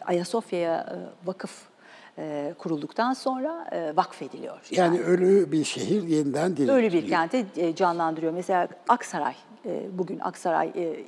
Ayasofya'ya 0.05 0.80
e, 0.80 1.28
vakıf 1.28 1.72
e, 2.18 2.53
kurulduktan 2.57 3.14
sonra 3.14 3.68
e, 3.72 3.95
vakfediliyor. 3.95 4.59
Yani 4.72 4.99
ölü 4.99 5.51
bir 5.51 5.64
şehir 5.64 6.03
yeniden 6.03 6.45
diriltiliyor. 6.45 6.76
Öyle 6.76 6.93
bir 6.93 7.07
kenti 7.07 7.45
e, 7.57 7.76
canlandırıyor. 7.76 8.34
Mesela 8.34 8.68
Aksaray, 8.88 9.36
e, 9.66 9.97
bugün 9.97 10.20
Aksaray 10.20 10.72
e, 10.76 10.82
e, 10.82 10.99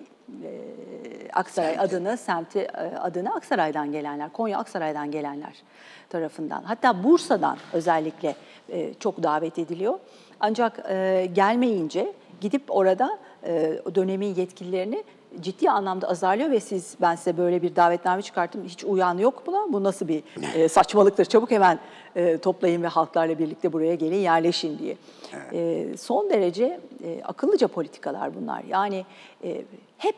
Aksaray 1.34 1.80
adını, 1.80 2.18
semti 2.18 2.72
adını 3.00 3.36
Aksaray'dan 3.36 3.92
gelenler, 3.92 4.34
Konya 4.34 4.60
Aksaray'dan 4.60 5.12
gelenler 5.12 5.64
tarafından. 6.10 6.64
Hatta 6.64 7.04
Bursa'dan 7.04 7.58
özellikle 7.74 8.36
çok 9.00 9.24
davet 9.24 9.60
ediliyor. 9.60 10.00
Ancak 10.40 10.90
gelmeyince 11.36 12.14
gidip 12.42 12.64
orada 12.68 13.20
dönemin 13.96 14.36
yetkililerini 14.36 15.04
ciddi 15.42 15.70
anlamda 15.70 16.08
azarlıyor 16.10 16.52
ve 16.52 16.60
siz 16.60 16.96
ben 17.02 17.16
size 17.16 17.38
böyle 17.38 17.62
bir 17.62 17.76
davetname 17.76 18.22
çıkarttım 18.22 18.64
hiç 18.64 18.84
uyan 18.84 19.18
yok 19.18 19.44
buna 19.48 19.74
bu 19.74 19.84
nasıl 19.84 20.08
bir 20.08 20.24
e, 20.56 20.70
saçmalıktır 20.70 21.26
çabuk 21.26 21.52
hemen 21.52 21.80
e, 22.16 22.38
toplayın 22.38 22.84
ve 22.84 22.88
halklarla 22.88 23.40
birlikte 23.40 23.74
buraya 23.74 23.96
gelin 23.96 24.16
yerleşin 24.16 24.80
diye. 24.80 24.98
E, 25.54 25.88
son 25.98 26.30
derece 26.30 26.80
e, 27.04 27.24
akıllıca 27.24 27.68
politikalar 27.68 28.36
bunlar 28.36 28.64
yani 28.64 29.06
e, 29.44 29.62
hep 29.98 30.16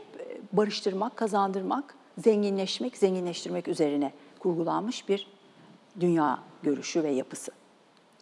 barıştırmak, 0.54 1.18
kazandırmak, 1.18 1.96
zenginleşmek, 2.18 2.98
zenginleştirmek 2.98 3.68
üzerine 3.68 4.12
kurgulanmış 4.40 5.10
bir 5.10 5.28
dünya 6.00 6.40
görüşü 6.64 7.04
ve 7.04 7.10
yapısı, 7.10 7.52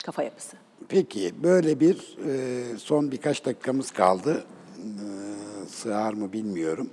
kafa 0.03 0.23
yapısı. 0.23 0.57
Peki 0.89 1.43
böyle 1.43 1.79
bir 1.79 2.17
e, 2.27 2.77
son 2.77 3.11
birkaç 3.11 3.45
dakikamız 3.45 3.91
kaldı. 3.91 4.43
E, 4.77 5.54
sığar 5.75 6.13
mı 6.13 6.33
bilmiyorum. 6.33 6.89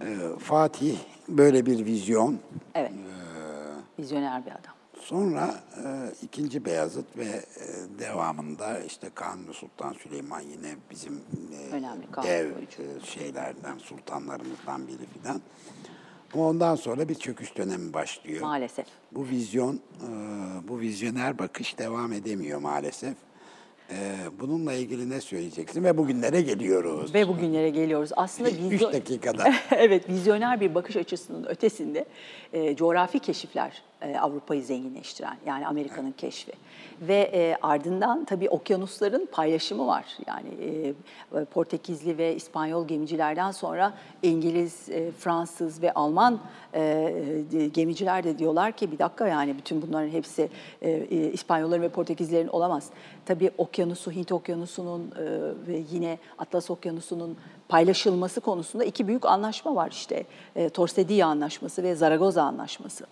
E, 0.00 0.38
Fatih 0.38 0.98
böyle 1.28 1.66
bir 1.66 1.86
vizyon. 1.86 2.38
Evet, 2.74 2.92
vizyoner 3.98 4.46
bir 4.46 4.50
adam. 4.50 4.74
Sonra 5.00 5.54
e, 5.84 6.12
ikinci 6.22 6.64
Beyazıt 6.64 7.16
ve 7.16 7.24
e, 7.24 7.44
devamında 7.98 8.80
işte 8.80 9.10
Kanuni 9.14 9.54
Sultan 9.54 9.92
Süleyman 9.92 10.40
yine 10.40 10.76
bizim 10.90 11.20
e, 11.52 11.74
Önemli 11.74 12.06
dev 12.22 12.50
e, 12.50 13.04
şeylerden, 13.04 13.78
sultanlarımızdan 13.78 14.88
biri 14.88 15.06
filan. 15.06 15.40
Ama 16.34 16.48
ondan 16.48 16.74
sonra 16.74 17.08
bir 17.08 17.14
çöküş 17.14 17.56
dönemi 17.56 17.92
başlıyor. 17.92 18.42
Maalesef. 18.42 18.86
Bu 19.12 19.26
vizyon, 19.26 19.74
e, 19.74 19.78
bu 20.68 20.80
vizyoner 20.80 21.38
bakış 21.38 21.78
devam 21.78 22.12
edemiyor 22.12 22.58
maalesef. 22.58 23.14
E, 23.90 23.96
Bununla 24.40 24.72
ilgili 24.72 25.10
ne 25.10 25.20
söyleyeceksin? 25.20 25.84
Ve 25.84 25.96
bugünlere 25.96 26.40
geliyoruz. 26.42 27.14
Ve 27.14 27.28
bugünlere 27.28 27.70
geliyoruz. 27.70 28.10
Aslında 28.16 28.50
Üç 28.50 28.58
vizyon... 28.70 28.92
dakikada. 28.92 29.54
evet, 29.70 30.08
vizyoner 30.08 30.60
bir 30.60 30.74
bakış 30.74 30.96
açısının 30.96 31.44
ötesinde 31.44 32.04
e, 32.52 32.76
coğrafi 32.76 33.18
keşifler 33.18 33.82
e, 34.02 34.18
Avrupa'yı 34.18 34.62
zenginleştiren, 34.62 35.36
yani 35.46 35.66
Amerika'nın 35.66 36.12
keşfi. 36.12 36.52
Ve 37.00 37.30
e, 37.32 37.56
ardından 37.62 38.24
tabii 38.24 38.48
okyanusların 38.48 39.28
paylaşımı 39.32 39.86
var. 39.86 40.04
Yani 40.26 40.48
e, 41.34 41.44
Portekizli 41.44 42.18
ve 42.18 42.34
İspanyol 42.34 42.88
gemicilerden 42.88 43.50
sonra 43.50 43.94
İngiliz, 44.22 44.88
Fransız 45.18 45.82
ve 45.82 45.92
Alman 45.94 46.40
gemiciler 47.72 48.24
de 48.24 48.38
diyorlar 48.38 48.72
ki 48.72 48.92
bir 48.92 48.98
dakika 48.98 49.28
yani 49.28 49.58
bütün 49.58 49.82
bunların 49.82 50.08
hepsi 50.08 50.48
İspanyolların 51.32 51.82
ve 51.82 51.88
Portekizlerin 51.88 52.48
olamaz. 52.48 52.90
Tabii 53.26 53.50
okyanusu, 53.58 54.12
Hint 54.12 54.32
okyanusunun 54.32 55.12
ve 55.66 55.82
yine 55.90 56.18
Atlas 56.38 56.70
okyanusunun 56.70 57.36
paylaşılması 57.68 58.40
konusunda 58.40 58.84
iki 58.84 59.08
büyük 59.08 59.26
anlaşma 59.26 59.74
var 59.74 59.90
işte. 59.90 60.24
E, 60.56 60.68
anlaşması 61.24 61.82
ve 61.82 61.94
Zaragoza 61.94 62.42
anlaşması. 62.42 63.06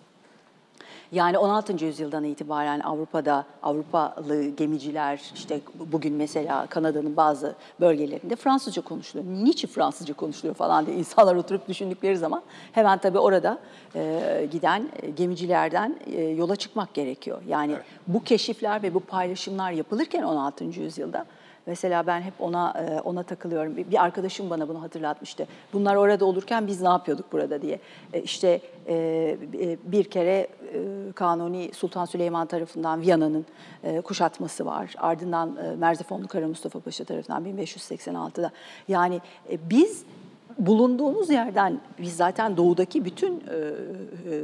Yani 1.11 1.37
16. 1.37 1.85
yüzyıldan 1.85 2.23
itibaren 2.23 2.79
Avrupa'da 2.79 3.45
Avrupalı 3.63 4.49
gemiciler 4.49 5.21
işte 5.35 5.59
bugün 5.91 6.13
mesela 6.13 6.65
Kanada'nın 6.65 7.17
bazı 7.17 7.55
bölgelerinde 7.79 8.35
Fransızca 8.35 8.81
konuşuluyor. 8.81 9.29
Niçin 9.43 9.67
Fransızca 9.67 10.13
konuşuluyor 10.13 10.55
falan 10.55 10.85
diye 10.85 10.97
insanlar 10.97 11.35
oturup 11.35 11.67
düşündükleri 11.67 12.17
zaman 12.17 12.41
hemen 12.71 12.97
tabii 12.97 13.19
orada 13.19 13.57
e, 13.95 14.47
giden 14.51 14.89
gemicilerden 15.15 15.99
e, 16.05 16.21
yola 16.21 16.55
çıkmak 16.55 16.93
gerekiyor. 16.93 17.41
Yani 17.47 17.75
bu 18.07 18.23
keşifler 18.23 18.83
ve 18.83 18.93
bu 18.93 18.99
paylaşımlar 18.99 19.71
yapılırken 19.71 20.23
16. 20.23 20.63
yüzyılda 20.63 21.25
Mesela 21.67 22.07
ben 22.07 22.21
hep 22.21 22.33
ona 22.39 22.73
e, 22.77 23.01
ona 23.01 23.23
takılıyorum. 23.23 23.77
Bir 23.77 24.03
arkadaşım 24.03 24.49
bana 24.49 24.67
bunu 24.67 24.81
hatırlatmıştı. 24.81 25.47
Bunlar 25.73 25.95
orada 25.95 26.25
olurken 26.25 26.67
biz 26.67 26.81
ne 26.81 26.89
yapıyorduk 26.89 27.31
burada 27.31 27.61
diye. 27.61 27.79
E, 28.13 28.21
İşte 28.21 28.61
e, 28.87 29.37
bir 29.83 30.03
kere 30.03 30.47
Kanuni 31.15 31.69
Sultan 31.73 32.05
Süleyman 32.05 32.47
tarafından 32.47 33.01
Viyana'nın 33.01 33.45
kuşatması 34.03 34.65
var. 34.65 34.93
Ardından 34.97 35.57
Merzifonlu 35.77 36.27
Kara 36.27 36.47
Mustafa 36.47 36.79
Paşa 36.79 37.03
tarafından 37.03 37.45
1586'da. 37.45 38.51
Yani 38.87 39.21
biz 39.69 40.03
bulunduğumuz 40.59 41.29
yerden 41.29 41.81
biz 41.99 42.15
zaten 42.17 42.57
doğudaki 42.57 43.05
bütün 43.05 43.33
e, 43.33 43.55
e, 43.55 44.43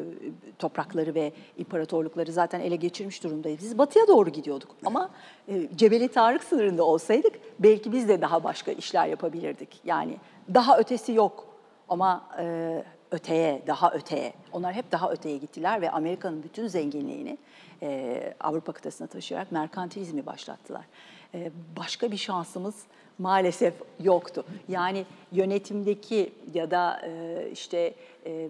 toprakları 0.59 1.15
ve 1.15 1.33
imparatorlukları 1.57 2.31
zaten 2.31 2.59
ele 2.59 2.75
geçirmiş 2.75 3.23
durumdayız. 3.23 3.59
Biz 3.61 3.77
batıya 3.77 4.07
doğru 4.07 4.29
gidiyorduk 4.29 4.75
ama 4.85 5.09
e, 5.47 5.69
Cebeli 5.75 6.07
Tarık 6.07 6.43
sınırında 6.43 6.83
olsaydık 6.83 7.33
belki 7.59 7.91
biz 7.91 8.09
de 8.09 8.21
daha 8.21 8.43
başka 8.43 8.71
işler 8.71 9.07
yapabilirdik. 9.07 9.81
Yani 9.85 10.17
daha 10.53 10.77
ötesi 10.77 11.13
yok 11.13 11.47
ama 11.89 12.29
e, 12.39 12.83
öteye, 13.11 13.61
daha 13.67 13.91
öteye. 13.91 14.33
Onlar 14.51 14.73
hep 14.73 14.91
daha 14.91 15.11
öteye 15.11 15.37
gittiler 15.37 15.81
ve 15.81 15.91
Amerika'nın 15.91 16.43
bütün 16.43 16.67
zenginliğini 16.67 17.37
e, 17.81 18.33
Avrupa 18.39 18.71
kıtasına 18.71 19.07
taşıyarak 19.07 19.51
merkantilizmi 19.51 20.25
başlattılar. 20.25 20.85
E, 21.33 21.51
başka 21.77 22.11
bir 22.11 22.17
şansımız 22.17 22.75
maalesef 23.19 23.73
yoktu. 23.99 24.45
Yani 24.69 25.05
yönetimdeki 25.31 26.33
ya 26.53 26.71
da 26.71 27.01
e, 27.05 27.49
işte 27.51 27.93
e, 28.25 28.49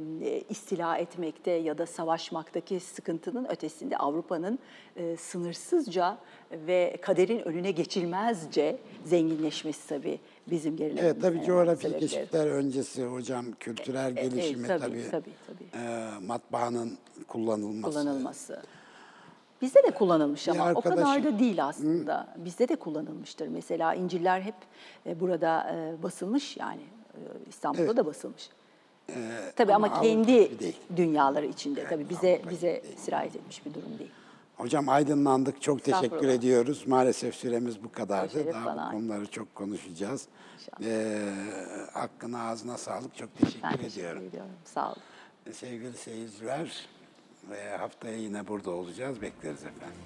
istila 0.49 0.97
etmekte 0.97 1.51
ya 1.51 1.77
da 1.77 1.85
savaşmaktaki 1.85 2.79
sıkıntının 2.79 3.45
ötesinde 3.49 3.97
Avrupa'nın 3.97 4.59
e, 4.95 5.17
sınırsızca 5.17 6.17
ve 6.51 6.97
kaderin 7.01 7.39
önüne 7.39 7.71
geçilmezce 7.71 8.77
zenginleşmesi 9.05 9.87
tabii 9.89 10.19
bizim 10.47 10.75
gerilememizin 10.77 11.07
Evet 11.07 11.21
tabii 11.21 11.45
coğrafi 11.45 11.99
keşifler 11.99 12.47
öncesi 12.47 13.03
hocam 13.03 13.45
kültürel 13.59 14.17
E, 14.17 14.19
e, 14.19 14.27
gelişimi 14.27 14.67
tabii, 14.67 14.79
tabii, 14.81 15.03
tabii, 15.11 15.29
tabii. 15.47 15.83
e, 15.83 16.09
matbaanın 16.25 16.97
kullanılması. 17.27 17.99
kullanılması. 17.99 18.61
Bizde 19.63 19.83
de 19.83 19.91
kullanılmış 19.91 20.47
ama 20.47 20.71
o 20.75 20.81
kadar 20.81 21.23
da 21.23 21.39
değil 21.39 21.65
aslında. 21.65 22.27
Bizde 22.37 22.67
de 22.67 22.75
kullanılmıştır. 22.75 23.47
Mesela 23.47 23.93
İncil'ler 23.93 24.41
hep 24.41 24.55
e, 25.05 25.19
burada 25.19 25.75
e, 25.75 26.03
basılmış 26.03 26.57
yani 26.57 26.81
e, 27.13 27.19
İstanbul'da 27.49 27.83
Evet. 27.83 27.97
da 27.97 28.05
basılmış. 28.05 28.49
Tabii 29.55 29.73
ama, 29.73 29.87
ama 29.87 30.01
kendi 30.01 30.51
dünyaları 30.97 31.45
içinde 31.45 31.87
tabii 31.87 32.09
bize 32.09 32.33
Avrupa 32.33 32.49
bize 32.49 32.83
değil. 32.83 32.97
sirayet 32.97 33.35
etmiş 33.35 33.65
bir 33.65 33.73
durum 33.73 33.99
değil. 33.99 34.11
Hocam 34.57 34.89
aydınlandık. 34.89 35.61
Çok 35.61 35.83
teşekkür 35.83 36.27
ediyoruz. 36.27 36.87
Maalesef 36.87 37.35
süremiz 37.35 37.83
bu 37.83 37.91
kadardı. 37.91 38.53
Daha 38.53 38.65
bana 38.65 38.87
bu 38.87 38.91
konuları 38.91 39.25
çok 39.25 39.55
konuşacağız. 39.55 40.27
İnşallah. 40.59 40.91
Ee, 40.91 41.19
hakkına 41.93 42.47
ağzına 42.49 42.77
sağlık. 42.77 43.15
Çok 43.15 43.35
teşekkür 43.37 43.63
Ben 43.63 43.71
teşekkür 43.71 43.93
ediyorum. 43.93 44.23
ediyorum. 44.27 44.51
Sağ 44.65 44.87
olun. 44.87 45.01
Sevgili 45.53 45.93
seyirciler, 45.97 46.85
Haftaya 47.79 48.17
yine 48.17 48.47
burada 48.47 48.71
olacağız. 48.71 49.21
Bekleriz 49.21 49.63
efendim. 49.63 49.99